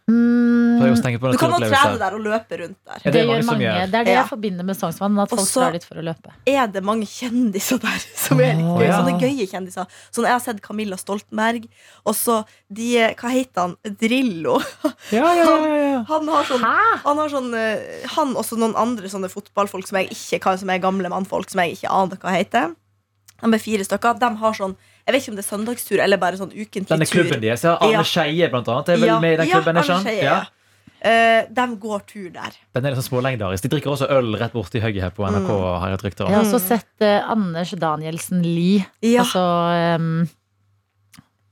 Mm, 0.04 0.82
Du 0.82 1.38
kan 1.40 1.54
også 1.54 1.70
trene 1.72 2.00
der 2.02 2.16
og 2.18 2.20
løpe 2.26 2.58
rundt 2.60 2.76
der. 2.84 2.98
Ja, 3.06 3.12
det, 3.12 3.14
det 3.14 3.22
gjør 3.24 3.30
mange 3.30 3.46
mange. 3.48 3.64
gjør. 3.64 3.86
Det 3.92 3.96
er 4.00 4.04
det 4.04 4.12
Ja. 4.12 4.20
jeg 4.20 4.30
forbinder 4.30 4.66
med 4.68 4.76
Sognsvann. 4.76 5.20
At 5.24 5.30
folk 5.30 5.48
drar 5.54 5.72
dit 5.72 5.84
for 5.88 5.96
å 5.96 6.04
løpe. 6.04 6.34
Er 6.46 6.68
det 6.68 6.84
mange 6.84 7.06
kjendiser 7.08 7.80
der 7.80 8.04
som 8.26 8.42
er 8.44 8.54
litt 8.60 8.66
gøy? 8.68 8.84
ja. 8.84 8.98
Sånne 9.00 9.16
gøye 9.22 9.48
kjendiser. 9.48 9.88
Sånn, 10.12 10.28
jeg 10.28 10.34
har 10.36 10.44
sett 10.44 10.62
Camilla 10.62 10.98
Stoltenberg. 11.00 11.70
Og 12.06 12.14
så 12.20 12.42
de 12.70 12.90
Hva 13.16 13.32
heter 13.32 13.62
han? 13.62 13.78
Drillo. 13.96 14.60
Ja, 15.12 15.24
ja, 15.40 15.48
ja, 15.48 15.76
ja. 15.94 16.04
Han 16.12 16.28
har 16.28 16.44
sånn 16.52 16.68
Han 17.06 17.18
har 17.24 17.30
sånn 17.32 17.54
eh, 17.56 18.08
Han 18.18 18.36
og 18.36 18.52
noen 18.60 18.76
andre 18.76 19.08
sånne 19.08 19.30
fotballfolk 19.32 19.88
som 19.88 19.98
jeg 20.02 20.12
ikke 20.12 20.42
kan, 20.44 20.58
som 20.60 20.70
er 20.70 20.80
gamle 20.84 21.08
mannfolk, 21.10 21.50
som 21.50 21.62
jeg 21.64 21.78
ikke 21.78 21.90
aner 21.96 22.18
hva 22.20 22.36
heter. 22.36 22.76
De 23.42 23.54
er 23.56 23.60
fire 23.60 23.84
stykker. 23.88 24.20
De 24.20 24.36
har 24.44 24.54
sånn 24.54 24.76
Jeg 25.06 25.14
vet 25.14 25.22
ikke 25.22 25.32
om 25.34 25.36
det 25.36 25.44
er 25.46 25.50
søndagstur 25.58 26.00
eller 26.04 26.18
bare 26.18 26.38
sånn 26.40 26.52
ukentlig 26.54 26.88
Denne 26.88 27.06
tur. 27.06 27.24
klubben 27.24 27.42
deres. 27.42 27.64
Ja, 27.64 27.78
Arne 27.82 27.92
Ja. 28.00 28.04
Skeie, 28.04 28.50
blant 28.50 28.68
annet, 28.68 28.90
er 28.90 28.98
vel 28.98 29.20
med 29.20 29.34
i 29.34 29.38
den 29.44 29.50
klubben? 29.52 29.76
Ja, 29.76 29.82
Arne 29.82 29.84
Scheie, 29.84 30.04
Skeie, 30.04 30.24
Ja. 30.24 30.36
ja. 30.44 30.46
Eh, 31.04 31.46
de 31.52 31.66
går 31.76 32.00
tur 32.08 32.30
der. 32.32 32.54
Den 32.74 32.86
er 32.86 32.94
liksom 32.96 33.10
smålegendarisk. 33.10 33.64
De 33.64 33.68
drikker 33.74 33.92
også 33.92 34.08
øl 34.10 34.38
rett 34.40 34.54
borti 34.54 34.80
hugget 34.80 35.02
her 35.04 35.10
på 35.12 35.26
NRK. 35.28 35.50
Mm. 35.52 35.80
har 35.82 35.90
jeg 35.90 36.00
trykt. 36.00 36.20
Jeg 36.24 36.28
har 36.38 36.44
også 36.46 36.62
sett 36.62 37.02
uh, 37.02 37.32
Anders 37.32 37.72
Danielsen 37.72 38.42
Lie. 38.42 38.86
Ja. 39.02 39.20
Altså 39.26 39.44
um, 40.00 40.30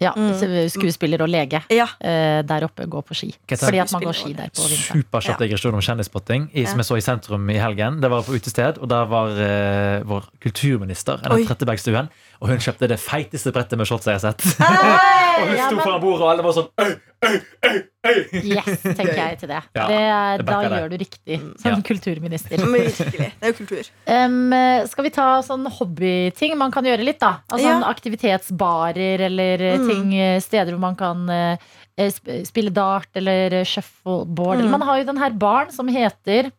ja, 0.01 0.13
Mm. 0.15 0.69
skuespiller 0.69 1.21
og 1.21 1.29
lege. 1.29 1.59
ja. 1.69 1.83
uh, 1.83 2.41
der 2.47 2.63
oppe 2.63 2.87
går 2.89 3.03
på 3.05 3.13
ski. 3.13 3.35
Fordi 3.47 3.77
at 3.83 3.91
man 3.91 4.01
går 4.01 4.13
ski 4.17 4.33
der 4.33 4.49
på 4.49 4.63
vinteren. 4.65 5.03
Superkjapp 5.03 5.39
Ja. 5.41 5.45
digresjon 5.47 5.73
om 5.75 5.81
kjendisspotting 5.81 6.49
i- 6.55 6.65
som 6.65 6.77
jeg 6.79 6.85
så 6.85 6.97
i 6.97 7.01
sentrum 7.01 7.49
i 7.49 7.59
helgen. 7.59 7.99
Det 8.01 8.09
var 8.09 8.23
på 8.23 8.33
utested, 8.33 8.79
og 8.81 8.87
der 8.89 9.05
var 9.05 9.27
uh, 9.29 10.03
vår 10.07 10.23
kulturminister, 10.41 11.19
Oi. 11.29 11.43
Trettebergstuen. 11.45 12.09
Og 12.41 12.49
hun 12.49 12.58
kjøpte 12.58 12.88
det 12.89 12.97
feiteste 12.97 13.51
brettet 13.54 13.77
med 13.77 13.86
shots 13.86 14.08
jeg 14.10 14.17
har 14.17 14.23
sett. 14.23 14.41
og 14.58 15.43
hun 15.45 15.58
Ja, 15.58 15.67
sto 15.67 15.75
men- 15.77 15.84
foran 15.86 16.01
bordet, 16.01 16.23
og 16.25 16.30
alle 16.32 16.45
var 16.45 16.56
sånn 16.58 16.69
øy, 16.82 16.93
øy, 17.21 17.36
øy, 17.69 17.75
øy. 18.10 18.21
Yes, 18.56 18.82
tenker 18.82 19.13
jeg 19.19 19.38
til 19.43 19.51
det. 19.51 19.60
Ja, 19.77 19.86
det 19.86 20.41
det 20.41 20.47
da 20.49 20.62
gjør 20.65 20.89
det. 20.89 20.97
du 20.97 21.04
riktig 21.04 21.38
som 21.62 21.75
Ja. 21.75 21.82
kulturminister. 21.86 22.58
Men 22.65 22.88
virkelig. 22.88 23.27
Det 23.38 23.45
er 23.45 23.54
jo 23.54 23.58
kultur. 23.60 23.91
Eh, 24.12 24.88
skal 24.89 25.06
vi 25.06 25.12
ta 25.13 25.27
sånn 25.45 25.69
hobbyting 25.77 26.58
man 26.58 26.73
kan 26.73 26.84
gjøre 26.89 27.06
litt, 27.06 27.19
da? 27.21 27.36
Altså 27.51 27.67
Ja. 27.67 27.75
sånn 27.77 27.86
aktivitetsbarer 27.93 29.21
eller 29.30 29.62
eh, 29.62 29.77
Mm. 29.77 29.88
ting, 29.91 30.13
eh, 30.17 30.39
steder 30.41 30.73
hvor 30.73 30.80
man 30.88 30.95
kan 30.97 31.30
eh, 31.30 32.10
spille 32.43 32.73
dart 32.73 33.10
eller 33.21 33.62
shuffleboard. 33.63 34.58
Mm. 34.58 34.60
Eller 34.65 34.71
Man 34.80 34.82
har 34.89 34.97
jo 34.97 35.04
den 35.13 35.17
her 35.21 35.30
baren 35.38 35.71
som 35.71 35.88
heter 35.88 36.49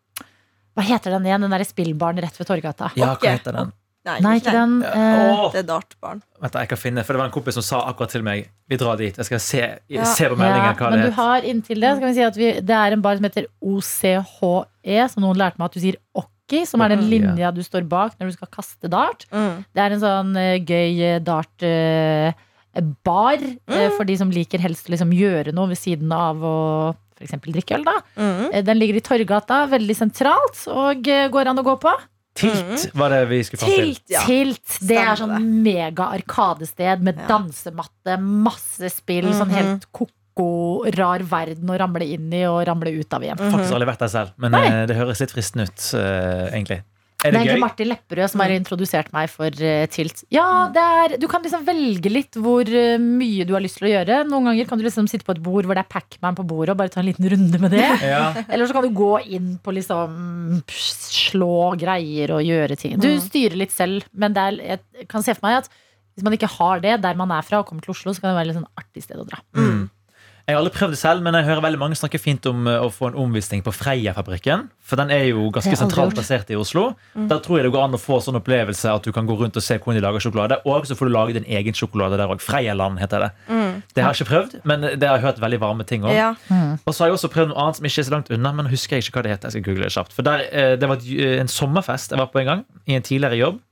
Hva 0.78 0.82
heter 0.86 1.10
den 1.10 1.26
igjen? 1.26 1.42
Den 1.42 1.50
derre 1.52 1.66
spillbaren 1.68 2.16
rett 2.22 2.38
ved 2.38 2.46
Torgata. 2.48 2.92
Ja, 2.96 3.16
hva 3.16 3.34
heter 3.34 3.52
den? 3.52 3.72
Nei, 4.04 4.38
ikke 4.40 4.50
den. 4.50 4.72
eh, 4.82 5.42
Det 5.54 5.60
er 5.62 5.66
dartbarn. 5.68 6.22
vent, 6.40 6.52
da, 6.52 6.58
jeg 6.64 6.68
kan 6.72 6.78
finne, 6.78 7.04
for 7.06 7.12
Det 7.14 7.20
var 7.20 7.28
en 7.28 7.34
kompis 7.36 7.54
som 7.54 7.62
sa 7.62 7.82
akkurat 7.86 8.10
til 8.10 8.22
meg 8.26 8.48
Vi 8.68 8.76
drar 8.76 8.96
dit. 8.98 9.14
Jeg 9.16 9.24
skal 9.28 9.38
se, 9.38 9.60
Ja. 9.88 10.04
se 10.04 10.24
på 10.26 10.34
ja, 10.34 10.40
meldingen 10.42 10.74
hva 10.76 10.90
men 10.90 10.98
det 10.98 11.04
du 11.06 11.12
er. 11.12 11.18
har 11.22 11.40
inntil 11.42 11.80
det, 11.80 11.96
skal 11.96 12.08
vi 12.08 12.14
si 12.14 12.22
at 12.26 12.36
vi, 12.36 12.52
det 12.60 12.70
er 12.78 12.92
en 12.96 13.00
bar 13.04 13.16
som 13.16 13.24
heter 13.28 13.46
OCHE, 13.62 15.08
som 15.12 15.22
noen 15.22 15.36
lærte 15.38 15.58
meg 15.60 15.66
at 15.70 15.76
du 15.76 15.80
sier 15.84 15.96
Okki, 16.18 16.64
som 16.66 16.82
er 16.84 16.88
den 16.96 17.04
linja 17.08 17.52
du 17.54 17.62
står 17.64 17.86
bak 17.88 18.16
når 18.18 18.32
du 18.32 18.32
skal 18.36 18.48
kaste 18.52 18.90
dart. 18.90 19.26
Mm. 19.32 19.64
Det 19.72 19.82
er 19.84 19.94
en 19.94 20.02
sånn 20.02 20.32
uh, 20.36 20.58
gøy 20.58 21.00
eh, 21.14 21.18
dart 21.24 21.62
uh, 21.62 22.32
bar 23.06 23.38
eh, 23.38 23.88
for 23.96 24.04
de 24.08 24.16
som 24.16 24.30
liker 24.32 24.58
helst 24.64 24.88
å 24.88 24.92
liksom 24.94 25.12
gjøre 25.14 25.52
noe 25.54 25.68
ved 25.68 25.78
siden 25.80 26.10
av 26.12 26.36
å 26.42 26.56
f.eks. 27.20 27.36
drikke 27.44 27.76
øl. 27.78 27.84
da 27.84 27.96
Mm. 28.16 28.64
Den 28.66 28.78
ligger 28.80 28.96
i 28.98 29.04
Torgata, 29.04 29.66
veldig 29.70 29.94
sentralt, 29.96 30.64
og 30.68 31.04
går 31.04 31.46
an 31.52 31.60
å 31.60 31.64
gå 31.64 31.76
på. 31.80 31.92
Tilt 32.34 32.94
var 32.96 33.12
det 33.12 33.20
vi 33.28 33.42
skulle 33.44 33.60
fram 33.60 33.70
til. 33.70 33.90
Tilt, 33.92 34.02
ja. 34.10 34.22
Tilt. 34.24 34.78
Det 34.88 34.96
er 34.96 35.14
sånn 35.20 35.34
mega 35.62 36.06
arkadested 36.16 37.02
med 37.04 37.18
Ja. 37.20 37.26
dansematte, 37.28 38.18
masse 38.20 38.88
spill, 38.90 39.28
sånn 39.36 39.50
Mhm. 39.50 39.58
helt 39.58 39.86
ko-ko, 39.92 40.84
rar 40.96 41.18
verden 41.20 41.68
å 41.68 41.78
ramle 41.78 42.06
inn 42.08 42.32
i 42.32 42.44
og 42.48 42.66
ramle 42.66 42.88
ut 42.98 43.12
av 43.12 43.20
igjen. 43.22 43.36
Faktisk 43.36 43.72
aldri 43.76 43.86
vært 43.86 43.98
der 43.98 44.08
selv, 44.08 44.32
men 44.38 44.50
Nei. 44.52 44.64
eh, 44.66 44.86
det 44.86 44.96
høres 44.96 45.20
litt 45.20 45.30
fristende 45.30 45.68
ut, 45.68 45.94
uh, 45.94 46.48
egentlig. 46.56 46.82
Er 47.22 47.30
Det 47.30 47.32
det 47.32 47.38
er 47.38 47.42
egentlig 47.42 47.58
gøy? 47.58 47.62
Martin 47.62 47.90
Lepperød 47.92 48.32
som 48.32 48.42
har 48.42 48.54
introdusert 48.54 49.12
meg 49.14 49.30
for 49.30 49.62
uh, 49.62 49.84
Tilt. 49.92 50.24
Ja, 50.34 50.46
er, 50.68 51.16
Du 51.22 51.28
kan 51.30 51.44
liksom 51.44 51.64
velge 51.66 52.10
litt 52.12 52.38
hvor 52.38 52.66
uh, 52.66 52.96
mye 53.02 53.46
du 53.48 53.54
har 53.56 53.64
lyst 53.64 53.78
til 53.80 53.88
å 53.88 53.92
gjøre. 53.92 54.22
Noen 54.30 54.50
ganger 54.50 54.70
kan 54.70 54.80
du 54.80 54.86
liksom 54.86 55.08
sitte 55.10 55.26
på 55.28 55.36
et 55.36 55.42
bord 55.44 55.68
hvor 55.68 55.78
det 55.78 55.84
er 55.84 55.92
Pac-Man 55.92 56.38
på 56.38 56.46
bordet, 56.48 56.74
og 56.74 56.82
bare 56.82 56.92
ta 56.92 57.02
en 57.02 57.08
liten 57.10 57.28
runde 57.32 57.62
med 57.62 57.74
det. 57.76 57.86
Ja. 58.02 58.24
Eller 58.52 58.66
så 58.66 58.76
kan 58.76 58.86
du 58.86 58.92
gå 58.96 59.14
inn 59.38 59.54
på 59.62 59.74
liksom 59.76 60.60
slå 60.72 61.72
greier 61.80 62.34
og 62.36 62.44
gjøre 62.46 62.78
ting. 62.80 62.98
Du 63.02 63.10
styrer 63.22 63.58
litt 63.64 63.74
selv, 63.74 64.06
men 64.12 64.36
er, 64.38 64.58
jeg 64.74 65.08
kan 65.10 65.24
se 65.24 65.36
for 65.38 65.48
meg 65.48 65.62
at 65.62 65.72
hvis 66.12 66.26
man 66.26 66.36
ikke 66.36 66.50
har 66.58 66.82
det 66.84 66.98
der 67.04 67.16
man 67.16 67.32
er 67.32 67.44
fra 67.46 67.62
og 67.62 67.68
kommer 67.68 67.84
til 67.84 67.94
Oslo, 67.94 68.12
så 68.12 68.20
kan 68.20 68.32
det 68.32 68.38
være 68.40 68.50
et 68.50 68.52
litt 68.52 68.60
sånn 68.60 68.80
artig 68.82 69.04
sted 69.04 69.20
å 69.20 69.28
dra. 69.28 69.40
Mm. 69.56 69.86
Jeg 70.52 70.58
har 70.58 70.66
aldri 70.66 70.74
prøvd 70.76 70.92
det 70.92 70.98
selv, 71.00 71.22
men 71.24 71.32
jeg 71.38 71.46
hører 71.46 71.62
veldig 71.64 71.78
mange 71.80 71.96
snakke 71.96 72.18
fint 72.20 72.44
om 72.50 72.66
eh, 72.68 72.82
å 72.84 72.90
få 72.92 73.06
en 73.08 73.14
omvisning 73.22 73.62
på 73.64 73.72
Freia-fabrikken. 73.72 74.66
For 74.84 75.00
den 75.00 75.08
er 75.14 75.22
jo 75.30 75.46
ganske 75.54 75.72
sentralt 75.80 76.12
plassert 76.12 76.50
i 76.52 76.58
Oslo. 76.60 76.90
Der 77.16 77.40
tror 77.40 77.56
jeg 77.56 77.64
det 77.64 77.70
går 77.72 77.86
an 77.86 77.96
å 77.96 78.00
få 78.02 78.18
sånn 78.20 78.36
opplevelse 78.36 78.92
at 78.92 79.06
du 79.08 79.14
kan 79.16 79.24
gå 79.30 79.38
rundt 79.40 79.56
og 79.56 79.64
se 79.64 79.78
hvordan 79.80 79.96
de 79.96 80.04
lager 80.04 80.20
sjokolade. 80.26 80.58
Og 80.68 80.84
så 80.90 80.98
får 80.98 81.08
du 81.08 81.14
lage 81.14 81.36
din 81.38 81.48
egen 81.48 81.72
sjokolade 81.78 82.18
der 82.20 82.28
òg. 82.34 82.44
Freialand 82.44 83.00
heter 83.00 83.24
det. 83.24 83.30
Det 83.96 84.04
har 84.04 84.12
jeg 84.12 84.20
ikke 84.26 84.30
prøvd, 84.34 84.58
men 84.68 84.84
det 84.92 85.08
har 85.08 85.16
jeg 85.16 85.24
hørt 85.30 85.40
veldig 85.46 85.62
varme 85.64 85.88
ting 85.88 86.04
om. 86.04 86.12
Ja. 86.12 86.34
Og 86.84 86.92
så 86.92 87.06
har 87.06 87.10
jeg 87.14 87.16
også 87.16 87.32
prøvd 87.32 87.54
noe 87.54 87.64
annet 87.64 87.80
som 87.80 87.88
ikke 87.88 88.04
er 88.04 88.08
så 88.10 88.16
langt 88.18 88.30
unna, 88.36 88.52
men 88.60 88.68
husker 88.68 88.98
jeg 89.00 89.06
ikke 89.08 89.16
hva 89.22 89.24
det 89.24 89.32
heter. 89.38 89.48
Jeg 89.48 89.56
skal 89.56 89.66
google 89.70 89.88
det 89.88 89.96
kjapt. 89.96 90.12
For 90.18 90.28
der, 90.28 90.44
eh, 90.52 90.74
det 90.76 90.92
var 90.92 91.00
en 91.40 91.48
sommerfest 91.56 92.12
jeg 92.12 92.20
var 92.20 92.28
på 92.34 92.44
en 92.44 92.50
gang, 92.52 92.64
i 92.84 93.00
en 93.00 93.08
tidligere 93.08 93.40
jobb. 93.40 93.62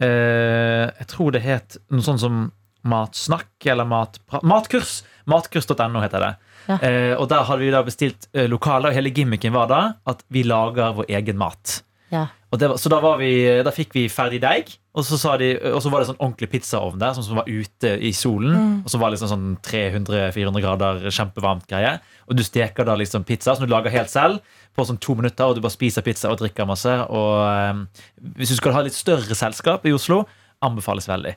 Eh, 0.00 0.86
Jeg 1.00 1.06
tror 1.12 1.32
det 1.32 1.42
het 1.44 1.76
noe 1.92 2.04
sånt 2.04 2.20
som 2.20 2.50
Matsnakk 2.88 3.66
eller 3.68 3.88
matpra 3.88 4.40
Matkurs! 4.46 5.00
Matkurs.no 5.30 6.00
heter 6.02 6.24
det. 6.24 6.32
Ja. 6.66 6.78
Eh, 6.80 7.12
og 7.14 7.28
der 7.30 7.44
hadde 7.46 7.62
vi 7.62 7.70
da 7.74 7.84
bestilt 7.86 8.26
eh, 8.32 8.48
lokaler, 8.50 8.90
og 8.90 8.96
hele 8.96 9.12
gimmicken 9.14 9.54
var 9.54 9.70
da 9.70 9.80
at 10.10 10.24
vi 10.32 10.42
lager 10.46 10.96
vår 10.96 11.10
egen 11.20 11.38
mat. 11.40 11.80
Ja. 12.10 12.26
Var, 12.50 12.76
så 12.82 12.90
da, 12.90 12.98
var 12.98 13.20
vi, 13.20 13.30
da 13.62 13.70
fikk 13.70 13.92
vi 13.94 14.08
ferdig 14.10 14.40
deig, 14.42 14.72
og 14.90 15.04
så, 15.06 15.14
sa 15.20 15.36
de, 15.38 15.52
og 15.70 15.78
så 15.84 15.92
var 15.92 16.02
det 16.02 16.08
sånn 16.08 16.18
ordentlig 16.18 16.48
pizzaovn 16.50 16.98
der, 16.98 17.12
sånn 17.14 17.28
som 17.28 17.38
var 17.38 17.46
ute 17.46 17.92
i 18.02 18.10
solen. 18.16 18.80
Og 18.82 18.90
så 18.90 18.98
var 18.98 19.06
det 19.06 19.20
liksom 19.20 19.30
sånn 19.30 19.52
300-400 19.62 20.64
grader 20.64 21.04
kjempevarmt 21.14 21.68
greie. 21.70 21.92
Og 22.26 22.34
du 22.34 22.42
steker 22.42 22.88
da 22.88 22.96
liksom 22.98 23.22
pizza 23.28 23.54
som 23.54 23.68
du 23.68 23.70
lager 23.70 23.94
helt 23.94 24.10
selv 24.10 24.42
på 24.74 24.86
sånn 24.88 24.98
to 25.02 25.14
minutter, 25.18 25.46
og 25.46 25.54
du 25.54 25.62
bare 25.62 25.76
spiser 25.76 26.02
pizza 26.06 26.32
og 26.32 26.40
drikker 26.42 26.66
masse. 26.66 26.96
Og 27.06 27.38
eh, 27.46 28.02
hvis 28.42 28.50
du 28.50 28.58
skal 28.58 28.74
ha 28.74 28.82
litt 28.86 28.98
større 28.98 29.38
selskap 29.38 29.86
i 29.86 29.94
Oslo, 29.94 30.24
anbefales 30.62 31.08
veldig. 31.08 31.34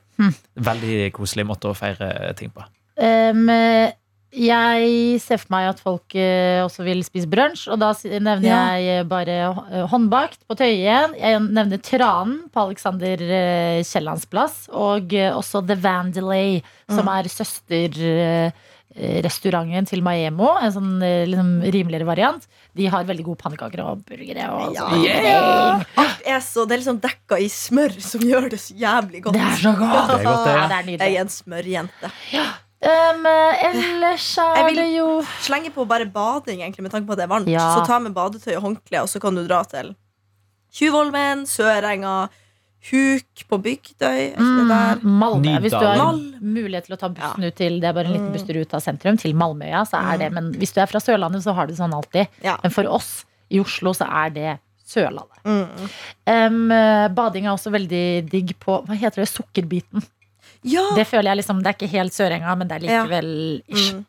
Veldig 0.70 1.12
koselig 1.16 1.46
måte 1.48 1.72
å 1.72 1.78
feire 1.78 2.34
ting 2.40 2.52
på. 2.54 2.66
Um, 3.00 3.48
jeg 4.34 5.20
ser 5.22 5.38
for 5.38 5.52
meg 5.54 5.68
at 5.70 5.82
folk 5.84 6.16
eh, 6.18 6.58
også 6.64 6.82
vil 6.88 7.04
spise 7.06 7.30
brunsj, 7.30 7.68
og 7.70 7.78
da 7.84 7.92
nevner 8.04 8.48
Ja. 8.48 8.62
jeg 8.74 9.02
eh, 9.04 9.06
bare 9.06 9.36
eh, 9.46 9.84
håndbakt 9.92 10.42
på 10.50 10.58
Tøyen. 10.58 11.14
Jeg 11.20 11.42
nevner 11.54 11.78
Tranen 11.78 12.40
på 12.50 12.64
Alexander 12.66 13.22
Kiellands 13.86 14.26
plass, 14.26 14.66
og 14.74 15.14
også 15.14 15.62
The 15.68 15.78
Vandelay, 15.78 16.64
som 16.90 17.08
er 17.14 17.30
søsterrestauranten 18.96 19.88
til 19.90 20.02
Maemo. 20.06 20.52
En 20.62 20.72
sånn 20.76 20.92
eh, 21.04 21.24
liksom, 21.30 21.50
rimeligere 21.74 22.06
variant. 22.08 22.46
De 22.78 22.86
har 22.94 23.04
veldig 23.08 23.26
gode 23.26 23.42
pannekaker 23.42 23.82
og 23.84 24.04
burgere. 24.08 24.46
Og 24.54 24.76
Ja. 24.76 24.90
yeah. 25.02 25.84
Alt 25.98 26.22
er 26.26 26.40
så, 26.46 26.66
det 26.68 26.78
er 26.78 26.82
liksom 26.84 27.00
dekka 27.04 27.40
i 27.42 27.48
smør, 27.50 27.96
som 28.02 28.22
gjør 28.22 28.50
det 28.54 28.60
så 28.62 28.74
jævlig 28.78 29.24
godt. 29.24 29.34
Det 29.34 29.42
er 29.42 29.58
så 29.62 29.74
godt! 29.78 30.08
Det 30.14 30.20
er 30.20 30.24
godt, 30.30 30.46
det. 30.46 30.54
Ja, 30.54 30.68
det 30.68 31.02
er 31.02 31.06
Jeg 31.08 31.16
er 31.16 31.22
en 31.22 31.34
smørjente. 31.34 32.14
Um, 32.84 33.26
ellers 33.64 34.36
Jeg 34.36 34.60
er 34.60 34.66
vil- 34.68 34.76
det 34.76 34.90
jo 34.98 35.24
Slenge 35.42 35.70
på 35.72 35.86
bare 35.88 36.06
bading, 36.06 36.60
egentlig, 36.62 36.84
med 36.84 36.92
tanke 36.92 37.08
på 37.08 37.14
at 37.14 37.18
det 37.22 37.24
er 37.24 37.32
varmt. 37.32 37.48
Ja. 37.48 37.76
Så 37.78 37.86
ta 37.88 38.00
med 38.00 38.14
badetøy 38.14 38.56
og 38.58 38.62
håndkle, 38.64 39.02
og 39.02 39.08
så 39.08 39.22
kan 39.24 39.36
du 39.36 39.46
dra 39.48 39.64
til 39.64 39.96
Tjuvholmen, 40.74 41.46
Sørenga, 41.46 42.30
Huk 42.84 43.44
på 43.48 43.58
Bygdøy. 43.64 44.34
Mm, 44.36 45.04
Malmö. 45.08 45.54
Hvis 45.64 45.72
du 45.72 45.86
har 45.86 46.18
mulighet 46.44 46.90
til 46.90 46.98
å 46.98 47.00
ta 47.00 47.10
bussen 47.14 47.46
ut 47.48 47.56
til 47.56 47.78
Det 47.80 47.88
er 47.88 47.96
bare 47.96 48.10
en 48.12 48.18
liten 48.18 48.34
busstur 48.36 48.60
ut 48.60 48.76
av 48.76 48.84
sentrum, 48.84 49.20
til 49.20 49.36
Malmøya, 49.40 49.86
så 49.88 50.02
er 50.12 50.20
det 50.20 50.32
Men 50.36 50.52
hvis 50.60 50.76
du 50.76 50.82
er 50.84 50.92
fra 50.92 51.00
Sørlandet, 51.04 51.46
så 51.46 51.56
har 51.56 51.68
du 51.68 51.74
det 51.74 51.80
sånn 51.80 51.96
alltid. 51.96 52.28
Ja. 52.44 52.58
Men 52.64 52.76
for 52.76 52.90
oss 52.92 53.24
i 53.54 53.62
Oslo, 53.64 53.94
så 53.96 54.08
er 54.24 54.34
det 54.36 54.58
Sørlandet. 54.84 55.40
Mm. 55.48 55.88
Um, 56.28 56.74
bading 57.16 57.48
er 57.48 57.54
også 57.54 57.72
veldig 57.74 58.06
digg 58.32 58.56
på 58.60 58.82
Hva 58.84 58.98
heter 59.00 59.24
det? 59.24 59.30
Sukkerbiten. 59.32 60.04
Ja! 60.68 60.84
Det 60.96 61.06
føler 61.08 61.32
jeg 61.32 61.42
liksom 61.42 61.62
Det 61.64 61.72
er 61.72 61.78
ikke 61.78 61.94
helt 61.96 62.16
Sørenga, 62.16 62.56
men 62.60 62.68
det 62.68 62.78
er 62.78 62.86
likevel 62.88 63.32
ish. 63.68 63.94
Mm. 63.94 64.04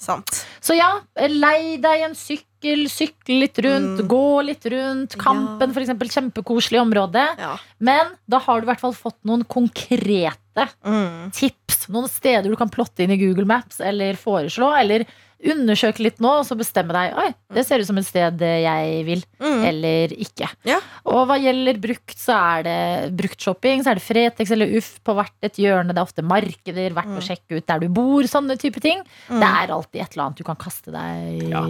Sant. 0.00 0.40
Så 0.64 0.72
ja, 0.78 0.86
lei 1.28 1.76
deg 1.82 2.06
en 2.06 2.14
sykkel, 2.16 2.86
sykle 2.88 3.36
litt 3.42 3.58
rundt, 3.60 4.00
Mm. 4.00 4.08
gå 4.08 4.44
litt 4.46 4.64
rundt. 4.72 5.16
Kampen, 5.20 5.68
Ja. 5.74 5.82
eksempel, 5.82 6.08
kjempekoselig 6.08 6.80
område. 6.80 7.26
Ja. 7.38 7.58
Men 7.78 8.06
da 8.26 8.38
har 8.38 8.60
du 8.60 8.66
i 8.66 8.70
hvert 8.72 8.80
fall 8.80 8.94
fått 8.96 9.18
noen 9.28 9.44
konkrete 9.44 10.68
Mm. 10.84 11.30
tips. 11.32 11.88
Noen 11.90 12.08
steder 12.08 12.48
du 12.48 12.56
kan 12.56 12.70
plotte 12.70 13.00
inn 13.04 13.10
i 13.10 13.18
Google 13.18 13.44
Maps 13.44 13.80
eller 13.80 14.14
foreslå. 14.14 14.72
Eller 14.80 15.04
undersøke 15.52 16.04
litt 16.04 16.20
nå, 16.24 16.30
og 16.40 16.46
så 16.48 16.56
bestemme 16.58 16.94
deg. 16.96 17.14
Oi, 17.20 17.28
det 17.56 17.64
ser 17.66 17.82
ut 17.82 17.88
som 17.88 17.98
et 18.00 18.06
sted 18.08 18.40
jeg 18.40 19.02
vil. 19.08 19.24
Mm. 19.42 19.64
Eller 19.68 20.14
ikke. 20.16 20.48
Ja. 20.68 20.78
Og 21.10 21.26
hva 21.28 21.36
gjelder 21.40 21.80
brukt, 21.82 22.16
så 22.20 22.36
er 22.38 22.64
det 22.66 22.78
bruktshopping. 23.18 23.84
Så 23.84 23.92
er 23.92 24.00
det 24.00 24.06
Fretex 24.06 24.54
eller 24.54 24.72
Uff 24.78 24.94
på 25.04 25.16
hvert 25.18 25.48
et 25.48 25.60
hjørne. 25.60 25.92
Det 25.92 26.00
er 26.00 26.08
ofte 26.08 26.24
markeder. 26.26 26.96
Verdt 26.96 27.18
å 27.20 27.24
sjekke 27.24 27.58
ut 27.58 27.68
der 27.70 27.84
du 27.84 27.88
bor. 27.94 28.26
Sånne 28.30 28.56
type 28.60 28.82
ting. 28.84 29.04
Mm. 29.28 29.40
Det 29.42 29.50
er 29.50 29.74
alltid 29.76 30.04
et 30.04 30.16
eller 30.16 30.26
annet 30.26 30.40
du 30.40 30.46
kan 30.46 30.60
kaste 30.60 30.94
deg 30.94 31.44
Ja. 31.50 31.64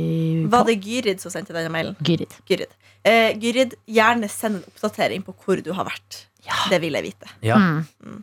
Var 0.54 0.68
det 0.68 0.78
Gyrid 0.84 1.22
som 1.22 1.32
sendte 1.34 1.56
denne 1.56 1.72
mailen? 1.72 1.98
Gyrid. 2.04 2.34
Gyrid. 2.50 2.72
Eh, 3.04 3.34
Gyrid, 3.40 3.74
gjerne 3.90 4.30
send 4.32 4.60
en 4.60 4.68
oppdatering 4.70 5.24
på 5.26 5.34
hvor 5.44 5.60
du 5.60 5.72
har 5.76 5.88
vært. 5.88 6.24
Det 6.70 6.78
vil 6.82 6.96
jeg 6.96 7.08
vite. 7.10 7.30
Ja. 7.44 7.58
Mm. 7.58 8.22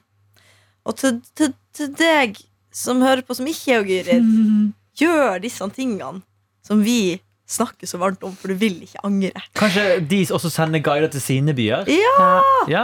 Og 0.88 0.98
til, 0.98 1.20
til, 1.38 1.54
til 1.76 1.92
deg 1.98 2.40
som 2.74 3.02
hører 3.04 3.24
på, 3.26 3.36
som 3.38 3.50
ikke 3.50 3.76
er 3.78 3.90
Gyrid, 3.90 4.30
gjør 5.02 5.42
disse 5.44 5.68
tingene 5.76 6.22
som 6.66 6.82
vi 6.86 7.20
snakker 7.52 7.90
så 7.90 7.98
varmt 8.00 8.22
om, 8.24 8.32
for 8.38 8.48
du 8.54 8.56
vil 8.62 8.78
ikke 8.86 9.02
angre. 9.04 9.42
Kanskje 9.60 9.86
de 10.08 10.22
også 10.32 10.52
sender 10.54 10.80
guider 10.86 11.12
til 11.12 11.24
sine 11.24 11.56
byer? 11.58 11.90
Ja. 11.92 12.28
Ja. 12.72 12.84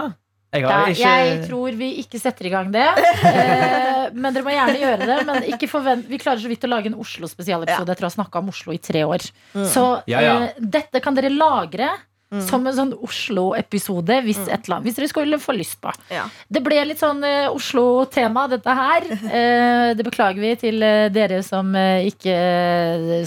Jeg 0.56 0.64
Ja, 0.64 0.70
har 0.72 0.90
ikke 0.94 1.10
jeg 1.12 1.40
tror 1.50 1.76
vi 1.76 1.88
ikke 2.02 2.20
setter 2.24 2.48
i 2.48 2.52
gang 2.54 2.70
det. 2.74 2.86
Eh, 3.28 4.14
men 4.16 4.32
dere 4.32 4.46
må 4.46 4.54
gjerne 4.54 4.78
gjøre 4.80 5.06
det. 5.10 5.16
Men 5.28 5.44
ikke 5.52 5.68
forvent, 5.68 6.06
vi 6.08 6.18
klarer 6.22 6.40
så 6.40 6.48
vidt 6.48 6.64
å 6.64 6.70
lage 6.72 6.88
en 6.88 6.96
Oslo-spesialepisode 7.04 7.92
etter 7.92 8.06
å 8.06 8.08
har 8.08 8.14
snakka 8.16 8.40
om 8.40 8.52
Oslo 8.54 8.72
i 8.72 8.80
tre 8.80 9.02
år. 9.04 9.26
Så 9.68 9.84
Ja, 10.08 10.22
ja. 10.24 10.36
eh, 10.48 10.62
dette 10.64 11.02
kan 11.04 11.18
dere 11.18 11.32
lagre 11.34 11.90
som 12.28 12.66
en 12.68 12.76
sånn 12.76 12.90
Oslo-episode 13.04 14.18
hvis, 14.26 14.40
mm. 14.50 14.82
hvis 14.84 14.98
dere 14.98 15.08
skulle 15.08 15.40
få 15.40 15.56
lyst 15.56 15.80
på. 15.84 15.94
Ja. 16.12 16.26
Det 16.52 16.60
ble 16.66 16.82
litt 16.90 17.00
sånn 17.00 17.22
uh, 17.24 17.54
Oslo-tema, 17.54 18.48
dette 18.52 18.76
her. 18.76 19.08
Uh, 19.08 19.92
det 19.98 20.04
beklager 20.08 20.44
vi 20.44 20.52
til 20.60 20.84
uh, 20.84 21.08
dere 21.14 21.40
som 21.46 21.72
ikke 21.78 22.36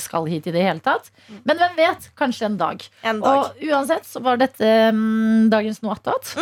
skal 0.02 0.28
hit 0.28 0.50
i 0.50 0.54
det 0.54 0.66
hele 0.66 0.84
tatt. 0.84 1.08
Men 1.48 1.56
hvem 1.60 1.78
vet? 1.78 2.10
Kanskje 2.18 2.50
en 2.50 2.60
dag. 2.60 2.84
En 3.06 3.22
dag. 3.24 3.48
Og 3.56 3.64
uansett 3.70 4.04
så 4.08 4.20
var 4.24 4.40
dette 4.40 4.68
um, 4.92 5.48
dagens 5.52 5.80
noe 5.84 5.96
attåt. 5.96 6.34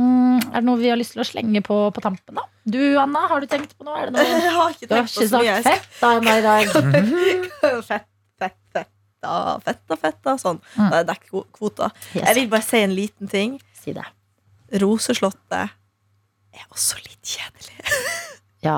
Mm, 0.00 0.40
er 0.40 0.56
det 0.62 0.64
noe 0.64 0.80
vi 0.80 0.88
har 0.88 0.96
lyst 0.96 1.12
til 1.12 1.20
å 1.20 1.28
slenge 1.28 1.60
på 1.66 1.76
på 1.92 2.04
tampen, 2.04 2.38
da? 2.38 2.46
Du, 2.64 2.80
Anna, 2.96 3.26
har 3.28 3.44
du 3.44 3.50
tenkt 3.50 3.76
på 3.76 3.84
noe? 3.84 4.06
Det 4.08 4.16
noe? 4.16 4.24
Jeg 4.46 4.56
har 4.56 4.72
ikke 4.72 4.88
tenkt 4.94 5.12
på 5.18 5.28
så 5.28 5.44
mye. 5.44 5.60
sagt 5.60 5.68
fett 5.68 6.00
da 6.00 6.16
ennå 6.16 6.40
i 6.40 6.48
dag. 6.48 6.74
Fett, 7.90 8.08
fett, 8.40 8.92
fetta, 9.22 9.60
fetta, 9.64 9.96
fetta. 9.96 10.34
Sånn. 10.40 10.60
Mm. 10.76 10.88
Da 10.88 10.90
er 10.90 11.04
det 11.04 11.12
dekket 11.12 11.52
kvota. 11.56 11.90
Jeg 12.14 12.34
vil 12.38 12.50
bare 12.52 12.66
si 12.66 12.82
en 12.82 12.96
liten 12.96 13.30
ting. 13.30 13.60
si 13.82 13.94
det. 13.96 14.04
Roseslottet 14.82 15.72
er 16.52 16.66
også 16.70 17.00
litt 17.02 17.22
kjedelig. 17.22 17.78
Ja. 18.62 18.76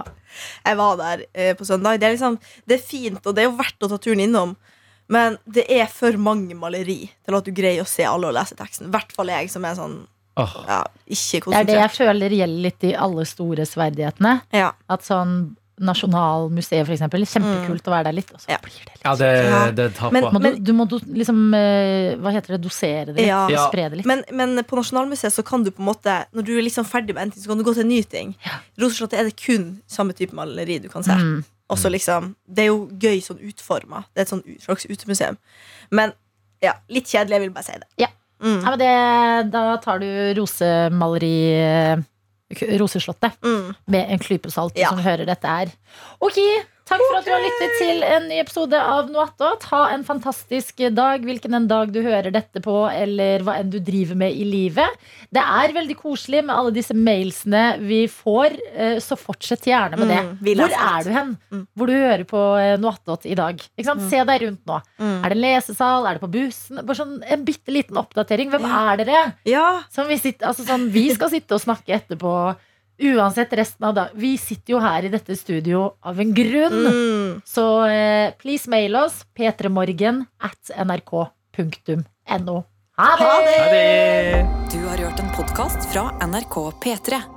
Jeg 0.65 0.79
var 0.79 0.95
der 0.97 1.27
eh, 1.37 1.51
på 1.53 1.67
søndag. 1.69 1.99
Det 2.01 2.07
er, 2.07 2.15
liksom, 2.15 2.39
det 2.65 2.79
er 2.79 2.87
fint, 2.89 3.19
og 3.21 3.35
det 3.37 3.43
er 3.43 3.51
jo 3.51 3.59
verdt 3.59 3.85
å 3.85 3.91
ta 3.93 3.99
turen 4.01 4.23
innom. 4.25 4.55
Men 5.13 5.37
det 5.45 5.67
er 5.69 5.91
for 5.93 6.17
mange 6.17 6.57
maleri 6.57 7.11
til 7.13 7.37
at 7.37 7.45
du 7.45 7.53
greier 7.53 7.85
å 7.85 7.89
se 7.89 8.07
alle 8.09 8.31
og 8.31 8.33
lese 8.33 8.57
teksten. 8.57 8.89
I 8.89 8.95
hvert 8.95 9.13
fall 9.13 9.29
jeg 9.29 9.53
som 9.53 9.67
er 9.69 9.77
sånn 9.77 9.99
oh. 10.41 10.55
ja, 10.65 10.81
ikke 11.05 11.43
Det 11.51 11.59
er 11.59 11.69
det 11.69 11.77
jeg 11.77 11.93
føler 11.99 12.37
gjelder 12.39 12.65
litt 12.65 12.89
i 12.89 12.95
alle 12.97 13.27
store 13.29 13.69
sverdighetene. 13.69 14.39
Ja. 14.57 14.73
At 14.89 15.05
sånn 15.05 15.37
Nasjonalmuseet, 15.81 16.85
for 16.87 16.95
eksempel. 16.95 17.25
Kjempekult 17.27 17.89
å 17.89 17.93
være 17.95 18.05
der 18.05 18.13
litt. 18.13 18.31
Og 18.35 18.41
så 18.41 18.51
Ja. 18.51 18.59
blir 18.63 18.73
det 18.79 18.93
litt 18.93 19.05
Ja, 19.05 19.15
det, 19.17 19.75
det 19.77 19.95
tar 19.97 20.11
Men- 20.13 20.25
på. 20.25 20.31
må 20.33 20.43
du, 20.43 20.59
du 20.61 20.73
må 20.73 20.87
do, 20.89 20.99
liksom 21.01 21.55
eh, 21.55 22.15
Hva 22.17 22.31
heter 22.33 22.55
det? 22.57 22.61
Dosere 22.63 23.07
det 23.07 23.17
litt? 23.17 23.27
Ja. 23.27 23.49
Ja. 23.49 23.69
Spre 23.69 23.89
det 23.91 23.97
litt. 23.99 24.07
Men, 24.07 24.23
men 24.33 24.57
på 24.65 24.77
Nasjonalmuseet 24.77 25.33
så 25.33 25.45
kan 25.45 25.63
du 25.65 25.71
på 25.71 25.81
en 25.81 25.87
måte 25.93 26.27
Når 26.33 26.45
du 26.45 26.53
er 26.59 26.63
liksom 26.63 26.85
ferdig 26.87 27.15
med 27.15 27.23
en 27.23 27.31
ting, 27.33 27.43
så 27.43 27.49
kan 27.49 27.59
du 27.59 27.65
gå 27.65 27.75
til 27.75 27.83
en 27.83 27.89
ny 27.89 28.03
ting. 28.03 28.35
Roseslottet 28.79 29.19
er 29.19 29.25
det 29.25 29.37
kun 29.37 29.81
samme 29.87 30.13
type 30.15 30.33
maleri 30.33 30.79
du 30.81 30.89
kan 30.89 31.03
se. 31.03 31.13
Mm. 31.13 31.45
Også 31.71 31.91
liksom, 31.91 32.35
Det 32.47 32.65
er 32.65 32.67
jo 32.69 32.87
gøy 32.89 33.21
sånn 33.25 33.41
utforma. 33.41 34.05
Det 34.15 34.21
er 34.21 34.23
et 34.23 34.29
sånn 34.29 34.45
slags 34.61 34.87
utemuseum. 34.87 35.37
Men 35.91 36.13
ja, 36.63 36.75
litt 36.89 37.05
kjedelig, 37.07 37.31
jeg 37.31 37.41
vil 37.41 37.51
bare 37.51 37.65
si 37.65 37.73
det. 37.73 37.89
Ja. 37.99 38.07
Mm. 38.43 38.63
Ja, 38.63 38.71
men 38.71 38.79
det, 38.79 39.51
da 39.53 39.77
tar 39.79 39.99
du 40.01 40.07
rosemaleri 40.37 41.37
eh, 41.55 41.97
Roseslottet 42.53 43.33
Mm. 43.43 43.75
med 43.89 44.11
en 44.11 44.19
klype 44.19 44.51
salt, 44.51 44.77
Ja. 44.79 44.89
som 44.89 44.99
hører 44.99 45.25
dette 45.27 45.47
her. 45.49 45.67
Ok, 46.21 46.39
takk 46.89 47.01
for 47.01 47.19
at 47.19 47.27
du 47.27 47.33
har 47.33 47.43
lyttet 47.43 47.75
til 47.81 48.03
en 48.07 48.27
ny 48.29 48.39
episode 48.43 48.79
av 48.79 49.09
Noe 49.13 49.25
attåt. 49.29 49.67
Ha 49.71 49.81
en 49.95 50.05
fantastisk 50.07 50.83
dag, 50.95 51.25
hvilken 51.25 51.57
en 51.57 51.69
dag 51.71 51.93
du 51.95 52.01
hører 52.05 52.33
dette 52.35 52.61
på, 52.65 52.75
eller 52.91 53.45
hva 53.47 53.57
enn 53.61 53.71
du 53.73 53.79
driver 53.85 54.19
med 54.21 54.37
i 54.37 54.45
livet. 54.49 55.01
Det 55.35 55.43
er 55.43 55.75
veldig 55.77 55.97
koselig 55.99 56.43
med 56.45 56.55
alle 56.55 56.75
disse 56.77 56.97
mailsene 56.97 57.65
vi 57.83 58.03
får, 58.11 58.59
eh, 58.75 58.99
så 59.03 59.19
fortsett 59.19 59.67
gjerne 59.71 59.99
med 60.01 60.13
det. 60.13 60.21
Mm, 60.25 60.35
Hvor 60.61 60.77
er 60.91 61.09
du 61.09 61.11
hen? 61.15 61.33
Mm. 61.51 61.65
Hvor 61.75 61.91
du 61.91 61.95
hører 61.97 62.27
på 62.29 62.45
eh, 62.61 63.31
i 63.31 63.39
dag? 63.39 63.65
Sant? 63.85 64.05
Se 64.11 64.25
deg 64.29 64.45
rundt 64.45 64.63
nå. 64.69 64.81
Mm. 64.99 65.17
Er 65.25 65.35
det 65.35 65.41
lesesal? 65.41 66.07
Er 66.07 66.19
det 66.19 66.25
på 66.25 66.33
bussen? 66.35 66.85
Bare 66.85 66.99
sånn 66.99 67.17
En 67.25 67.45
bitte 67.45 67.73
liten 67.73 67.97
oppdatering. 67.97 68.51
Hvem 68.53 68.69
er 68.69 69.01
dere? 69.01 69.25
Ja. 69.49 69.83
Som 69.93 70.09
vi, 70.11 70.19
sitter, 70.21 70.51
altså 70.51 70.67
sånn, 70.69 70.91
vi 70.93 71.09
skal 71.15 71.33
sitte 71.33 71.57
og 71.57 71.65
snakke 71.65 71.97
etterpå 71.97 72.35
uansett 72.99 73.53
resten 73.53 73.87
av 73.87 73.95
dagen. 73.95 74.15
Vi 74.15 74.35
sitter 74.39 74.77
jo 74.77 74.83
her 74.83 75.05
i 75.05 75.13
dette 75.13 75.37
studio 75.37 75.95
av 76.01 76.21
en 76.21 76.35
grunn. 76.35 76.81
Mm. 76.87 77.41
Så 77.47 77.67
eh, 77.91 78.33
please 78.41 78.71
mail 78.71 78.97
oss 78.97 79.25
p3morgen 79.37 80.25
at 80.39 80.75
nrk.no. 80.87 82.59
Ha 82.97 83.15
det! 83.19 83.25
Ha 83.25 83.39
det! 83.43 83.57
Ha 83.59 83.71
det! 83.75 84.45
Du 84.73 84.83
har 84.87 85.07
hørt 85.09 85.21
en 85.21 85.33
podkast 85.35 85.91
fra 85.93 86.11
NRK 86.23 86.61
P3. 86.85 87.34